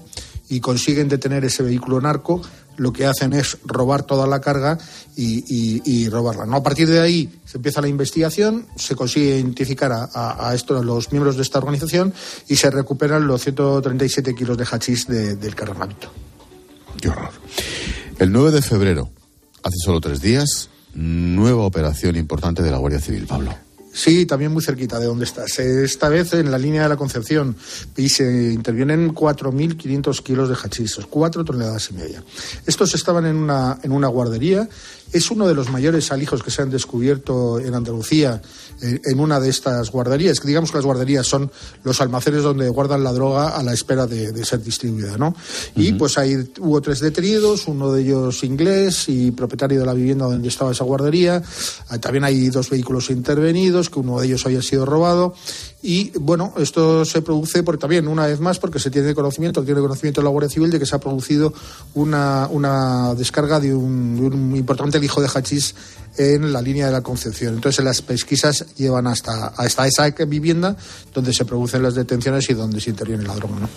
y 0.50 0.60
consiguen 0.60 1.10
detener 1.10 1.46
ese 1.46 1.64
vehículo 1.64 2.00
narco, 2.02 2.42
lo 2.78 2.92
que 2.92 3.06
hacen 3.06 3.34
es 3.34 3.58
robar 3.66 4.04
toda 4.04 4.28
la 4.28 4.42
carga 4.42 4.78
y, 5.16 6.10
robarla. 6.10 6.46
¿no? 6.46 6.58
A 6.58 6.64
partir 6.64 6.88
de 6.90 7.00
ahí 7.00 7.30
se 7.46 7.58
empieza 7.58 7.82
la 7.82 7.88
investigación, 7.88 8.66
se 8.76 8.96
consigue 8.96 9.38
identificar 9.38 9.92
a, 9.92 10.06
a, 10.06 10.56
los 10.82 11.12
miembros 11.12 11.36
de 11.36 11.44
esta 11.44 11.60
organización 11.60 12.14
y 12.48 12.56
se 12.56 12.70
recuperan 12.70 13.28
los 13.28 13.42
137 13.44 14.36
kilos 14.36 14.58
de 14.58 14.66
hachís 14.66 15.08
de, 15.08 15.36
del 15.36 15.56
cargamento. 15.56 16.12
Qué 17.00 17.10
horror. 17.10 17.32
El 18.20 18.32
9 18.32 18.52
de 18.52 18.62
febrero, 18.62 19.10
hace 19.64 19.78
solo 19.84 20.00
tres 20.02 20.22
días, 20.22 20.70
nueva 20.94 21.64
operación 21.64 22.16
importante 22.16 22.62
de 22.62 22.72
la 22.72 22.78
Guardia 22.78 23.00
Civil, 23.00 23.26
Pablo. 23.26 23.54
Sí, 23.94 24.26
también 24.26 24.52
muy 24.52 24.64
cerquita 24.64 25.00
de 25.00 25.06
donde 25.06 25.26
estás. 25.26 25.60
Esta 25.60 26.10
vez 26.10 26.34
en 26.34 26.50
la 26.50 26.58
línea 26.58 26.84
de 26.84 26.90
la 26.90 26.98
Concepción 26.98 27.56
y 27.96 28.10
se 28.10 28.52
intervienen 28.52 29.14
4.500 29.14 30.24
kilos 30.24 30.50
de 30.50 30.56
hachís, 30.56 31.00
4 31.08 31.46
toneladas 31.46 31.92
y 31.92 31.94
media. 31.94 32.24
Estos 32.66 32.96
estaban 32.96 33.28
en 33.28 33.36
una, 33.36 33.78
en 33.84 33.92
una 33.92 34.08
guardería. 34.08 34.68
Es 35.14 35.32
uno 35.32 35.48
de 35.48 35.54
los 35.54 35.70
mayores 35.70 36.12
alijos 36.12 36.44
que 36.44 36.52
se 36.52 36.62
han 36.62 36.70
descubierto 36.70 37.60
en 37.60 37.74
Andalucía 37.74 38.42
eh, 38.82 39.00
en 39.06 39.20
una 39.20 39.40
de 39.40 39.50
estas 39.50 39.92
guarderías. 39.92 40.42
Digamos 40.44 40.72
que 40.72 40.78
las 40.78 40.86
guarderías 40.86 41.26
son 41.26 41.52
los 41.84 42.02
almacenes 42.02 42.44
donde 42.44 42.68
guardan 42.70 43.04
la 43.04 43.14
droga 43.14 43.50
a 43.50 43.64
la 43.64 43.74
espera 43.74 44.08
de, 44.08 44.32
de 44.32 44.46
ser 44.46 44.62
distribuida, 44.62 45.18
¿no? 45.18 45.30
Uh 45.30 45.32
-huh. 45.32 45.88
Y 45.88 45.94
pues 45.94 46.18
ahí 46.18 46.36
hubo 46.60 46.82
tres 46.82 47.00
detenidos, 47.00 47.68
uno 47.68 47.92
de 47.92 48.02
ellos 48.02 48.44
inglés 48.44 49.08
y 49.08 49.32
propietario 49.32 49.80
de 49.80 49.86
la 49.86 49.94
vivienda 49.94 50.26
donde 50.26 50.48
estaba 50.48 50.72
esa 50.72 50.84
guardería. 50.84 51.42
También 52.02 52.24
hay 52.24 52.50
dos 52.50 52.70
vehículos 52.70 53.10
intervenidos 53.10 53.90
que 53.90 54.00
uno 54.00 54.20
de 54.20 54.28
ellos 54.28 54.46
había 54.46 54.62
sido 54.62 54.86
robado. 54.86 55.36
Y 55.86 56.18
bueno, 56.18 56.54
esto 56.58 57.04
se 57.04 57.22
produce 57.22 57.62
porque 57.62 57.82
también, 57.82 58.08
una 58.08 58.26
vez 58.26 58.40
más, 58.40 58.58
porque 58.58 58.80
se 58.80 58.90
tiene 58.90 59.14
conocimiento, 59.14 59.66
tiene 59.66 59.82
conocimiento 59.82 60.22
de 60.22 60.26
la 60.26 60.30
Guardia 60.30 60.50
Civil 60.50 60.72
de 60.72 60.80
que 60.80 60.86
se 60.86 60.96
ha 60.96 61.00
producido 61.00 61.54
una, 61.94 62.48
una 62.50 63.14
descarga 63.16 63.60
de 63.60 63.76
un, 63.76 64.54
importante 64.56 64.98
lijo 64.98 65.22
de 65.22 65.28
hachís 65.28 65.76
en 66.18 66.54
la 66.54 66.62
línea 66.62 66.86
de 66.86 66.94
la 66.94 67.02
Concepción. 67.02 67.56
Entonces, 67.56 67.84
las 67.84 68.02
pesquisas 68.02 68.66
llevan 68.78 69.08
hasta, 69.08 69.48
hasta 69.48 69.86
esa 69.86 70.10
vivienda 70.26 70.78
donde 71.14 71.34
se 71.34 71.44
producen 71.44 71.84
las 71.84 71.96
detenciones 71.96 72.50
y 72.50 72.54
donde 72.54 72.80
se 72.80 72.92
interviene 72.92 73.24
la 73.24 73.36
droga. 73.36 73.68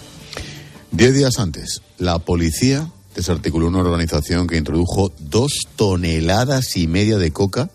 Diez 0.93 1.13
días 1.13 1.41
antes, 1.41 1.83
la 1.99 2.21
policía 2.21 2.89
desarticuló 3.17 3.67
una 3.67 3.81
organización 3.81 4.47
que 4.47 4.57
introdujo 4.57 5.13
dos 5.19 5.67
toneladas 5.75 6.77
y 6.77 6.87
media 6.87 7.19
de 7.19 7.33
coca 7.33 7.69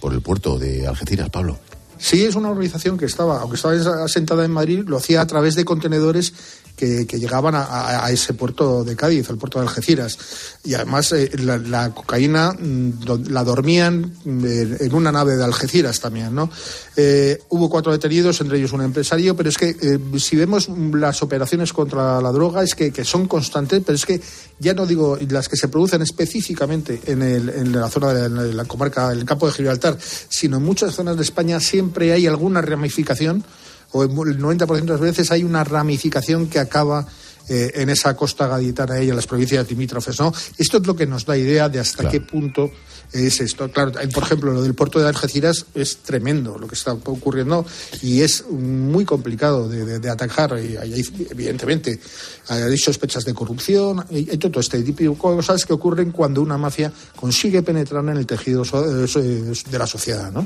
por 0.00 0.14
el 0.14 0.22
puerto 0.22 0.58
de 0.58 0.86
Algeciras, 0.86 1.28
Pablo. 1.28 1.58
Sí, 1.98 2.24
es 2.24 2.34
una 2.34 2.50
organización 2.50 2.98
que 2.98 3.06
estaba, 3.06 3.40
aunque 3.40 3.56
estaba 3.56 4.04
asentada 4.04 4.44
en 4.44 4.50
Madrid, 4.50 4.84
lo 4.86 4.96
hacía 4.98 5.20
a 5.20 5.26
través 5.26 5.54
de 5.54 5.64
contenedores 5.64 6.32
que, 6.76 7.18
llegaban 7.18 7.54
a, 7.56 8.08
ese 8.10 8.34
puerto 8.34 8.84
de 8.84 8.94
Cádiz, 8.94 9.30
al 9.30 9.38
puerto 9.38 9.58
de 9.58 9.66
Algeciras. 9.66 10.18
Y 10.64 10.74
además 10.74 11.10
eh, 11.12 11.30
la, 11.38 11.90
cocaína 11.90 12.52
mm, 12.52 13.30
la 13.30 13.42
dormían 13.42 14.12
eh, 14.26 14.76
en 14.80 14.94
una 14.94 15.10
nave 15.10 15.36
de 15.36 15.44
Algeciras 15.44 16.00
también, 16.00 16.34
¿no? 16.34 16.50
Eh, 16.96 17.38
hubo 17.48 17.70
cuatro 17.70 17.92
detenidos, 17.92 18.40
entre 18.40 18.58
ellos 18.58 18.72
un 18.72 18.82
empresario, 18.82 19.34
pero 19.34 19.48
es 19.48 19.56
que 19.56 19.98
si 20.18 20.36
vemos 20.36 20.68
las 20.68 21.22
operaciones 21.22 21.72
contra 21.72 22.20
la 22.20 22.32
droga 22.32 22.62
es 22.62 22.74
que, 22.74 22.92
son 23.04 23.26
constantes, 23.26 23.82
pero 23.84 23.96
es 23.96 24.04
que 24.04 24.20
ya 24.58 24.74
no 24.74 24.86
digo 24.86 25.18
las 25.28 25.48
que 25.48 25.56
se 25.56 25.68
producen 25.68 26.02
específicamente 26.02 27.00
en, 27.06 27.22
el, 27.22 27.48
en 27.50 27.72
la 27.72 27.88
zona 27.88 28.12
de 28.12 28.28
la, 28.28 28.42
la 28.42 28.64
comarca, 28.64 29.12
en 29.12 29.20
el 29.20 29.24
campo 29.24 29.46
de 29.46 29.52
Gibraltar, 29.52 29.98
sino 30.00 30.56
en 30.56 30.62
muchas 30.62 30.94
zonas 30.94 31.16
de 31.16 31.22
España 31.22 31.60
siempre 31.60 32.12
hay 32.12 32.26
alguna 32.26 32.60
ramificación 32.60 33.44
o 33.92 34.02
el 34.02 34.10
90% 34.10 34.66
de 34.80 34.86
las 34.86 35.00
veces 35.00 35.30
hay 35.30 35.44
una 35.44 35.64
ramificación 35.64 36.48
que 36.48 36.58
acaba 36.58 37.06
eh, 37.48 37.70
en 37.76 37.90
esa 37.90 38.16
costa 38.16 38.48
gaditana 38.48 39.00
y 39.00 39.08
en 39.08 39.14
las 39.14 39.28
provincias 39.28 39.70
limítrofes. 39.70 40.18
¿no? 40.18 40.32
Esto 40.58 40.78
es 40.78 40.86
lo 40.86 40.96
que 40.96 41.06
nos 41.06 41.24
da 41.24 41.36
idea 41.36 41.68
de 41.68 41.78
hasta 41.78 42.08
qué 42.08 42.20
punto 42.20 42.72
es 43.12 43.40
esto. 43.40 43.70
Claro, 43.70 43.92
por 44.12 44.22
ejemplo, 44.24 44.52
lo 44.52 44.62
del 44.62 44.74
puerto 44.74 44.98
de 44.98 45.06
Algeciras 45.06 45.66
es 45.72 45.98
tremendo 45.98 46.58
lo 46.58 46.66
que 46.66 46.74
está 46.74 46.92
ocurriendo 46.92 47.64
y 48.02 48.22
es 48.22 48.48
muy 48.50 49.04
complicado 49.04 49.68
de, 49.68 50.10
atacar. 50.10 50.58
Y 50.58 50.76
hay, 50.76 51.04
evidentemente, 51.30 52.00
hay 52.48 52.76
sospechas 52.78 53.24
de 53.24 53.32
corrupción, 53.32 54.04
y 54.10 54.24
todo 54.38 54.58
este 54.58 54.82
tipo 54.82 55.04
de 55.04 55.16
cosas 55.16 55.64
que 55.64 55.72
ocurren 55.72 56.10
cuando 56.10 56.42
una 56.42 56.58
mafia 56.58 56.92
consigue 57.14 57.62
penetrar 57.62 58.02
en 58.04 58.16
el 58.16 58.26
tejido 58.26 58.64
eh, 58.64 59.54
de 59.70 59.78
la 59.78 59.86
sociedad. 59.86 60.32
¿no? 60.32 60.44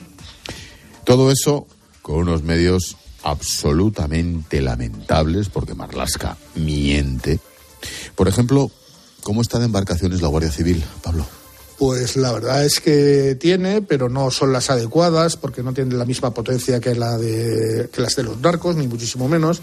Todo 1.05 1.31
eso 1.31 1.67
con 2.03 2.17
unos 2.17 2.43
medios 2.43 2.99
absolutamente 3.23 4.61
lamentables, 4.61 5.49
porque 5.49 5.75
Marlasca 5.75 6.37
miente. 6.55 7.39
Por 8.15 8.29
ejemplo, 8.29 8.71
¿cómo 9.23 9.43
está 9.43 9.59
de 9.59 9.67
embarcaciones 9.67 10.23
la 10.23 10.29
Guardia 10.29 10.53
Civil, 10.53 10.85
Pablo? 11.03 11.27
Pues 11.81 12.15
la 12.19 12.31
verdad 12.31 12.63
es 12.63 12.79
que 12.79 13.39
tiene, 13.41 13.81
pero 13.81 14.11
no 14.11 14.31
son 14.31 14.53
las 14.53 14.69
adecuadas 14.69 15.39
porque 15.39 15.63
no 15.63 15.73
tienen 15.73 15.99
la 15.99 16.05
misma 16.05 16.35
potencia 16.35 16.79
que, 16.79 16.95
la 16.95 17.17
de, 17.17 17.89
que 17.91 18.03
las 18.03 18.17
de 18.17 18.23
los 18.23 18.39
narcos, 18.39 18.77
ni 18.77 18.87
muchísimo 18.87 19.29
menos. 19.29 19.63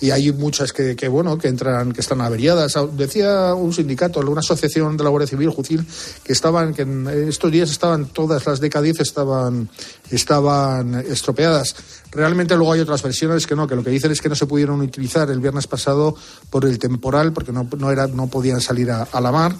Y 0.00 0.12
hay 0.12 0.30
muchas 0.30 0.72
que, 0.72 0.94
que, 0.94 1.08
bueno, 1.08 1.36
que 1.38 1.48
entran, 1.48 1.90
que 1.90 2.02
están 2.02 2.20
averiadas. 2.20 2.74
Decía 2.92 3.52
un 3.54 3.72
sindicato, 3.72 4.20
una 4.20 4.38
asociación 4.38 4.96
de 4.96 5.02
la 5.02 5.10
Guardia 5.10 5.26
Civil, 5.26 5.50
Jucil, 5.50 5.84
que 6.22 6.32
estaban, 6.32 6.72
que 6.72 6.82
en 6.82 7.08
estos 7.28 7.50
días 7.50 7.68
estaban 7.68 8.06
todas 8.06 8.46
las 8.46 8.60
Cádiz 8.60 9.00
estaban, 9.00 9.68
estaban 10.08 10.94
estropeadas. 10.94 11.74
Realmente 12.12 12.56
luego 12.56 12.72
hay 12.72 12.80
otras 12.80 13.02
versiones 13.02 13.46
que 13.46 13.54
no, 13.54 13.66
que 13.66 13.76
lo 13.76 13.84
que 13.84 13.90
dicen 13.90 14.10
es 14.10 14.20
que 14.20 14.28
no 14.28 14.34
se 14.34 14.46
pudieron 14.46 14.80
utilizar 14.80 15.30
el 15.30 15.40
viernes 15.40 15.66
pasado 15.66 16.16
por 16.50 16.64
el 16.64 16.78
temporal, 16.78 17.32
porque 17.32 17.52
no, 17.52 17.68
no, 17.78 17.90
era, 17.90 18.06
no 18.06 18.28
podían 18.28 18.60
salir 18.60 18.90
a, 18.90 19.08
la 19.20 19.32
mar 19.32 19.54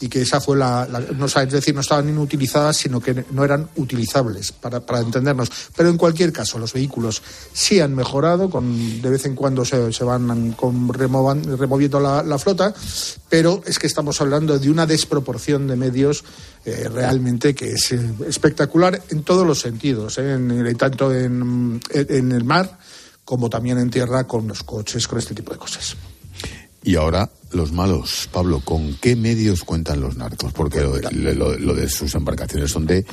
y 0.00 0.08
que 0.08 0.22
esa 0.22 0.40
fue 0.40 0.56
la, 0.56 0.88
no, 1.16 1.26
es 1.26 1.50
decir, 1.50 1.74
no 1.74 1.80
estaban 1.80 2.08
inutilizadas, 2.08 2.76
sino 2.76 3.00
que 3.00 3.24
no 3.30 3.44
eran 3.44 3.68
utilizables, 3.76 4.52
para, 4.52 4.80
para 4.80 5.00
entendernos. 5.00 5.50
Pero 5.76 5.88
en 5.88 5.96
cualquier 5.96 6.32
caso, 6.32 6.58
los 6.58 6.72
vehículos 6.72 7.22
sí 7.52 7.80
han 7.80 7.94
mejorado, 7.94 8.50
con, 8.50 9.00
de 9.00 9.10
vez 9.10 9.24
en 9.26 9.34
cuando 9.34 9.64
se, 9.64 9.92
se 9.92 10.04
van 10.04 10.52
con, 10.52 10.92
removiendo 10.92 12.00
la, 12.00 12.22
la, 12.22 12.38
flota, 12.38 12.74
pero 13.28 13.62
es 13.64 13.78
que 13.78 13.86
estamos 13.86 14.20
hablando 14.20 14.58
de 14.58 14.70
una 14.70 14.86
desproporción 14.86 15.66
de 15.66 15.76
medios 15.76 16.24
eh, 16.64 16.88
realmente 16.88 17.56
que 17.56 17.72
es 17.72 17.90
eh, 17.90 18.00
espectacular 18.28 19.02
en 19.10 19.24
todos 19.24 19.44
los 19.44 19.58
sentidos, 19.58 20.18
eh, 20.18 20.34
en, 20.34 20.76
tanto 20.76 21.10
el 22.10 22.44
mar 22.44 22.78
como 23.24 23.48
también 23.48 23.78
en 23.78 23.90
tierra 23.90 24.26
con 24.26 24.48
los 24.48 24.62
coches, 24.62 25.06
con 25.06 25.18
este 25.18 25.34
tipo 25.34 25.52
de 25.52 25.58
cosas. 25.58 25.96
Y 26.82 26.96
ahora 26.96 27.30
los 27.52 27.72
malos, 27.72 28.28
Pablo, 28.32 28.60
¿con 28.64 28.94
qué 28.96 29.14
medios 29.14 29.62
cuentan 29.62 30.00
los 30.00 30.16
narcos? 30.16 30.52
Porque 30.52 30.82
lo, 30.82 31.74
de 31.74 31.88
sus 31.88 32.14
embarcaciones 32.14 32.70
son 32.70 32.86
de, 32.86 33.06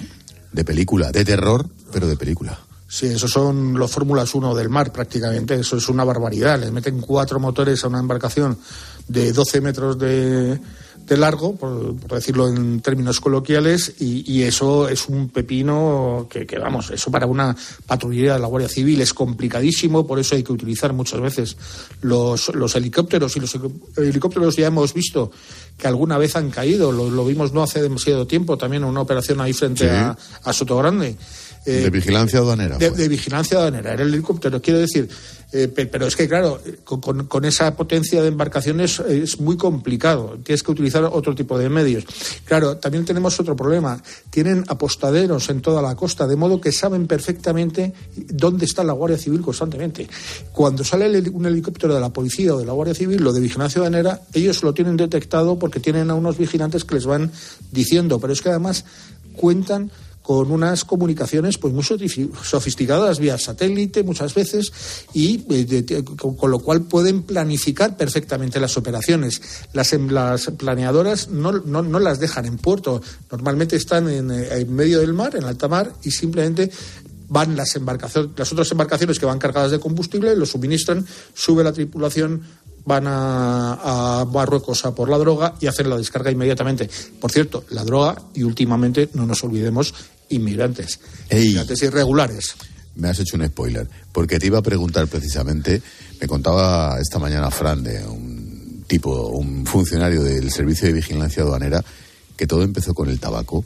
de 0.51 0.65
película, 0.65 1.11
de 1.11 1.23
terror, 1.23 1.69
pero 1.91 2.07
de 2.07 2.17
película. 2.17 2.59
Sí, 2.87 3.05
esos 3.05 3.29
son 3.29 3.77
los 3.77 3.91
Fórmulas 3.91 4.33
1 4.33 4.55
del 4.55 4.69
mar 4.69 4.91
prácticamente, 4.91 5.53
eso 5.53 5.77
es 5.77 5.87
una 5.89 6.03
barbaridad. 6.03 6.59
Les 6.59 6.71
meten 6.71 6.99
cuatro 6.99 7.39
motores 7.39 7.83
a 7.83 7.87
una 7.87 7.99
embarcación 7.99 8.57
de 9.07 9.31
12 9.31 9.61
metros 9.61 9.99
de, 9.99 10.59
de 11.05 11.17
largo, 11.17 11.55
por, 11.55 11.95
decirlo 11.95 12.47
en 12.47 12.81
términos 12.81 13.19
coloquiales, 13.19 13.95
y, 13.99 14.43
eso 14.43 14.87
es 14.87 15.07
un 15.09 15.29
pepino 15.29 16.27
que, 16.29 16.45
vamos, 16.59 16.91
eso 16.91 17.11
para 17.11 17.25
una 17.25 17.55
patrullera 17.85 18.35
de 18.35 18.39
la 18.39 18.47
Guardia 18.47 18.69
Civil 18.69 19.01
es 19.01 19.13
complicadísimo, 19.13 20.05
por 20.05 20.19
eso 20.19 20.35
hay 20.35 20.43
que 20.43 20.53
utilizar 20.53 20.93
muchas 20.93 21.19
veces 21.19 21.57
los, 22.01 22.53
los 22.55 22.75
helicópteros, 22.75 23.35
y 23.35 23.39
los 23.39 23.57
helicópteros 23.97 24.55
ya 24.55 24.67
hemos 24.67 24.93
visto 24.93 25.31
que 25.77 25.87
alguna 25.87 26.17
vez 26.17 26.35
han 26.35 26.51
caído, 26.51 26.91
lo, 26.91 27.25
vimos 27.25 27.53
no 27.53 27.63
hace 27.63 27.81
demasiado 27.81 28.27
tiempo, 28.27 28.57
también 28.57 28.83
en 28.83 28.89
una 28.89 29.01
operación 29.01 29.41
ahí 29.41 29.53
frente 29.53 29.89
a, 29.89 30.17
a 30.43 30.53
Soto 30.53 30.77
Grande. 30.77 31.17
Eh, 31.69 31.81
de 31.83 31.89
vigilancia 31.89 32.39
aduanera. 32.39 32.77
De, 32.77 33.07
vigilancia 33.07 33.57
aduanera, 33.57 33.93
era 33.93 34.03
el 34.03 34.13
helicóptero. 34.13 34.59
Quiero 34.59 34.79
decir, 34.79 35.07
eh, 35.51 35.67
pero 35.67 36.07
es 36.07 36.15
que, 36.15 36.27
claro, 36.27 36.59
con, 36.83 37.45
esa 37.45 37.75
potencia 37.75 38.21
de 38.21 38.27
embarcaciones 38.27 38.99
es 38.99 39.39
muy 39.39 39.55
complicado. 39.55 40.39
Tienes 40.43 40.63
que 40.63 40.71
utilizar 40.71 41.03
otro 41.03 41.35
tipo 41.35 41.59
de 41.59 41.69
medios. 41.69 42.05
Claro, 42.45 42.77
también 42.77 43.05
tenemos 43.05 43.39
otro 43.39 43.55
problema. 43.55 44.01
Tienen 44.31 44.63
apostaderos 44.67 45.49
en 45.49 45.61
toda 45.61 45.81
la 45.81 45.95
costa, 45.95 46.25
de 46.25 46.35
modo 46.35 46.59
que 46.59 46.71
saben 46.71 47.05
perfectamente 47.05 47.93
dónde 48.15 48.65
está 48.65 48.83
la 48.83 48.93
Guardia 48.93 49.17
Civil 49.17 49.41
constantemente. 49.41 50.07
Cuando 50.51 50.83
sale 50.83 51.29
un 51.29 51.45
helicóptero 51.45 51.93
de 51.93 52.01
la 52.01 52.09
policía 52.09 52.55
o 52.55 52.59
de 52.59 52.65
la 52.65 52.73
Guardia 52.73 52.95
Civil, 52.95 53.21
lo 53.23 53.31
de 53.31 53.41
vigilancia 53.41 53.79
aduanera, 53.79 54.21
ellos 54.33 54.63
lo 54.63 54.73
tienen 54.73 54.97
detectado 54.97 55.59
porque 55.59 55.79
tienen 55.79 56.09
a 56.09 56.15
unos 56.15 56.37
vigilantes 56.37 56.83
que 56.83 56.95
les 56.95 57.05
van 57.05 57.31
diciendo. 57.71 58.19
Pero 58.19 58.33
es 58.33 58.41
que 58.41 58.49
además 58.49 58.85
cuentan 59.33 59.91
con 60.29 60.51
unas 60.51 60.85
comunicaciones 60.85 61.57
pues 61.57 61.73
muy 61.73 61.83
sofisticadas 61.83 63.17
vía 63.17 63.39
satélite 63.39 64.03
muchas 64.03 64.35
veces 64.35 64.71
y 65.11 65.43
eh, 65.49 66.03
con, 66.03 66.51
lo 66.51 66.59
cual 66.59 66.83
pueden 66.83 67.23
planificar 67.23 67.97
perfectamente 67.97 68.59
las 68.59 68.77
operaciones. 68.77 69.41
Las, 69.73 69.91
em, 69.93 70.07
las 70.07 70.51
planeadoras 70.51 71.29
no, 71.29 71.51
no, 71.53 71.81
no, 71.81 71.97
las 71.97 72.19
dejan 72.19 72.45
en 72.45 72.59
puerto, 72.59 73.01
normalmente 73.31 73.75
están 73.75 74.07
en, 74.07 74.29
eh, 74.29 74.49
en 74.51 74.71
medio 74.71 74.99
del 74.99 75.13
mar, 75.13 75.35
en 75.35 75.45
alta 75.45 75.67
mar, 75.67 75.93
y 76.03 76.11
simplemente 76.11 76.69
van 77.27 77.55
las 77.55 77.75
embarcaciones, 77.75 78.29
las 78.37 78.51
otras 78.51 78.69
embarcaciones 78.71 79.17
que 79.17 79.25
van 79.25 79.39
cargadas 79.39 79.71
de 79.71 79.79
combustible, 79.79 80.35
lo 80.35 80.45
suministran, 80.45 81.07
sube 81.33 81.63
la 81.63 81.73
tripulación, 81.73 82.43
van 82.85 83.07
a, 83.07 84.19
a, 84.21 84.25
Marruecos 84.25 84.85
a 84.85 84.93
por 84.93 85.09
la 85.09 85.17
droga 85.17 85.55
y 85.59 85.65
hacen 85.65 85.89
la 85.89 85.97
descarga 85.97 86.29
inmediatamente. 86.31 86.87
Por 87.19 87.31
cierto, 87.31 87.63
la 87.69 87.83
droga 87.83 88.15
y 88.35 88.43
últimamente, 88.43 89.09
no 89.13 89.25
nos 89.25 89.43
olvidemos, 89.43 89.93
inmigrantes, 90.29 90.99
inmigrantes 91.29 91.81
irregulares. 91.83 92.55
Me 92.95 93.09
has 93.09 93.19
hecho 93.19 93.37
un 93.37 93.47
spoiler, 93.47 93.87
porque 94.11 94.39
te 94.39 94.47
iba 94.47 94.59
a 94.59 94.63
preguntar 94.63 95.07
precisamente, 95.07 95.81
me 96.19 96.27
contaba 96.27 96.97
esta 96.99 97.19
mañana 97.19 97.51
Fran 97.51 97.83
de 97.83 98.05
un 98.05 98.83
tipo, 98.87 99.27
un 99.27 99.65
funcionario 99.65 100.23
del 100.23 100.51
Servicio 100.51 100.87
de 100.87 100.93
Vigilancia 100.93 101.43
Aduanera, 101.43 101.83
que 102.35 102.47
todo 102.47 102.63
empezó 102.63 102.93
con 102.93 103.09
el 103.09 103.19
tabaco, 103.19 103.63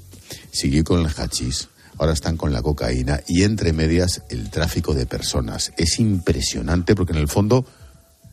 siguió 0.51 0.83
con 0.83 0.99
el 0.99 1.07
hachís, 1.07 1.69
ahora 1.97 2.13
están 2.13 2.37
con 2.37 2.51
la 2.51 2.61
cocaína 2.61 3.21
y 3.27 3.43
entre 3.43 3.73
medias 3.73 4.21
el 4.29 4.49
tráfico 4.49 4.93
de 4.93 5.05
personas. 5.05 5.71
Es 5.77 5.99
impresionante 5.99 6.95
porque 6.95 7.13
en 7.13 7.19
el 7.19 7.27
fondo 7.27 7.65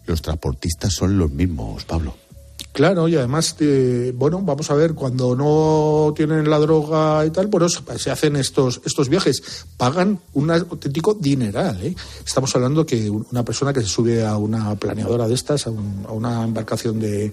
los 0.06 0.22
transportistas 0.22 0.92
son 0.92 1.18
los 1.18 1.30
mismos, 1.30 1.84
Pablo. 1.84 2.16
Claro, 2.72 3.08
y 3.08 3.16
además, 3.16 3.56
eh, 3.58 4.12
bueno, 4.14 4.40
vamos 4.42 4.70
a 4.70 4.74
ver, 4.74 4.94
cuando 4.94 5.34
no 5.34 6.14
tienen 6.14 6.48
la 6.48 6.58
droga 6.58 7.26
y 7.26 7.30
tal, 7.30 7.48
bueno, 7.48 7.68
se 7.68 8.10
hacen 8.10 8.36
estos, 8.36 8.80
estos 8.84 9.08
viajes, 9.08 9.66
pagan 9.76 10.20
un 10.34 10.50
auténtico 10.52 11.14
dineral. 11.14 11.82
¿eh? 11.82 11.96
Estamos 12.24 12.54
hablando 12.54 12.86
que 12.86 13.10
una 13.10 13.44
persona 13.44 13.72
que 13.72 13.80
se 13.80 13.88
sube 13.88 14.24
a 14.24 14.36
una 14.36 14.76
planeadora 14.76 15.26
de 15.26 15.34
estas, 15.34 15.66
a, 15.66 15.70
a 15.70 16.12
una 16.12 16.44
embarcación 16.44 17.00
de, 17.00 17.32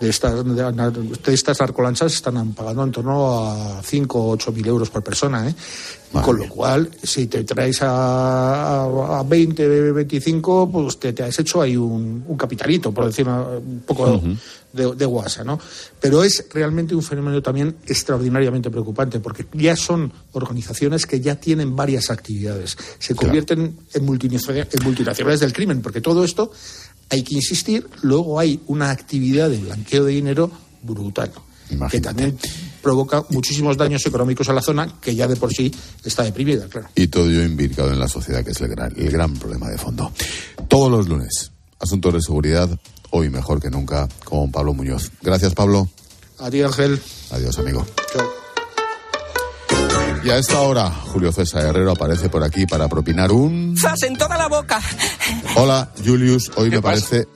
de 0.00 0.08
estas, 0.08 0.44
de, 0.44 1.32
estas 1.34 1.60
arcolanchas 1.60 2.14
están 2.14 2.54
pagando 2.54 2.84
en 2.84 2.90
torno 2.90 3.46
a 3.46 3.82
5 3.82 4.18
o 4.18 4.30
8 4.30 4.52
mil 4.52 4.66
euros 4.66 4.90
por 4.90 5.02
persona. 5.04 5.48
¿eh? 5.48 5.54
Con 6.10 6.38
lo 6.38 6.48
cual, 6.48 6.90
si 7.00 7.28
te 7.28 7.44
traes 7.44 7.82
a, 7.82 8.82
a 8.82 9.22
20, 9.22 9.92
25, 9.92 10.68
pues 10.72 10.98
te, 10.98 11.12
te, 11.12 11.22
has 11.22 11.38
hecho 11.38 11.62
ahí 11.62 11.76
un, 11.76 12.24
un 12.26 12.36
capitalito, 12.36 12.92
por 12.92 13.06
decir 13.06 13.28
un 13.28 13.84
poco 13.86 14.20
de, 14.72 14.94
de, 14.96 15.04
guasa, 15.04 15.44
¿no? 15.44 15.60
Pero 16.00 16.24
es 16.24 16.46
realmente 16.52 16.96
un 16.96 17.02
fenómeno 17.02 17.40
también 17.40 17.76
extraordinariamente 17.86 18.70
preocupante, 18.70 19.20
porque 19.20 19.46
ya 19.52 19.76
son 19.76 20.12
organizaciones 20.32 21.06
que 21.06 21.20
ya 21.20 21.36
tienen 21.36 21.76
varias 21.76 22.10
actividades. 22.10 22.76
Se 22.98 23.14
convierten 23.14 23.60
en, 23.60 23.78
en 23.94 24.04
multinacionales 24.82 25.38
del 25.38 25.52
crimen, 25.52 25.80
porque 25.80 26.00
todo 26.00 26.24
esto 26.24 26.50
hay 27.10 27.22
que 27.22 27.34
insistir, 27.34 27.86
luego 28.02 28.38
hay 28.38 28.60
una 28.66 28.90
actividad 28.90 29.50
de 29.50 29.58
blanqueo 29.58 30.04
de 30.04 30.12
dinero 30.12 30.50
brutal, 30.82 31.32
que 31.90 32.00
también 32.00 32.38
provoca 32.82 33.24
muchísimos 33.30 33.76
daños 33.76 34.04
económicos 34.06 34.48
a 34.48 34.52
la 34.52 34.62
zona, 34.62 34.96
que 35.00 35.14
ya 35.14 35.26
de 35.26 35.36
por 35.36 35.52
sí 35.52 35.72
está 36.04 36.22
deprimida, 36.22 36.66
claro. 36.68 36.88
Y 36.94 37.08
todo 37.08 37.28
ello 37.28 37.44
implicado 37.44 37.92
en 37.92 37.98
la 37.98 38.08
sociedad, 38.08 38.44
que 38.44 38.52
es 38.52 38.60
el 38.60 38.68
gran, 38.68 38.92
el 38.96 39.10
gran 39.10 39.34
problema 39.34 39.68
de 39.68 39.76
fondo. 39.76 40.12
Todos 40.68 40.90
los 40.90 41.08
lunes, 41.08 41.52
asuntos 41.78 42.14
de 42.14 42.22
seguridad, 42.22 42.70
hoy 43.10 43.28
mejor 43.28 43.60
que 43.60 43.70
nunca, 43.70 44.08
con 44.24 44.50
Pablo 44.50 44.72
Muñoz. 44.72 45.10
Gracias, 45.20 45.54
Pablo. 45.54 45.88
Adiós, 46.38 46.72
Ángel. 46.72 47.00
Adiós, 47.30 47.58
amigo. 47.58 47.84
Y 50.22 50.28
a 50.28 50.36
esta 50.36 50.60
hora, 50.60 50.90
Julio 50.90 51.32
César 51.32 51.64
Herrero 51.64 51.92
aparece 51.92 52.28
por 52.28 52.44
aquí 52.44 52.66
para 52.66 52.88
propinar 52.88 53.32
un... 53.32 53.74
¡Zas 53.78 54.02
en 54.02 54.18
toda 54.18 54.36
la 54.36 54.48
boca! 54.48 54.78
Hola, 55.56 55.90
Julius. 56.04 56.52
Hoy 56.56 56.68
me 56.68 56.82
parece 56.82 57.26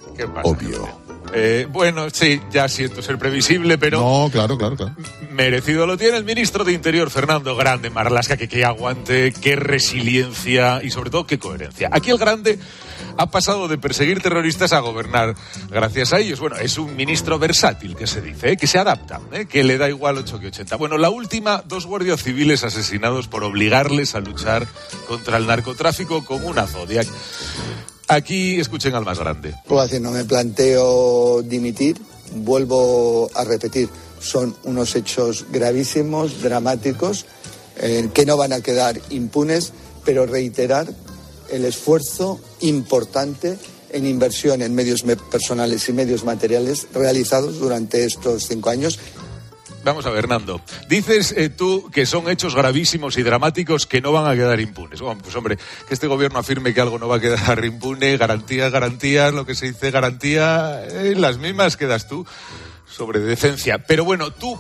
obvio. 0.42 0.86
Eh, 1.32 1.66
bueno, 1.70 2.10
sí, 2.10 2.40
ya 2.52 2.68
siento 2.68 3.00
ser 3.00 3.18
previsible, 3.18 3.78
pero... 3.78 4.00
No, 4.00 4.30
claro, 4.30 4.58
claro, 4.58 4.76
claro. 4.76 4.94
Merecido 5.32 5.86
lo 5.86 5.96
tiene 5.96 6.18
el 6.18 6.24
ministro 6.24 6.62
de 6.62 6.72
Interior, 6.72 7.10
Fernando 7.10 7.56
Grande 7.56 7.88
Marlasca, 7.90 8.36
que 8.36 8.48
qué 8.48 8.64
aguante, 8.64 9.32
qué 9.32 9.56
resiliencia 9.56 10.80
y 10.82 10.90
sobre 10.90 11.10
todo 11.10 11.26
qué 11.26 11.38
coherencia. 11.38 11.88
Aquí 11.90 12.10
el 12.10 12.18
Grande 12.18 12.58
ha 13.16 13.30
pasado 13.30 13.68
de 13.68 13.78
perseguir 13.78 14.20
terroristas 14.20 14.72
a 14.72 14.80
gobernar 14.80 15.34
gracias 15.70 16.12
a 16.12 16.18
ellos. 16.18 16.40
Bueno, 16.40 16.56
es 16.56 16.78
un 16.78 16.96
ministro 16.96 17.38
versátil, 17.38 17.96
que 17.96 18.06
se 18.06 18.20
dice, 18.20 18.52
¿eh? 18.52 18.56
que 18.56 18.66
se 18.66 18.78
adapta, 18.78 19.20
¿eh? 19.32 19.46
que 19.46 19.64
le 19.64 19.78
da 19.78 19.88
igual 19.88 20.18
8 20.18 20.40
que 20.40 20.48
80. 20.48 20.76
Bueno, 20.76 20.98
la 20.98 21.10
última, 21.10 21.62
dos 21.66 21.86
guardias 21.86 22.22
civiles 22.22 22.64
asesinados 22.64 23.28
por 23.28 23.44
obligarles 23.44 24.14
a 24.14 24.20
luchar 24.20 24.66
contra 25.06 25.36
el 25.36 25.46
narcotráfico 25.46 26.24
con 26.24 26.44
una 26.44 26.66
Zodiac. 26.66 27.06
Aquí 28.08 28.60
escuchen 28.60 28.94
al 28.94 29.04
más 29.04 29.18
grande. 29.18 29.54
Pues 29.66 29.98
no 30.00 30.10
me 30.10 30.24
planteo 30.24 31.42
dimitir, 31.42 31.98
vuelvo 32.34 33.30
a 33.34 33.44
repetir, 33.44 33.88
son 34.20 34.54
unos 34.64 34.94
hechos 34.94 35.46
gravísimos, 35.50 36.42
dramáticos, 36.42 37.26
eh, 37.76 38.08
que 38.12 38.26
no 38.26 38.36
van 38.36 38.52
a 38.52 38.60
quedar 38.60 39.00
impunes, 39.10 39.72
pero 40.04 40.26
reiterar 40.26 40.86
el 41.50 41.64
esfuerzo 41.64 42.40
importante 42.60 43.58
en 43.90 44.06
inversión 44.06 44.62
en 44.62 44.74
medios 44.74 45.02
personales 45.30 45.88
y 45.88 45.92
medios 45.92 46.24
materiales 46.24 46.88
realizados 46.92 47.58
durante 47.58 48.04
estos 48.04 48.46
cinco 48.48 48.70
años 48.70 48.98
Vamos 49.84 50.06
a 50.06 50.10
ver, 50.10 50.28
Nando. 50.28 50.62
Dices 50.88 51.32
eh, 51.36 51.50
tú 51.50 51.90
que 51.92 52.06
son 52.06 52.30
hechos 52.30 52.54
gravísimos 52.54 53.18
y 53.18 53.22
dramáticos 53.22 53.86
que 53.86 54.00
no 54.00 54.12
van 54.12 54.26
a 54.26 54.34
quedar 54.34 54.58
impunes. 54.58 55.02
Bueno, 55.02 55.20
pues 55.22 55.36
hombre, 55.36 55.58
que 55.86 55.92
este 55.92 56.06
gobierno 56.06 56.38
afirme 56.38 56.72
que 56.72 56.80
algo 56.80 56.98
no 56.98 57.06
va 57.06 57.16
a 57.16 57.20
quedar 57.20 57.62
impune, 57.64 58.16
garantía, 58.16 58.70
garantía, 58.70 59.30
lo 59.30 59.44
que 59.44 59.54
se 59.54 59.66
dice 59.66 59.90
garantía, 59.90 60.82
eh, 60.86 61.14
las 61.14 61.36
mismas 61.36 61.76
quedas 61.76 62.08
tú 62.08 62.26
sobre 62.90 63.20
decencia. 63.20 63.84
Pero 63.86 64.06
bueno, 64.06 64.30
tú 64.30 64.58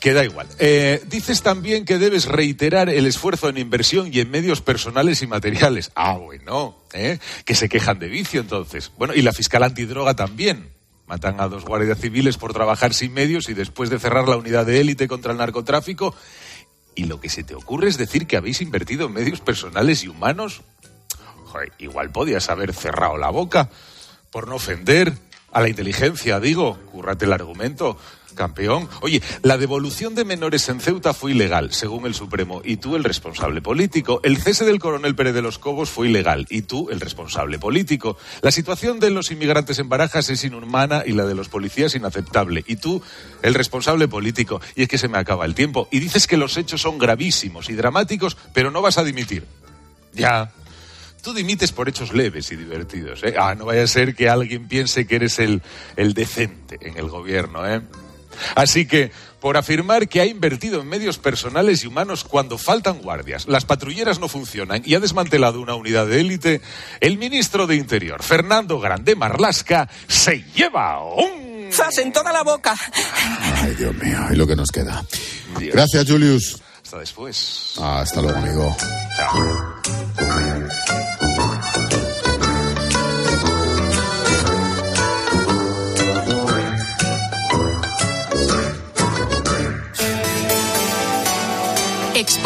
queda 0.00 0.24
igual. 0.24 0.46
Eh, 0.58 1.02
dices 1.08 1.42
también 1.42 1.84
que 1.84 1.98
debes 1.98 2.26
reiterar 2.26 2.88
el 2.88 3.06
esfuerzo 3.06 3.48
en 3.48 3.58
inversión 3.58 4.10
y 4.12 4.20
en 4.20 4.30
medios 4.30 4.60
personales 4.60 5.22
y 5.22 5.26
materiales. 5.26 5.90
Ah, 5.94 6.16
bueno, 6.16 6.76
¿eh? 6.92 7.18
que 7.44 7.54
se 7.54 7.68
quejan 7.68 7.98
de 7.98 8.08
vicio 8.08 8.40
entonces. 8.40 8.90
Bueno, 8.96 9.14
y 9.14 9.22
la 9.22 9.32
fiscal 9.32 9.62
antidroga 9.62 10.14
también. 10.14 10.70
Matan 11.06 11.40
a 11.40 11.48
dos 11.48 11.64
guardias 11.64 12.00
civiles 12.00 12.36
por 12.36 12.52
trabajar 12.52 12.92
sin 12.92 13.12
medios 13.12 13.48
y 13.48 13.54
después 13.54 13.90
de 13.90 14.00
cerrar 14.00 14.26
la 14.26 14.36
unidad 14.36 14.66
de 14.66 14.80
élite 14.80 15.06
contra 15.06 15.32
el 15.32 15.38
narcotráfico. 15.38 16.14
Y 16.96 17.04
lo 17.04 17.20
que 17.20 17.28
se 17.28 17.44
te 17.44 17.54
ocurre 17.54 17.88
es 17.88 17.98
decir 17.98 18.26
que 18.26 18.36
habéis 18.36 18.60
invertido 18.60 19.06
en 19.06 19.12
medios 19.12 19.40
personales 19.40 20.02
y 20.02 20.08
humanos. 20.08 20.62
Joder, 21.44 21.72
igual 21.78 22.10
podías 22.10 22.48
haber 22.48 22.74
cerrado 22.74 23.18
la 23.18 23.30
boca 23.30 23.70
por 24.32 24.48
no 24.48 24.56
ofender 24.56 25.12
a 25.52 25.60
la 25.60 25.68
inteligencia, 25.68 26.40
digo. 26.40 26.76
Cúrrate 26.90 27.24
el 27.24 27.32
argumento. 27.32 27.98
Campeón. 28.36 28.88
Oye, 29.00 29.20
la 29.42 29.58
devolución 29.58 30.14
de 30.14 30.24
menores 30.24 30.68
en 30.68 30.80
Ceuta 30.80 31.12
fue 31.12 31.32
ilegal, 31.32 31.72
según 31.72 32.06
el 32.06 32.14
Supremo, 32.14 32.62
y 32.64 32.76
tú 32.76 32.94
el 32.94 33.02
responsable 33.02 33.60
político. 33.60 34.20
El 34.22 34.36
cese 34.36 34.64
del 34.64 34.78
coronel 34.78 35.16
Pérez 35.16 35.34
de 35.34 35.42
los 35.42 35.58
Cobos 35.58 35.90
fue 35.90 36.08
ilegal, 36.08 36.46
y 36.50 36.62
tú 36.62 36.88
el 36.90 37.00
responsable 37.00 37.58
político. 37.58 38.16
La 38.42 38.52
situación 38.52 39.00
de 39.00 39.10
los 39.10 39.32
inmigrantes 39.32 39.80
en 39.80 39.88
Barajas 39.88 40.30
es 40.30 40.44
inhumana 40.44 41.02
y 41.04 41.12
la 41.12 41.24
de 41.24 41.34
los 41.34 41.48
policías 41.48 41.96
inaceptable, 41.96 42.62
y 42.68 42.76
tú 42.76 43.02
el 43.42 43.54
responsable 43.54 44.06
político. 44.06 44.60
Y 44.76 44.82
es 44.82 44.88
que 44.88 44.98
se 44.98 45.08
me 45.08 45.18
acaba 45.18 45.44
el 45.44 45.54
tiempo. 45.54 45.88
Y 45.90 45.98
dices 45.98 46.26
que 46.26 46.36
los 46.36 46.56
hechos 46.56 46.82
son 46.82 46.98
gravísimos 46.98 47.68
y 47.70 47.72
dramáticos, 47.72 48.36
pero 48.52 48.70
no 48.70 48.82
vas 48.82 48.98
a 48.98 49.04
dimitir. 49.04 49.44
Ya. 50.12 50.52
Tú 51.22 51.34
dimites 51.34 51.72
por 51.72 51.88
hechos 51.88 52.12
leves 52.12 52.52
y 52.52 52.56
divertidos. 52.56 53.24
¿eh? 53.24 53.34
Ah, 53.36 53.54
no 53.56 53.64
vaya 53.64 53.82
a 53.82 53.86
ser 53.88 54.14
que 54.14 54.28
alguien 54.28 54.68
piense 54.68 55.06
que 55.06 55.16
eres 55.16 55.38
el, 55.40 55.62
el 55.96 56.14
decente 56.14 56.78
en 56.80 56.96
el 56.96 57.08
gobierno, 57.08 57.66
¿eh? 57.66 57.80
Así 58.54 58.86
que, 58.86 59.10
por 59.40 59.56
afirmar 59.56 60.08
que 60.08 60.20
ha 60.20 60.26
invertido 60.26 60.80
en 60.80 60.88
medios 60.88 61.18
personales 61.18 61.84
y 61.84 61.86
humanos 61.86 62.24
cuando 62.24 62.58
faltan 62.58 63.00
guardias, 63.00 63.46
las 63.46 63.64
patrulleras 63.64 64.18
no 64.18 64.28
funcionan 64.28 64.82
y 64.84 64.94
ha 64.94 65.00
desmantelado 65.00 65.60
una 65.60 65.74
unidad 65.74 66.06
de 66.06 66.20
élite, 66.20 66.60
el 67.00 67.18
ministro 67.18 67.66
de 67.66 67.76
Interior, 67.76 68.22
Fernando 68.22 68.80
Grande 68.80 69.14
Marlasca, 69.14 69.88
se 70.06 70.44
lleva 70.54 71.02
un... 71.02 71.68
¡Zas 71.72 71.98
en 71.98 72.12
toda 72.12 72.32
la 72.32 72.42
boca! 72.42 72.74
Ay, 73.62 73.74
Dios 73.74 73.94
mío, 73.96 74.18
y 74.30 74.36
lo 74.36 74.46
que 74.46 74.56
nos 74.56 74.70
queda. 74.70 75.04
Gracias, 75.58 76.08
Julius. 76.08 76.62
Hasta 76.82 76.98
después. 76.98 77.74
hasta 77.80 78.22
luego, 78.22 78.38
amigo. 78.38 78.76
Chao. 79.16 79.95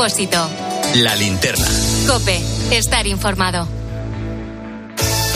Expósito. 0.01 0.49
La 0.95 1.15
linterna. 1.15 1.67
Cope. 2.07 2.41
Estar 2.71 3.07
informado. 3.07 3.69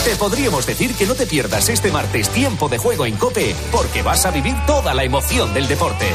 Te 0.06 0.16
podríamos 0.16 0.64
decir 0.64 0.94
que 0.94 1.04
no 1.04 1.14
te 1.14 1.26
pierdas 1.26 1.68
este 1.68 1.92
martes 1.92 2.30
tiempo 2.30 2.70
de 2.70 2.78
juego 2.78 3.04
en 3.04 3.14
Cope, 3.16 3.54
porque 3.70 4.00
vas 4.00 4.24
a 4.24 4.30
vivir 4.30 4.54
toda 4.66 4.94
la 4.94 5.04
emoción 5.04 5.52
del 5.52 5.68
deporte. 5.68 6.06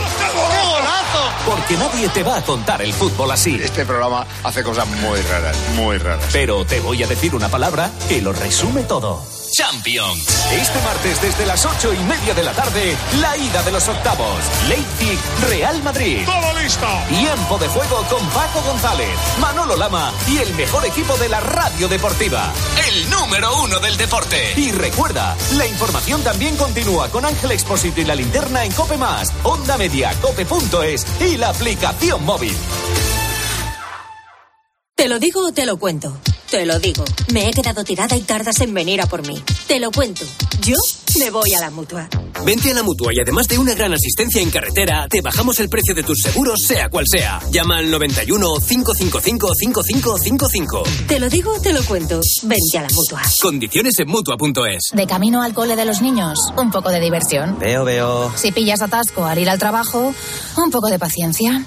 Porque 1.45 1.77
nadie 1.77 2.09
te 2.09 2.23
va 2.23 2.37
a 2.37 2.41
contar 2.41 2.81
el 2.81 2.91
fútbol 2.91 3.29
así. 3.29 3.59
Este 3.61 3.85
programa 3.85 4.25
hace 4.43 4.63
cosas 4.63 4.87
muy 4.87 5.21
raras, 5.21 5.55
muy 5.75 5.99
raras. 5.99 6.25
Pero 6.33 6.65
te 6.65 6.79
voy 6.79 7.03
a 7.03 7.07
decir 7.07 7.35
una 7.35 7.49
palabra 7.49 7.91
que 8.07 8.19
lo 8.19 8.33
resume 8.33 8.81
todo. 8.81 9.38
Champions. 9.51 10.25
Este 10.51 10.79
martes 10.81 11.21
desde 11.21 11.45
las 11.45 11.65
ocho 11.65 11.93
y 11.93 11.97
media 12.03 12.33
de 12.33 12.43
la 12.43 12.53
tarde, 12.53 12.95
la 13.19 13.37
ida 13.37 13.63
de 13.63 13.71
los 13.71 13.87
octavos. 13.87 14.39
Leipzig, 14.67 15.19
Real 15.49 15.81
Madrid. 15.83 16.25
¡Todo 16.25 16.59
listo! 16.59 16.87
Tiempo 17.09 17.57
de 17.57 17.67
juego 17.67 18.03
con 18.09 18.25
Paco 18.29 18.61
González, 18.61 19.17
Manolo 19.39 19.75
Lama 19.75 20.13
y 20.27 20.37
el 20.37 20.53
mejor 20.55 20.85
equipo 20.85 21.17
de 21.17 21.29
la 21.29 21.39
radio 21.39 21.87
deportiva. 21.87 22.53
El 22.87 23.09
número 23.09 23.63
uno 23.63 23.79
del 23.79 23.97
deporte. 23.97 24.53
Y 24.55 24.71
recuerda, 24.71 25.35
la 25.53 25.65
información 25.65 26.23
también 26.23 26.55
continúa 26.55 27.09
con 27.09 27.25
Ángel 27.25 27.51
Expósito 27.51 28.01
y 28.01 28.05
la 28.05 28.15
linterna 28.15 28.63
en 28.63 28.71
Cope 28.71 28.97
Más, 28.97 29.33
Onda 29.43 29.77
Media, 29.77 30.13
Cope.es 30.21 31.05
y 31.21 31.37
la 31.37 31.49
aplicación 31.49 32.23
móvil. 32.23 32.55
¿Te 34.95 35.07
lo 35.07 35.17
digo 35.17 35.47
o 35.47 35.51
te 35.53 35.65
lo 35.65 35.77
cuento? 35.77 36.19
Te 36.51 36.65
lo 36.65 36.79
digo. 36.79 37.05
Me 37.31 37.47
he 37.47 37.51
quedado 37.51 37.83
tirada 37.83 38.15
y 38.15 38.21
tardas 38.21 38.59
en 38.61 38.73
venir 38.73 39.01
a 39.01 39.05
por 39.05 39.25
mí. 39.25 39.39
Te 39.67 39.79
lo 39.79 39.91
cuento. 39.91 40.25
Yo 40.61 40.75
me 41.19 41.29
voy 41.29 41.53
a 41.53 41.59
la 41.59 41.69
mutua. 41.69 42.09
Vente 42.43 42.71
a 42.71 42.73
la 42.73 42.81
mutua 42.81 43.11
y 43.13 43.19
además 43.19 43.47
de 43.47 43.59
una 43.59 43.75
gran 43.75 43.93
asistencia 43.93 44.41
en 44.41 44.49
carretera, 44.49 45.07
te 45.07 45.21
bajamos 45.21 45.59
el 45.59 45.69
precio 45.69 45.93
de 45.93 46.01
tus 46.01 46.19
seguros, 46.19 46.59
sea 46.65 46.89
cual 46.89 47.05
sea. 47.07 47.39
Llama 47.51 47.77
al 47.77 47.91
91 47.91 48.47
555 48.67 49.53
5555. 49.53 50.83
Te 51.07 51.19
lo 51.19 51.29
digo 51.29 51.53
o 51.53 51.61
te 51.61 51.71
lo 51.71 51.83
cuento. 51.83 52.19
Vente 52.41 52.77
a 52.79 52.81
la 52.81 52.89
mutua. 52.89 53.21
Condiciones 53.41 53.99
en 53.99 54.07
mutua.es. 54.07 54.89
De 54.93 55.05
camino 55.05 55.43
al 55.43 55.53
cole 55.53 55.75
de 55.75 55.85
los 55.85 56.01
niños, 56.01 56.39
un 56.57 56.71
poco 56.71 56.89
de 56.89 56.99
diversión. 56.99 57.59
Veo, 57.59 57.85
veo. 57.85 58.31
Si 58.35 58.51
pillas 58.51 58.81
atasco 58.81 59.23
al 59.23 59.37
ir 59.37 59.49
al 59.51 59.59
trabajo, 59.59 60.15
un 60.57 60.71
poco 60.71 60.87
de 60.89 60.97
paciencia. 60.97 61.63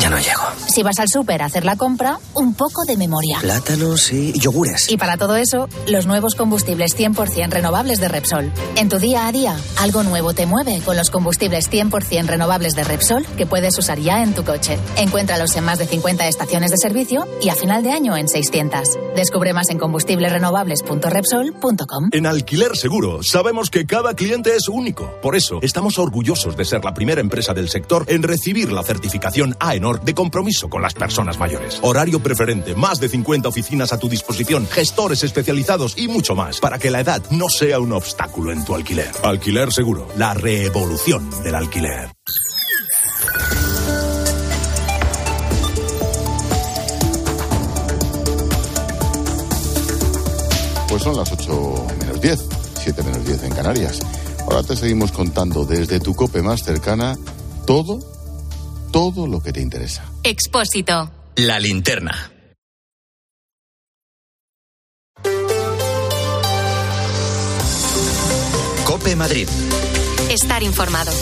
Ya 0.00 0.10
no 0.10 0.18
llego. 0.18 0.42
Si 0.76 0.82
vas 0.82 0.98
al 0.98 1.08
súper 1.08 1.40
a 1.40 1.46
hacer 1.46 1.64
la 1.64 1.76
compra, 1.76 2.18
un 2.34 2.52
poco 2.52 2.84
de 2.84 2.98
memoria. 2.98 3.38
Plátanos 3.40 4.12
y 4.12 4.38
yogures. 4.38 4.90
Y 4.90 4.98
para 4.98 5.16
todo 5.16 5.36
eso, 5.36 5.70
los 5.88 6.04
nuevos 6.04 6.34
combustibles 6.34 6.94
100% 6.98 7.48
renovables 7.48 7.98
de 7.98 8.08
Repsol. 8.08 8.52
En 8.76 8.90
tu 8.90 8.98
día 8.98 9.26
a 9.26 9.32
día, 9.32 9.56
algo 9.78 10.02
nuevo 10.02 10.34
te 10.34 10.44
mueve 10.44 10.82
con 10.84 10.98
los 10.98 11.08
combustibles 11.08 11.70
100% 11.70 12.26
renovables 12.26 12.74
de 12.74 12.84
Repsol 12.84 13.24
que 13.38 13.46
puedes 13.46 13.78
usar 13.78 13.98
ya 14.00 14.22
en 14.22 14.34
tu 14.34 14.44
coche. 14.44 14.78
Encuéntralos 14.98 15.56
en 15.56 15.64
más 15.64 15.78
de 15.78 15.86
50 15.86 16.28
estaciones 16.28 16.72
de 16.72 16.76
servicio 16.76 17.26
y 17.40 17.48
a 17.48 17.54
final 17.54 17.82
de 17.82 17.92
año 17.92 18.14
en 18.14 18.28
600. 18.28 18.98
Descubre 19.16 19.54
más 19.54 19.70
en 19.70 19.78
combustiblesrenovables.repsol.com. 19.78 22.10
En 22.12 22.26
Alquiler 22.26 22.76
Seguro 22.76 23.20
sabemos 23.22 23.70
que 23.70 23.86
cada 23.86 24.12
cliente 24.12 24.54
es 24.54 24.68
único. 24.68 25.10
Por 25.22 25.36
eso 25.36 25.58
estamos 25.62 25.98
orgullosos 25.98 26.54
de 26.54 26.66
ser 26.66 26.84
la 26.84 26.92
primera 26.92 27.22
empresa 27.22 27.54
del 27.54 27.70
sector 27.70 28.04
en 28.08 28.22
recibir 28.22 28.70
la 28.70 28.82
certificación 28.82 29.56
AENOR 29.58 30.02
de 30.02 30.12
compromiso 30.12 30.65
con 30.68 30.82
las 30.82 30.94
personas 30.94 31.38
mayores. 31.38 31.78
Horario 31.82 32.20
preferente, 32.20 32.74
más 32.74 33.00
de 33.00 33.08
50 33.08 33.48
oficinas 33.48 33.92
a 33.92 33.98
tu 33.98 34.08
disposición, 34.08 34.66
gestores 34.66 35.22
especializados 35.22 35.96
y 35.96 36.08
mucho 36.08 36.34
más 36.34 36.60
para 36.60 36.78
que 36.78 36.90
la 36.90 37.00
edad 37.00 37.22
no 37.30 37.48
sea 37.48 37.78
un 37.78 37.92
obstáculo 37.92 38.52
en 38.52 38.64
tu 38.64 38.74
alquiler. 38.74 39.10
Alquiler 39.22 39.72
Seguro, 39.72 40.08
la 40.16 40.34
revolución 40.34 41.28
del 41.42 41.54
alquiler. 41.54 42.10
Pues 50.88 51.02
son 51.02 51.16
las 51.16 51.30
8 51.30 51.86
menos 52.00 52.20
10, 52.20 52.48
7 52.82 53.02
menos 53.02 53.26
10 53.26 53.42
en 53.42 53.54
Canarias. 53.54 53.98
Ahora 54.42 54.62
te 54.62 54.76
seguimos 54.76 55.12
contando 55.12 55.64
desde 55.64 56.00
tu 56.00 56.14
cope 56.14 56.40
más 56.40 56.62
cercana 56.62 57.18
todo, 57.66 57.98
todo 58.92 59.26
lo 59.26 59.42
que 59.42 59.52
te 59.52 59.60
interesa. 59.60 60.04
Expósito. 60.22 61.10
La 61.36 61.58
linterna. 61.58 62.32
Cope 68.84 69.16
Madrid. 69.16 69.48
Estar 70.30 70.62
informado. 70.62 71.12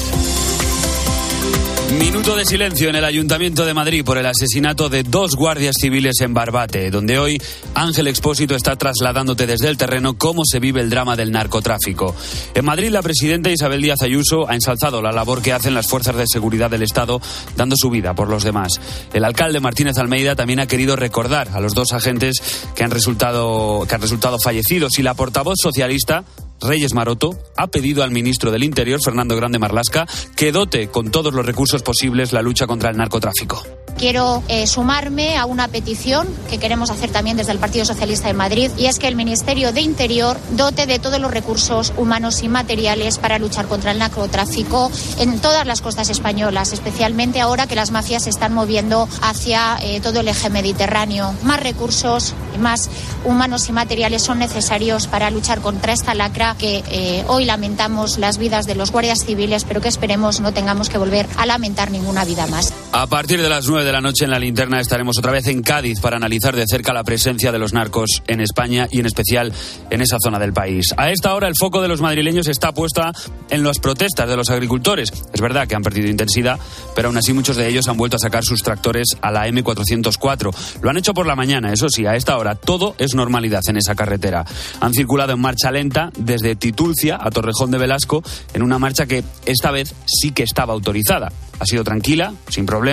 Minuto 1.99 2.34
de 2.34 2.45
silencio 2.45 2.88
en 2.88 2.97
el 2.97 3.05
Ayuntamiento 3.05 3.64
de 3.64 3.72
Madrid 3.72 4.05
por 4.05 4.18
el 4.18 4.26
asesinato 4.26 4.88
de 4.88 5.05
dos 5.05 5.36
guardias 5.36 5.76
civiles 5.80 6.20
en 6.22 6.34
Barbate, 6.34 6.90
donde 6.90 7.18
hoy 7.18 7.40
Ángel 7.74 8.09
Expósito 8.09 8.57
está 8.57 8.74
trasladándote 8.74 9.47
desde 9.47 9.68
el 9.68 9.76
terreno 9.76 10.18
cómo 10.18 10.42
se 10.45 10.59
vive 10.59 10.80
el 10.80 10.90
drama 10.90 11.14
del 11.14 11.30
narcotráfico. 11.30 12.14
En 12.55 12.64
Madrid, 12.64 12.90
la 12.90 13.03
presidenta 13.03 13.51
Isabel 13.51 13.80
Díaz 13.80 14.03
Ayuso 14.03 14.49
ha 14.49 14.55
ensalzado 14.55 15.03
la 15.03 15.12
labor 15.12 15.40
que 15.40 15.53
hacen 15.53 15.74
las 15.74 15.86
fuerzas 15.86 16.16
de 16.16 16.26
seguridad 16.26 16.70
del 16.70 16.82
Estado, 16.82 17.20
dando 17.57 17.76
su 17.78 17.90
vida 17.90 18.14
por 18.14 18.28
los 18.28 18.42
demás. 18.42 18.80
El 19.12 19.24
alcalde 19.24 19.61
Martínez 19.61 19.97
Almeida 19.99 20.34
también 20.34 20.61
ha 20.61 20.66
querido 20.66 20.97
recordar 20.97 21.49
a 21.53 21.61
los 21.61 21.74
dos 21.74 21.92
agentes 21.92 22.42
que 22.74 22.82
han 22.82 22.90
resultado, 22.90 23.86
que 23.88 23.95
han 23.95 24.03
resultado 24.03 24.38
fallecidos 24.38 24.99
y 24.99 25.03
la 25.03 25.14
portavoz 25.14 25.57
socialista 25.62 26.24
Reyes 26.66 26.94
Maroto 26.94 27.38
ha 27.56 27.66
pedido 27.66 28.02
al 28.02 28.10
ministro 28.10 28.50
del 28.50 28.64
Interior, 28.64 29.00
Fernando 29.02 29.36
Grande 29.36 29.58
Marlasca, 29.58 30.06
que 30.36 30.52
dote 30.52 30.88
con 30.88 31.10
todos 31.10 31.32
los 31.34 31.44
recursos 31.46 31.82
posibles 31.82 32.32
la 32.32 32.42
lucha 32.42 32.66
contra 32.66 32.90
el 32.90 32.96
narcotráfico. 32.96 33.62
Quiero 33.97 34.42
eh, 34.49 34.66
sumarme 34.66 35.36
a 35.36 35.47
una 35.47 35.68
petición 35.68 36.28
que 36.51 36.59
queremos 36.59 36.90
hacer 36.90 37.11
también 37.11 37.36
desde 37.36 37.53
el 37.53 37.59
Partido 37.59 37.84
Socialista 37.84 38.28
de 38.28 38.34
Madrid 38.34 38.70
y 38.76 38.86
es 38.86 38.99
que 38.99 39.09
el 39.09 39.16
Ministerio 39.16 39.72
de 39.72 39.80
Interior 39.80 40.36
dote 40.51 40.86
de 40.86 40.99
todos 40.99 41.20
los 41.20 41.30
recursos 41.30 41.92
humanos 41.97 42.42
y 42.42 42.49
materiales 42.49 43.18
para 43.18 43.38
luchar 43.38 43.66
contra 43.66 43.92
el 43.92 43.99
narcotráfico 43.99 44.90
en 45.18 45.38
todas 45.40 45.66
las 45.66 45.80
costas 45.80 46.11
españolas, 46.11 46.72
especialmente 46.72 47.40
ahora 47.40 47.66
que 47.66 47.76
las 47.76 47.90
mafias 47.92 48.24
se 48.24 48.30
están 48.30 48.53
moviendo 48.53 49.09
hacia 49.22 49.78
eh, 49.80 50.01
todo 50.01 50.20
el 50.20 50.28
eje 50.28 50.51
mediterráneo. 50.51 51.34
Más 51.42 51.61
recursos 51.61 52.34
más 52.59 52.90
humanos 53.24 53.68
y 53.68 53.72
materiales 53.72 54.22
son 54.22 54.38
necesarios 54.38 55.07
para 55.07 55.30
luchar 55.30 55.61
contra 55.61 55.92
esta 55.92 56.14
lacra 56.14 56.57
que 56.59 56.82
eh, 56.88 57.24
hoy 57.28 57.45
lamentamos 57.45 58.18
las 58.18 58.38
vidas 58.38 58.66
de 58.66 58.74
los 58.74 58.90
guardias 58.90 59.24
civiles, 59.24 59.64
pero 59.64 59.80
que 59.80 59.88
esperemos 59.88 60.40
no 60.40 60.53
tengamos 60.53 60.88
que 60.88 60.99
volver 60.99 61.26
a 61.36 61.47
lamentar 61.47 61.90
ninguna 61.90 62.24
vida 62.24 62.47
más. 62.47 62.72
A 62.97 63.09
partir 63.09 63.42
de 63.42 63.49
las 63.49 63.66
9 63.66 63.84
de 63.84 63.90
la 63.90 64.01
noche 64.01 64.24
en 64.24 64.30
la 64.30 64.38
linterna 64.38 64.78
estaremos 64.78 65.18
otra 65.18 65.32
vez 65.32 65.49
en 65.49 65.62
Cádiz 65.62 65.99
para 65.99 66.16
analizar 66.16 66.55
de 66.55 66.64
cerca 66.64 66.92
la 66.92 67.03
presencia 67.03 67.51
de 67.51 67.59
los 67.59 67.72
narcos 67.72 68.22
en 68.28 68.40
España 68.40 68.86
y 68.88 69.01
en 69.01 69.07
especial 69.07 69.53
en 69.90 70.01
esa 70.01 70.18
zona 70.22 70.38
del 70.38 70.53
país. 70.53 70.95
A 70.97 71.11
esta 71.11 71.34
hora 71.34 71.49
el 71.49 71.57
foco 71.59 71.82
de 71.82 71.88
los 71.88 72.01
madrileños 72.01 72.47
está 72.47 72.70
puesta 72.70 73.11
en 73.51 73.64
las 73.64 73.80
protestas 73.80 74.28
de 74.28 74.36
los 74.36 74.49
agricultores. 74.49 75.12
Es 75.32 75.40
verdad 75.40 75.66
que 75.66 75.74
han 75.74 75.82
perdido 75.82 76.09
intensidad, 76.09 76.61
pero 76.95 77.09
aún 77.09 77.16
así 77.16 77.32
muchos 77.32 77.57
de 77.57 77.66
ellos 77.66 77.88
han 77.88 77.97
vuelto 77.97 78.14
a 78.14 78.20
sacar 78.20 78.45
sus 78.45 78.62
tractores 78.62 79.09
a 79.20 79.32
la 79.32 79.49
M404. 79.49 80.55
Lo 80.80 80.88
han 80.88 80.97
hecho 80.97 81.14
por 81.14 81.26
la 81.26 81.34
mañana, 81.34 81.72
eso 81.72 81.88
sí, 81.88 82.07
a 82.07 82.14
esta 82.14 82.38
hora 82.38 82.55
todo 82.55 82.95
es 82.99 83.16
normalidad 83.16 83.62
en 83.66 83.76
esa 83.76 83.97
carretera. 83.97 84.45
Han 84.80 84.95
circulado 84.95 85.32
en 85.32 85.40
marcha 85.40 85.72
lenta 85.72 86.12
desde 86.16 86.55
Titulcia 86.55 87.18
a 87.20 87.32
Torrejón 87.32 87.72
de 87.72 87.78
Velasco 87.78 88.22
en 88.55 88.62
una 88.62 88.78
marcha 88.78 89.07
que 89.07 89.24
esta 89.47 89.72
vez 89.72 89.97
sí 90.07 90.30
que 90.30 90.45
estaba 90.45 90.74
autorizada. 90.74 91.32
Ha 91.59 91.66
sido 91.66 91.84
tranquila, 91.84 92.34
sin 92.49 92.66
problemas, 92.66 92.84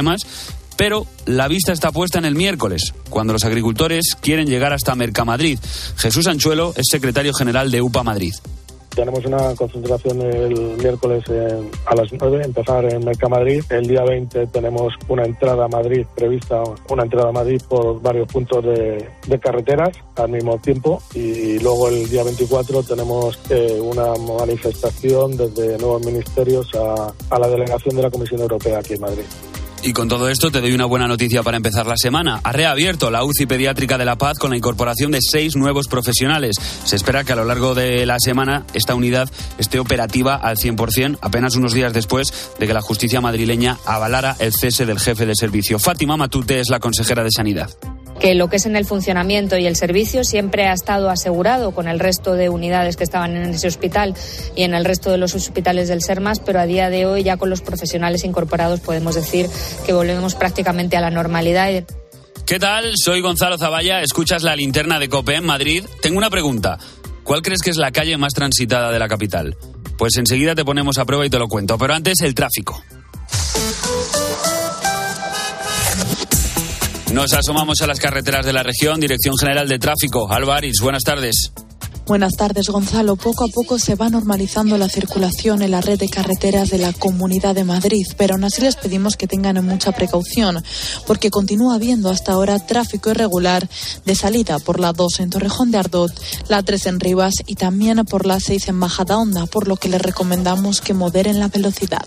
pero 0.78 1.06
la 1.28 1.48
vista 1.48 1.74
está 1.74 1.92
puesta 1.92 2.18
en 2.18 2.26
el 2.26 2.34
miércoles, 2.34 2.94
cuando 3.10 3.34
los 3.34 3.44
agricultores 3.44 4.16
quieren 4.20 4.48
llegar 4.48 4.74
hasta 4.74 4.96
Mercamadrid. 4.96 5.60
Jesús 5.98 6.26
Anchuelo 6.26 6.74
es 6.76 6.88
secretario 6.90 7.34
general 7.34 7.70
de 7.70 7.82
UPA 7.84 8.02
Madrid. 8.02 8.34
Tenemos 8.96 9.24
una 9.26 9.56
concentración 9.56 10.22
el 10.22 10.78
miércoles 10.78 11.24
a 11.86 11.96
las 11.96 12.12
9, 12.12 12.42
empezar 12.44 12.92
en 12.92 13.06
Mercamadrid. 13.06 13.64
El 13.70 13.88
día 13.88 14.04
20 14.04 14.48
tenemos 14.48 14.94
una 15.08 15.24
entrada 15.24 15.66
a 15.66 15.68
Madrid 15.70 16.06
prevista, 16.14 16.62
una 16.90 17.04
entrada 17.04 17.30
a 17.30 17.32
Madrid 17.32 17.62
por 17.70 18.02
varios 18.02 18.28
puntos 18.28 18.66
de, 18.66 19.40
carreteras 19.40 19.92
al 20.16 20.32
mismo 20.32 20.58
tiempo. 20.58 21.02
Y 21.14 21.60
luego 21.60 21.88
el 21.88 22.10
día 22.10 22.24
24 22.24 22.84
tenemos 22.84 23.40
eh, 23.50 23.80
una 23.80 24.14
manifestación 24.16 25.38
desde 25.38 25.78
nuevos 25.78 26.06
ministerios 26.06 26.68
a, 26.76 27.14
a 27.30 27.40
la 27.40 27.48
delegación 27.48 27.96
de 27.96 28.02
la 28.02 28.10
Comisión 28.10 28.42
Europea 28.42 28.80
aquí 28.80 28.96
en 28.96 29.02
Madrid. 29.02 29.26
Y 29.84 29.94
con 29.94 30.08
todo 30.08 30.30
esto 30.30 30.52
te 30.52 30.62
doy 30.62 30.74
una 30.74 30.86
buena 30.86 31.08
noticia 31.08 31.42
para 31.42 31.58
empezar 31.58 31.88
la 31.88 31.98
semana. 31.98 32.40
Ha 32.44 32.52
reabierto 32.52 33.10
la 33.10 33.24
UCI 33.24 33.48
pediátrica 33.48 33.98
de 33.98 34.06
La 34.06 34.16
Paz 34.16 34.38
con 34.38 34.52
la 34.52 34.58
incorporación 34.58 35.12
de 35.12 35.20
seis 35.22 35.56
nuevos 35.56 35.88
profesionales. 35.88 36.56
Se 36.86 36.96
espera 36.96 37.24
que 37.24 37.34
a 37.34 37.36
lo 37.36 37.46
largo 37.46 37.74
de 37.74 38.06
la 38.06 38.20
semana 38.20 38.66
esta 38.74 38.94
unidad 38.94 39.32
esté 39.58 39.80
operativa 39.80 40.36
al 40.36 40.58
100%, 40.58 41.18
apenas 41.22 41.56
unos 41.56 41.74
días 41.74 41.94
después 41.94 42.52
de 42.60 42.68
que 42.68 42.74
la 42.74 42.82
justicia 42.82 43.22
madrileña 43.22 43.78
avalara 43.86 44.36
el 44.40 44.54
cese 44.54 44.86
del 44.86 45.00
jefe 45.00 45.26
de 45.26 45.36
servicio. 45.36 45.80
Fátima 45.80 46.16
Matute 46.16 46.60
es 46.60 46.70
la 46.70 46.80
consejera 46.80 47.24
de 47.24 47.32
Sanidad 47.32 47.70
que 48.22 48.36
lo 48.36 48.50
que 48.50 48.58
es 48.58 48.68
en 48.68 48.76
el 48.76 48.86
funcionamiento 48.86 49.58
y 49.58 49.66
el 49.66 49.76
servicio 49.76 50.24
siempre 50.24 50.68
ha 50.68 50.74
estado 50.74 51.10
asegurado 51.10 51.72
con 51.72 51.88
el 51.88 52.00
resto 52.00 52.34
de 52.34 52.50
unidades 52.50 52.96
que 52.96 53.04
estaban 53.04 53.36
en 53.36 53.50
ese 53.50 53.68
hospital 53.68 54.14
y 54.56 54.62
en 54.62 54.76
el 54.76 54.86
resto 54.86 55.10
de 55.10 55.18
los 55.18 55.34
hospitales 55.34 55.88
del 55.88 56.04
SERMAS, 56.04 56.40
pero 56.40 56.60
a 56.60 56.68
día 56.68 56.92
de 56.92 57.08
hoy 57.08 57.24
ya 57.24 57.38
con 57.38 57.50
los 57.50 57.62
profesionales 57.62 58.24
incorporados 58.24 58.80
podemos 58.80 59.16
decir 59.16 59.48
que 59.88 59.94
volvemos 59.94 60.36
prácticamente 60.36 60.96
a 60.96 61.02
la 61.02 61.10
normalidad. 61.10 61.84
¿Qué 62.46 62.60
tal? 62.60 62.94
Soy 62.96 63.22
Gonzalo 63.22 63.58
Zavalla, 63.58 64.02
escuchas 64.02 64.44
la 64.44 64.56
linterna 64.56 65.00
de 65.00 65.10
COPE 65.10 65.36
en 65.38 65.46
Madrid. 65.46 65.86
Tengo 66.02 66.20
una 66.20 66.30
pregunta. 66.30 66.78
¿Cuál 67.24 67.42
crees 67.42 67.62
que 67.62 67.72
es 67.72 67.78
la 67.78 67.92
calle 67.92 68.18
más 68.18 68.34
transitada 68.34 68.92
de 68.92 69.00
la 69.00 69.08
capital? 69.08 69.58
Pues 69.98 70.16
enseguida 70.18 70.54
te 70.54 70.64
ponemos 70.64 71.00
a 71.00 71.06
prueba 71.06 71.26
y 71.26 71.30
te 71.30 71.40
lo 71.40 71.48
cuento, 71.48 71.78
pero 71.78 71.96
antes 71.96 72.22
el 72.22 72.36
tráfico. 72.36 72.84
Nos 77.14 77.34
asomamos 77.34 77.82
a 77.82 77.88
las 77.88 78.00
carreteras 78.00 78.46
de 78.46 78.54
la 78.54 78.64
región, 78.64 79.00
Dirección 79.00 79.36
General 79.38 79.68
de 79.68 79.80
Tráfico. 79.80 80.32
Álvarez, 80.32 80.78
buenas 80.82 81.04
tardes. 81.04 81.52
Buenas 82.06 82.34
tardes, 82.38 82.68
Gonzalo. 82.68 83.18
Poco 83.18 83.44
a 83.44 83.48
poco 83.50 83.78
se 83.78 83.96
va 83.96 84.10
normalizando 84.10 84.78
la 84.78 84.88
circulación 84.88 85.62
en 85.62 85.72
la 85.72 85.82
red 85.82 86.00
de 86.00 86.08
carreteras 86.08 86.70
de 86.70 86.78
la 86.78 86.94
Comunidad 86.94 87.54
de 87.54 87.66
Madrid, 87.66 88.06
pero 88.18 88.36
aún 88.36 88.46
así 88.46 88.62
les 88.62 88.78
pedimos 88.78 89.18
que 89.18 89.28
tengan 89.28 89.64
mucha 89.66 89.92
precaución, 89.92 90.64
porque 91.06 91.30
continúa 91.30 91.76
habiendo 91.76 92.10
hasta 92.10 92.32
ahora 92.32 92.66
tráfico 92.66 93.12
irregular 93.12 93.70
de 94.06 94.16
salida 94.16 94.60
por 94.60 94.80
la 94.80 94.94
2 94.94 95.20
en 95.20 95.30
Torrejón 95.32 95.72
de 95.72 95.80
Ardot, 95.80 96.12
la 96.48 96.64
3 96.64 96.86
en 96.88 97.00
Rivas 97.02 97.34
y 97.46 97.56
también 97.56 98.06
por 98.06 98.26
la 98.26 98.40
6 98.40 98.70
en 98.70 98.76
Majadahonda, 98.76 99.48
por 99.48 99.68
lo 99.68 99.76
que 99.76 99.90
les 99.90 100.02
recomendamos 100.02 100.80
que 100.80 100.94
moderen 100.94 101.40
la 101.40 101.50
velocidad. 101.50 102.06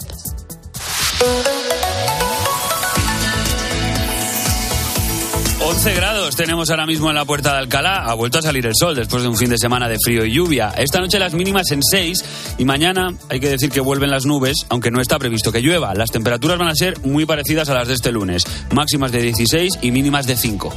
11 5.75 5.95
grados 5.95 6.37
tenemos 6.37 6.71
ahora 6.71 6.87
mismo 6.87 7.11
en 7.11 7.17
la 7.17 7.25
puerta 7.25 7.53
de 7.53 7.59
Alcalá. 7.59 8.05
Ha 8.05 8.15
vuelto 8.15 8.39
a 8.39 8.43
salir 8.43 8.65
el 8.65 8.75
sol 8.79 8.95
después 8.95 9.25
de 9.25 9.29
un 9.29 9.37
fin 9.37 9.51
de 9.51 9.59
semana 9.59 9.89
de 9.89 9.99
frío 10.03 10.25
y 10.25 10.33
lluvia. 10.33 10.73
Esta 10.79 11.01
noche 11.01 11.19
las 11.19 11.35
mínimas 11.35 11.73
en 11.73 11.83
6 11.83 12.25
y 12.59 12.65
mañana 12.65 13.09
hay 13.29 13.41
que 13.41 13.49
decir 13.49 13.71
que 13.71 13.81
vuelven 13.81 14.09
las 14.09 14.25
nubes, 14.25 14.67
aunque 14.69 14.93
no 14.93 15.01
está 15.01 15.19
previsto 15.19 15.51
que 15.51 15.61
llueva. 15.61 15.93
Las 15.95 16.13
temperaturas 16.13 16.59
van 16.59 16.69
a 16.69 16.77
ser 16.77 17.01
muy 17.05 17.27
parecidas 17.27 17.69
a 17.71 17.75
las 17.75 17.89
de 17.89 17.95
este 17.95 18.13
lunes. 18.13 18.45
Máximas 18.71 19.11
de 19.11 19.21
16 19.21 19.81
y 19.83 19.91
mínimas 19.91 20.27
de 20.29 20.37
5. 20.37 20.73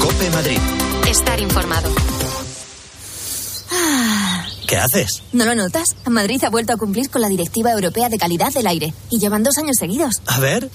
Cope 0.00 0.30
Madrid. 0.30 0.58
Estar 1.08 1.40
informado. 1.40 1.94
¿Qué 4.66 4.76
haces? 4.76 5.22
¿No 5.32 5.44
lo 5.44 5.54
notas? 5.54 5.94
Madrid 6.10 6.42
ha 6.42 6.50
vuelto 6.50 6.72
a 6.72 6.76
cumplir 6.76 7.08
con 7.10 7.22
la 7.22 7.28
Directiva 7.28 7.70
Europea 7.70 8.08
de 8.08 8.18
Calidad 8.18 8.52
del 8.52 8.66
Aire 8.66 8.92
y 9.08 9.20
llevan 9.20 9.44
dos 9.44 9.56
años 9.58 9.76
seguidos. 9.78 10.20
A 10.26 10.40
ver. 10.40 10.68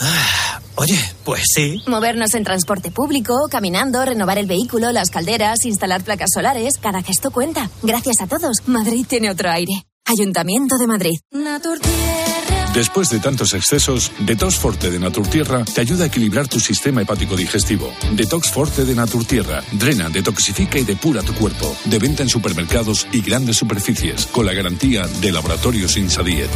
Ah, 0.00 0.60
oye, 0.76 0.98
pues 1.24 1.42
sí. 1.54 1.82
Movernos 1.86 2.34
en 2.34 2.44
transporte 2.44 2.90
público, 2.90 3.34
caminando, 3.50 4.04
renovar 4.04 4.38
el 4.38 4.46
vehículo, 4.46 4.92
las 4.92 5.10
calderas, 5.10 5.64
instalar 5.64 6.02
placas 6.02 6.30
solares, 6.32 6.74
cada 6.80 7.02
gesto 7.02 7.30
cuenta. 7.30 7.70
Gracias 7.82 8.20
a 8.20 8.26
todos, 8.26 8.66
Madrid 8.66 9.06
tiene 9.08 9.30
otro 9.30 9.50
aire. 9.50 9.72
Ayuntamiento 10.04 10.76
de 10.78 10.86
Madrid. 10.86 11.18
Después 12.74 13.10
de 13.10 13.18
tantos 13.18 13.54
excesos, 13.54 14.12
Detox 14.20 14.56
Forte 14.56 14.90
de 14.90 14.98
Naturtierra 14.98 15.64
te 15.64 15.80
ayuda 15.80 16.04
a 16.04 16.06
equilibrar 16.06 16.48
tu 16.48 16.60
sistema 16.60 17.02
hepático 17.02 17.34
digestivo. 17.34 17.92
Detox 18.12 18.50
Forte 18.50 18.84
de 18.84 18.94
Naturtierra 18.94 19.62
drena, 19.72 20.08
detoxifica 20.08 20.78
y 20.78 20.84
depura 20.84 21.22
tu 21.22 21.34
cuerpo. 21.34 21.74
De 21.86 21.98
venta 21.98 22.22
en 22.22 22.28
supermercados 22.28 23.06
y 23.10 23.20
grandes 23.20 23.56
superficies, 23.56 24.26
con 24.26 24.46
la 24.46 24.52
garantía 24.52 25.06
de 25.20 25.32
Laboratorios 25.32 25.96
Insadiet. 25.96 26.50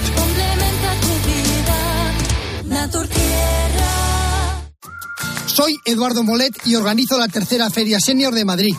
Soy 5.62 5.78
Eduardo 5.84 6.24
Molet 6.24 6.52
y 6.64 6.74
organizo 6.74 7.16
la 7.16 7.28
tercera 7.28 7.70
Feria 7.70 8.00
Senior 8.00 8.34
de 8.34 8.44
Madrid. 8.44 8.74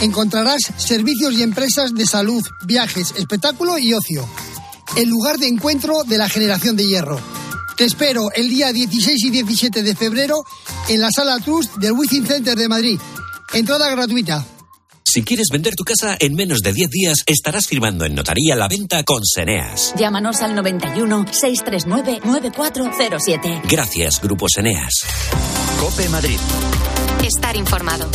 Encontrarás 0.00 0.60
servicios 0.76 1.34
y 1.34 1.42
empresas 1.42 1.92
de 1.92 2.06
salud, 2.06 2.40
viajes, 2.64 3.14
espectáculo 3.16 3.78
y 3.80 3.94
ocio. 3.94 4.24
El 4.96 5.08
lugar 5.08 5.38
de 5.38 5.48
encuentro 5.48 6.04
de 6.04 6.16
la 6.16 6.28
generación 6.28 6.76
de 6.76 6.86
hierro. 6.86 7.20
Te 7.76 7.84
espero 7.84 8.30
el 8.32 8.48
día 8.48 8.72
16 8.72 9.24
y 9.24 9.30
17 9.30 9.82
de 9.82 9.96
febrero 9.96 10.44
en 10.88 11.00
la 11.00 11.08
Sala 11.10 11.40
Trust 11.40 11.78
del 11.78 11.90
Wizzing 11.90 12.28
Center 12.28 12.56
de 12.56 12.68
Madrid. 12.68 13.00
Entrada 13.52 13.90
gratuita. 13.90 14.46
Si 15.02 15.24
quieres 15.24 15.48
vender 15.50 15.74
tu 15.74 15.82
casa 15.82 16.16
en 16.20 16.36
menos 16.36 16.60
de 16.60 16.72
10 16.72 16.90
días, 16.90 17.16
estarás 17.26 17.66
firmando 17.66 18.04
en 18.04 18.14
notaría 18.14 18.54
la 18.54 18.68
venta 18.68 19.02
con 19.02 19.24
Seneas. 19.24 19.92
Llámanos 19.96 20.42
al 20.42 20.54
91 20.54 21.26
639 21.32 22.20
9407. 22.24 23.62
Gracias, 23.68 24.20
Grupo 24.22 24.46
Seneas. 24.48 24.92
Cope 25.78 26.08
Madrid. 26.08 26.38
Estar 27.24 27.56
informado. 27.56 28.06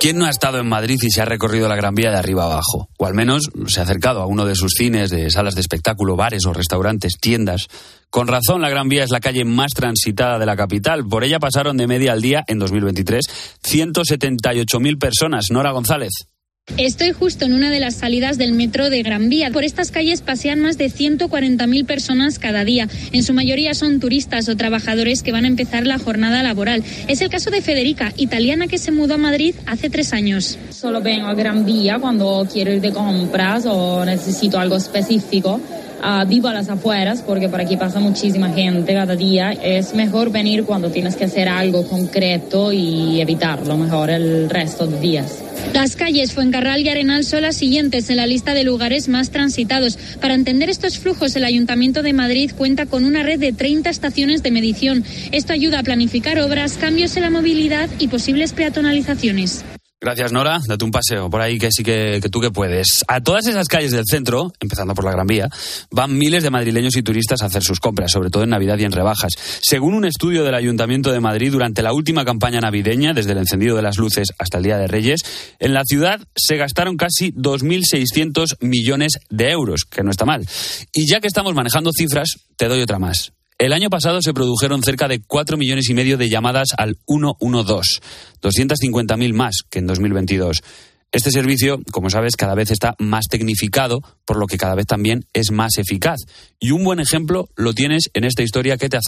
¿Quién 0.00 0.18
no 0.18 0.24
ha 0.26 0.30
estado 0.30 0.58
en 0.58 0.68
Madrid 0.68 0.98
y 1.00 1.10
se 1.10 1.20
ha 1.20 1.24
recorrido 1.24 1.68
la 1.68 1.76
Gran 1.76 1.94
Vía 1.94 2.10
de 2.10 2.16
arriba 2.16 2.44
abajo? 2.44 2.88
O 2.98 3.06
al 3.06 3.14
menos 3.14 3.50
se 3.68 3.80
ha 3.80 3.84
acercado 3.84 4.20
a 4.20 4.26
uno 4.26 4.44
de 4.46 4.56
sus 4.56 4.72
cines, 4.72 5.10
de 5.10 5.30
salas 5.30 5.54
de 5.54 5.60
espectáculo, 5.60 6.16
bares 6.16 6.44
o 6.46 6.52
restaurantes, 6.52 7.18
tiendas. 7.20 7.68
Con 8.10 8.26
razón, 8.26 8.62
la 8.62 8.68
Gran 8.68 8.88
Vía 8.88 9.04
es 9.04 9.10
la 9.10 9.20
calle 9.20 9.44
más 9.44 9.72
transitada 9.72 10.38
de 10.38 10.46
la 10.46 10.56
capital. 10.56 11.06
Por 11.06 11.22
ella 11.22 11.38
pasaron 11.38 11.76
de 11.76 11.86
media 11.86 12.12
al 12.12 12.20
día, 12.20 12.42
en 12.48 12.58
2023, 12.58 13.24
178.000 13.62 14.98
personas. 14.98 15.46
Nora 15.50 15.70
González. 15.70 16.31
Estoy 16.78 17.10
justo 17.10 17.44
en 17.44 17.54
una 17.54 17.70
de 17.70 17.80
las 17.80 17.96
salidas 17.96 18.38
del 18.38 18.52
metro 18.52 18.88
de 18.88 19.02
Gran 19.02 19.28
Vía. 19.28 19.50
Por 19.50 19.64
estas 19.64 19.90
calles 19.90 20.22
pasean 20.22 20.60
más 20.60 20.78
de 20.78 20.86
140.000 20.86 21.86
personas 21.86 22.38
cada 22.38 22.64
día. 22.64 22.88
En 23.10 23.24
su 23.24 23.34
mayoría 23.34 23.74
son 23.74 23.98
turistas 23.98 24.48
o 24.48 24.56
trabajadores 24.56 25.24
que 25.24 25.32
van 25.32 25.44
a 25.44 25.48
empezar 25.48 25.88
la 25.88 25.98
jornada 25.98 26.40
laboral. 26.44 26.84
Es 27.08 27.20
el 27.20 27.30
caso 27.30 27.50
de 27.50 27.62
Federica, 27.62 28.12
italiana 28.16 28.68
que 28.68 28.78
se 28.78 28.92
mudó 28.92 29.14
a 29.14 29.18
Madrid 29.18 29.56
hace 29.66 29.90
tres 29.90 30.12
años. 30.12 30.56
Solo 30.70 31.00
vengo 31.00 31.26
a 31.26 31.34
Gran 31.34 31.66
Vía 31.66 31.98
cuando 31.98 32.46
quiero 32.50 32.72
ir 32.72 32.80
de 32.80 32.92
compras 32.92 33.66
o 33.66 34.04
necesito 34.04 34.60
algo 34.60 34.76
específico. 34.76 35.60
Ah, 36.04 36.24
vivo 36.26 36.48
a 36.48 36.52
las 36.52 36.68
afueras 36.68 37.22
porque 37.22 37.48
por 37.48 37.60
aquí 37.60 37.76
pasa 37.76 38.00
muchísima 38.00 38.50
gente 38.50 38.92
cada 38.92 39.14
día. 39.14 39.52
Es 39.52 39.94
mejor 39.94 40.32
venir 40.32 40.64
cuando 40.64 40.90
tienes 40.90 41.14
que 41.14 41.26
hacer 41.26 41.48
algo 41.48 41.86
concreto 41.86 42.72
y 42.72 43.20
evitarlo 43.20 43.76
mejor 43.76 44.10
el 44.10 44.50
resto 44.50 44.88
de 44.88 44.98
días. 44.98 45.44
Las 45.72 45.94
calles 45.94 46.32
Fuencarral 46.32 46.80
y 46.82 46.88
Arenal 46.88 47.24
son 47.24 47.42
las 47.42 47.56
siguientes 47.56 48.10
en 48.10 48.16
la 48.16 48.26
lista 48.26 48.52
de 48.52 48.64
lugares 48.64 49.08
más 49.08 49.30
transitados. 49.30 49.96
Para 50.20 50.34
entender 50.34 50.70
estos 50.70 50.98
flujos, 50.98 51.36
el 51.36 51.44
Ayuntamiento 51.44 52.02
de 52.02 52.12
Madrid 52.12 52.50
cuenta 52.56 52.86
con 52.86 53.04
una 53.04 53.22
red 53.22 53.38
de 53.38 53.52
30 53.52 53.88
estaciones 53.88 54.42
de 54.42 54.50
medición. 54.50 55.04
Esto 55.30 55.52
ayuda 55.52 55.78
a 55.78 55.82
planificar 55.84 56.40
obras, 56.40 56.78
cambios 56.78 57.16
en 57.16 57.22
la 57.22 57.30
movilidad 57.30 57.88
y 58.00 58.08
posibles 58.08 58.52
peatonalizaciones. 58.54 59.64
Gracias, 60.02 60.32
Nora. 60.32 60.58
Date 60.66 60.84
un 60.84 60.90
paseo 60.90 61.30
por 61.30 61.40
ahí 61.40 61.60
que 61.60 61.70
sí 61.70 61.84
que, 61.84 62.18
que, 62.20 62.28
tú 62.28 62.40
que 62.40 62.50
puedes. 62.50 63.04
A 63.06 63.20
todas 63.20 63.46
esas 63.46 63.68
calles 63.68 63.92
del 63.92 64.02
centro, 64.04 64.52
empezando 64.58 64.96
por 64.96 65.04
la 65.04 65.12
Gran 65.12 65.28
Vía, 65.28 65.48
van 65.92 66.18
miles 66.18 66.42
de 66.42 66.50
madrileños 66.50 66.96
y 66.96 67.04
turistas 67.04 67.40
a 67.40 67.46
hacer 67.46 67.62
sus 67.62 67.78
compras, 67.78 68.10
sobre 68.10 68.28
todo 68.28 68.42
en 68.42 68.50
Navidad 68.50 68.76
y 68.78 68.84
en 68.84 68.90
rebajas. 68.90 69.34
Según 69.62 69.94
un 69.94 70.04
estudio 70.04 70.42
del 70.42 70.56
Ayuntamiento 70.56 71.12
de 71.12 71.20
Madrid, 71.20 71.52
durante 71.52 71.82
la 71.82 71.92
última 71.92 72.24
campaña 72.24 72.60
navideña, 72.60 73.12
desde 73.14 73.30
el 73.30 73.38
encendido 73.38 73.76
de 73.76 73.82
las 73.82 73.96
luces 73.96 74.30
hasta 74.38 74.58
el 74.58 74.64
Día 74.64 74.76
de 74.76 74.88
Reyes, 74.88 75.20
en 75.60 75.72
la 75.72 75.84
ciudad 75.84 76.20
se 76.34 76.56
gastaron 76.56 76.96
casi 76.96 77.30
2.600 77.34 78.56
millones 78.58 79.20
de 79.30 79.50
euros, 79.52 79.84
que 79.84 80.02
no 80.02 80.10
está 80.10 80.24
mal. 80.24 80.44
Y 80.92 81.08
ya 81.08 81.20
que 81.20 81.28
estamos 81.28 81.54
manejando 81.54 81.92
cifras, 81.96 82.40
te 82.56 82.66
doy 82.66 82.82
otra 82.82 82.98
más. 82.98 83.32
El 83.62 83.72
año 83.72 83.90
pasado 83.90 84.20
se 84.20 84.34
produjeron 84.34 84.82
cerca 84.82 85.06
de 85.06 85.22
4 85.22 85.56
millones 85.56 85.88
y 85.88 85.94
medio 85.94 86.18
de 86.18 86.28
llamadas 86.28 86.70
al 86.76 86.98
112, 87.06 88.00
250.000 88.42 89.34
más 89.34 89.58
que 89.70 89.78
en 89.78 89.86
2022. 89.86 90.64
Este 91.12 91.30
servicio, 91.30 91.80
como 91.92 92.10
sabes, 92.10 92.34
cada 92.34 92.56
vez 92.56 92.72
está 92.72 92.96
más 92.98 93.26
tecnificado, 93.30 94.00
por 94.24 94.36
lo 94.36 94.48
que 94.48 94.58
cada 94.58 94.74
vez 94.74 94.86
también 94.86 95.26
es 95.32 95.52
más 95.52 95.78
eficaz. 95.78 96.18
Y 96.58 96.72
un 96.72 96.82
buen 96.82 96.98
ejemplo 96.98 97.50
lo 97.54 97.72
tienes 97.72 98.10
en 98.14 98.24
esta 98.24 98.42
historia 98.42 98.76
que 98.78 98.88
te, 98.88 98.98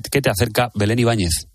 que 0.00 0.22
te 0.22 0.30
acerca 0.30 0.70
Belén 0.76 1.00
Ibáñez. 1.00 1.48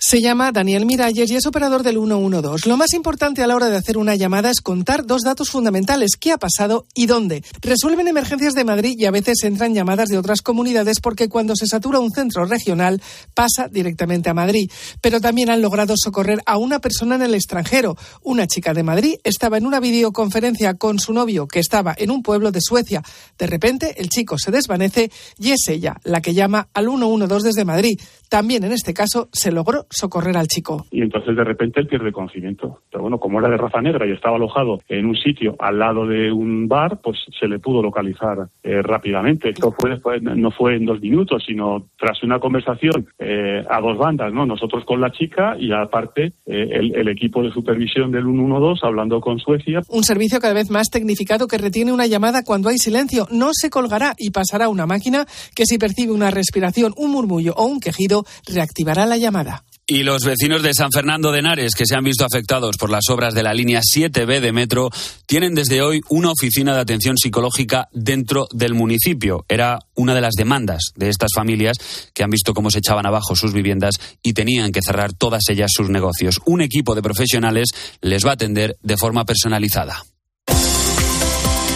Se 0.00 0.20
llama 0.20 0.52
Daniel 0.52 0.86
Miralles 0.86 1.28
y 1.28 1.34
es 1.34 1.46
operador 1.46 1.82
del 1.82 1.96
112. 1.96 2.68
Lo 2.68 2.76
más 2.76 2.94
importante 2.94 3.42
a 3.42 3.48
la 3.48 3.56
hora 3.56 3.68
de 3.68 3.76
hacer 3.76 3.98
una 3.98 4.14
llamada 4.14 4.48
es 4.48 4.60
contar 4.60 5.04
dos 5.04 5.22
datos 5.22 5.50
fundamentales, 5.50 6.12
qué 6.16 6.30
ha 6.30 6.38
pasado 6.38 6.86
y 6.94 7.06
dónde. 7.06 7.42
Resuelven 7.60 8.06
emergencias 8.06 8.54
de 8.54 8.64
Madrid 8.64 8.94
y 8.96 9.06
a 9.06 9.10
veces 9.10 9.42
entran 9.42 9.74
llamadas 9.74 10.08
de 10.08 10.16
otras 10.16 10.40
comunidades 10.40 11.00
porque 11.00 11.28
cuando 11.28 11.56
se 11.56 11.66
satura 11.66 11.98
un 11.98 12.12
centro 12.12 12.44
regional 12.44 13.02
pasa 13.34 13.66
directamente 13.66 14.30
a 14.30 14.34
Madrid. 14.34 14.70
Pero 15.00 15.20
también 15.20 15.50
han 15.50 15.62
logrado 15.62 15.94
socorrer 15.96 16.42
a 16.46 16.58
una 16.58 16.78
persona 16.78 17.16
en 17.16 17.22
el 17.22 17.34
extranjero. 17.34 17.96
Una 18.22 18.46
chica 18.46 18.74
de 18.74 18.84
Madrid 18.84 19.16
estaba 19.24 19.58
en 19.58 19.66
una 19.66 19.80
videoconferencia 19.80 20.74
con 20.74 21.00
su 21.00 21.12
novio 21.12 21.48
que 21.48 21.58
estaba 21.58 21.92
en 21.98 22.12
un 22.12 22.22
pueblo 22.22 22.52
de 22.52 22.60
Suecia. 22.60 23.02
De 23.36 23.48
repente 23.48 24.00
el 24.00 24.10
chico 24.10 24.38
se 24.38 24.52
desvanece 24.52 25.10
y 25.38 25.50
es 25.50 25.66
ella 25.66 25.96
la 26.04 26.22
que 26.22 26.34
llama 26.34 26.68
al 26.72 26.86
112 26.86 27.48
desde 27.48 27.64
Madrid. 27.64 27.98
También 28.28 28.62
en 28.62 28.72
este 28.72 28.94
caso 28.94 29.28
se 29.32 29.50
logró 29.50 29.87
socorrer 29.90 30.36
al 30.36 30.46
chico. 30.46 30.86
Y 30.90 31.02
entonces 31.02 31.36
de 31.36 31.44
repente 31.44 31.80
él 31.80 31.86
pierde 31.86 32.12
conocimiento. 32.12 32.80
Pero 32.90 33.02
bueno, 33.02 33.18
como 33.18 33.38
era 33.40 33.48
de 33.48 33.56
raza 33.56 33.80
negra 33.80 34.06
y 34.06 34.12
estaba 34.12 34.36
alojado 34.36 34.78
en 34.88 35.06
un 35.06 35.16
sitio 35.16 35.56
al 35.58 35.78
lado 35.78 36.06
de 36.06 36.32
un 36.32 36.68
bar, 36.68 37.00
pues 37.02 37.18
se 37.38 37.48
le 37.48 37.58
pudo 37.58 37.82
localizar 37.82 38.48
eh, 38.62 38.82
rápidamente. 38.82 39.50
Esto 39.50 39.72
fue 39.72 39.90
después, 39.90 40.22
no 40.22 40.50
fue 40.50 40.76
en 40.76 40.84
dos 40.84 41.00
minutos, 41.00 41.42
sino 41.46 41.86
tras 41.98 42.22
una 42.22 42.38
conversación 42.38 43.06
eh, 43.18 43.64
a 43.68 43.80
dos 43.80 43.98
bandas, 43.98 44.32
¿no? 44.32 44.46
Nosotros 44.46 44.84
con 44.84 45.00
la 45.00 45.10
chica 45.10 45.56
y 45.58 45.72
aparte 45.72 46.32
eh, 46.46 46.68
el, 46.72 46.94
el, 46.94 47.08
equipo 47.08 47.42
de 47.42 47.50
supervisión 47.50 48.10
del 48.10 48.24
112 48.24 48.86
hablando 48.86 49.20
con 49.20 49.38
Suecia. 49.38 49.80
Un 49.88 50.04
servicio 50.04 50.40
cada 50.40 50.54
vez 50.54 50.70
más 50.70 50.88
tecnificado 50.90 51.46
que 51.46 51.58
retiene 51.58 51.92
una 51.92 52.06
llamada 52.06 52.42
cuando 52.44 52.68
hay 52.68 52.78
silencio. 52.78 53.26
No 53.30 53.50
se 53.52 53.70
colgará 53.70 54.14
y 54.18 54.30
pasará 54.30 54.66
a 54.66 54.68
una 54.68 54.86
máquina 54.86 55.26
que 55.54 55.64
si 55.64 55.78
percibe 55.78 56.12
una 56.12 56.30
respiración, 56.30 56.92
un 56.96 57.12
murmullo 57.12 57.54
o 57.56 57.64
un 57.64 57.80
quejido, 57.80 58.24
reactivará 58.46 59.06
la 59.06 59.16
llamada. 59.16 59.64
Y 59.90 60.02
los 60.02 60.22
vecinos 60.22 60.62
de 60.62 60.74
San 60.74 60.92
Fernando 60.92 61.32
de 61.32 61.38
Henares, 61.38 61.74
que 61.74 61.86
se 61.86 61.96
han 61.96 62.04
visto 62.04 62.26
afectados 62.26 62.76
por 62.76 62.90
las 62.90 63.08
obras 63.08 63.32
de 63.32 63.42
la 63.42 63.54
línea 63.54 63.80
7B 63.80 64.38
de 64.40 64.52
metro, 64.52 64.90
tienen 65.24 65.54
desde 65.54 65.80
hoy 65.80 66.02
una 66.10 66.30
oficina 66.30 66.74
de 66.74 66.80
atención 66.82 67.16
psicológica 67.16 67.88
dentro 67.92 68.48
del 68.52 68.74
municipio. 68.74 69.46
Era 69.48 69.78
una 69.94 70.14
de 70.14 70.20
las 70.20 70.34
demandas 70.34 70.92
de 70.94 71.08
estas 71.08 71.30
familias 71.34 71.78
que 72.12 72.22
han 72.22 72.28
visto 72.28 72.52
cómo 72.52 72.70
se 72.70 72.80
echaban 72.80 73.06
abajo 73.06 73.34
sus 73.34 73.54
viviendas 73.54 73.94
y 74.22 74.34
tenían 74.34 74.72
que 74.72 74.82
cerrar 74.82 75.14
todas 75.14 75.44
ellas 75.48 75.70
sus 75.74 75.88
negocios. 75.88 76.38
Un 76.44 76.60
equipo 76.60 76.94
de 76.94 77.00
profesionales 77.00 77.68
les 78.02 78.26
va 78.26 78.32
a 78.32 78.34
atender 78.34 78.76
de 78.82 78.98
forma 78.98 79.24
personalizada. 79.24 80.04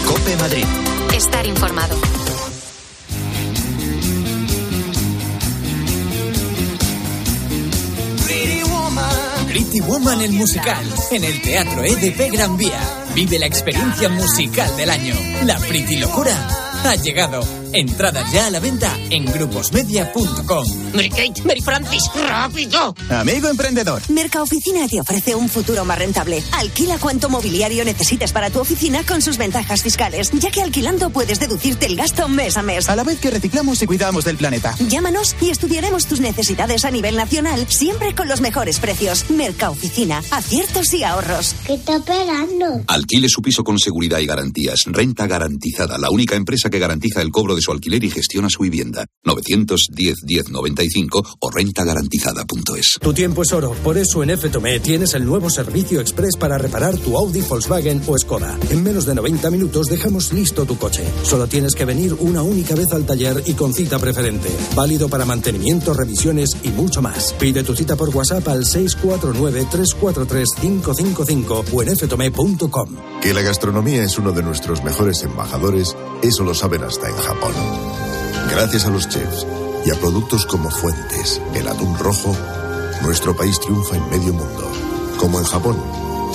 Cope 0.04 0.36
Madrid. 0.36 0.66
Estar 1.14 1.46
informado. 1.46 1.96
Pretty 9.72 9.88
Woman 9.88 10.20
el 10.20 10.32
musical 10.32 10.84
en 11.12 11.24
el 11.24 11.40
Teatro 11.40 11.82
EDP 11.82 12.30
Gran 12.30 12.58
Vía. 12.58 12.78
Vive 13.14 13.38
la 13.38 13.46
experiencia 13.46 14.10
musical 14.10 14.76
del 14.76 14.90
año. 14.90 15.14
La 15.46 15.56
Pretty 15.56 15.96
Locura 15.96 16.36
ha 16.84 16.94
llegado. 16.96 17.61
Entradas 17.72 18.30
ya 18.32 18.46
a 18.46 18.50
la 18.50 18.60
venta 18.60 18.96
en 19.10 19.24
gruposmedia.com. 19.24 20.66
Mary 20.94 21.08
Kate, 21.08 21.42
Mary 21.44 21.60
Francis, 21.60 22.04
rápido. 22.28 22.94
Amigo 23.08 23.48
emprendedor. 23.48 24.02
Mercaoficina 24.10 24.86
te 24.88 25.00
ofrece 25.00 25.34
un 25.34 25.48
futuro 25.48 25.84
más 25.84 25.98
rentable. 25.98 26.42
Alquila 26.52 26.98
cuanto 26.98 27.28
mobiliario 27.28 27.84
necesites 27.84 28.32
para 28.32 28.50
tu 28.50 28.60
oficina 28.60 29.02
con 29.06 29.22
sus 29.22 29.38
ventajas 29.38 29.82
fiscales, 29.82 30.30
ya 30.32 30.50
que 30.50 30.62
alquilando 30.62 31.10
puedes 31.10 31.40
deducirte 31.40 31.86
el 31.86 31.96
gasto 31.96 32.28
mes 32.28 32.56
a 32.56 32.62
mes. 32.62 32.88
A 32.88 32.96
la 32.96 33.04
vez 33.04 33.18
que 33.18 33.30
reciclamos 33.30 33.82
y 33.82 33.86
cuidamos 33.86 34.24
del 34.24 34.36
planeta. 34.36 34.74
Llámanos 34.88 35.34
y 35.40 35.50
estudiaremos 35.50 36.06
tus 36.06 36.20
necesidades 36.20 36.84
a 36.84 36.90
nivel 36.90 37.16
nacional, 37.16 37.66
siempre 37.68 38.14
con 38.14 38.28
los 38.28 38.40
mejores 38.40 38.78
precios. 38.78 39.30
Mercaoficina, 39.30 40.22
aciertos 40.30 40.92
y 40.92 41.04
ahorros. 41.04 41.54
¿Qué 41.66 41.74
está 41.74 41.96
esperando? 41.96 42.82
Alquile 42.86 43.28
su 43.28 43.40
piso 43.40 43.64
con 43.64 43.78
seguridad 43.78 44.18
y 44.18 44.26
garantías. 44.26 44.82
Renta 44.86 45.26
garantizada, 45.26 45.96
la 45.98 46.10
única 46.10 46.36
empresa 46.36 46.68
que 46.68 46.78
garantiza 46.78 47.22
el 47.22 47.30
cobro 47.30 47.54
de 47.54 47.61
su 47.62 47.72
alquiler 47.72 48.04
y 48.04 48.10
gestiona 48.10 48.50
su 48.50 48.62
vivienda. 48.62 49.06
910 49.24 50.24
1095 50.24 51.36
o 51.40 51.50
rentagarantizada.es. 51.50 52.98
Tu 53.00 53.14
tiempo 53.14 53.42
es 53.42 53.52
oro, 53.52 53.72
por 53.82 53.96
eso 53.96 54.22
en 54.22 54.36
FTOME 54.36 54.80
tienes 54.80 55.14
el 55.14 55.24
nuevo 55.24 55.48
servicio 55.48 56.00
express 56.00 56.36
para 56.36 56.58
reparar 56.58 56.96
tu 56.98 57.16
Audi, 57.16 57.40
Volkswagen 57.40 58.02
o 58.06 58.18
Skoda. 58.18 58.58
En 58.70 58.82
menos 58.82 59.06
de 59.06 59.14
90 59.14 59.50
minutos 59.50 59.86
dejamos 59.86 60.32
listo 60.32 60.66
tu 60.66 60.76
coche. 60.76 61.04
Solo 61.22 61.46
tienes 61.46 61.74
que 61.74 61.84
venir 61.84 62.14
una 62.20 62.42
única 62.42 62.74
vez 62.74 62.92
al 62.92 63.06
taller 63.06 63.42
y 63.46 63.54
con 63.54 63.72
cita 63.72 63.98
preferente. 63.98 64.50
Válido 64.74 65.08
para 65.08 65.24
mantenimiento, 65.24 65.94
revisiones 65.94 66.50
y 66.62 66.68
mucho 66.70 67.00
más. 67.00 67.32
Pide 67.38 67.62
tu 67.62 67.74
cita 67.74 67.96
por 67.96 68.08
WhatsApp 68.10 68.46
al 68.48 68.66
649 68.66 69.66
343 69.70 70.48
555 70.60 71.64
o 71.72 71.82
en 71.82 71.96
ftome.com. 71.96 72.88
Que 73.20 73.34
la 73.34 73.42
gastronomía 73.42 74.02
es 74.02 74.18
uno 74.18 74.32
de 74.32 74.42
nuestros 74.42 74.82
mejores 74.82 75.22
embajadores, 75.22 75.96
eso 76.22 76.44
lo 76.44 76.54
saben 76.54 76.82
hasta 76.82 77.08
en 77.08 77.16
Japón. 77.16 77.51
Gracias 78.50 78.84
a 78.86 78.90
los 78.90 79.08
chefs 79.08 79.46
y 79.84 79.90
a 79.90 79.94
productos 79.96 80.46
como 80.46 80.70
Fuentes, 80.70 81.40
el 81.54 81.66
atún 81.66 81.98
rojo, 81.98 82.36
nuestro 83.02 83.34
país 83.36 83.58
triunfa 83.60 83.96
en 83.96 84.10
medio 84.10 84.32
mundo, 84.32 84.70
como 85.18 85.38
en 85.38 85.44
Japón, 85.44 85.76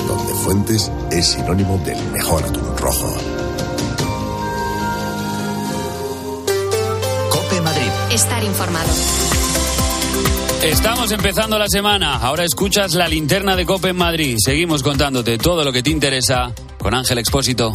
donde 0.07 0.33
Fuentes 0.33 0.91
es 1.11 1.27
sinónimo 1.27 1.77
del 1.85 2.01
mejor 2.11 2.43
atún 2.43 2.77
rojo. 2.77 3.15
Cope 7.29 7.61
Madrid. 7.61 7.91
Estar 8.11 8.43
informado. 8.43 8.89
Estamos 10.63 11.11
empezando 11.11 11.57
la 11.59 11.67
semana. 11.69 12.15
Ahora 12.15 12.43
escuchas 12.43 12.93
la 12.95 13.07
linterna 13.07 13.55
de 13.55 13.65
Cope 13.65 13.89
en 13.89 13.95
Madrid. 13.95 14.37
Seguimos 14.43 14.81
contándote 14.81 15.37
todo 15.37 15.63
lo 15.63 15.71
que 15.71 15.83
te 15.83 15.91
interesa 15.91 16.51
con 16.79 16.93
Ángel 16.93 17.19
Expósito. 17.19 17.71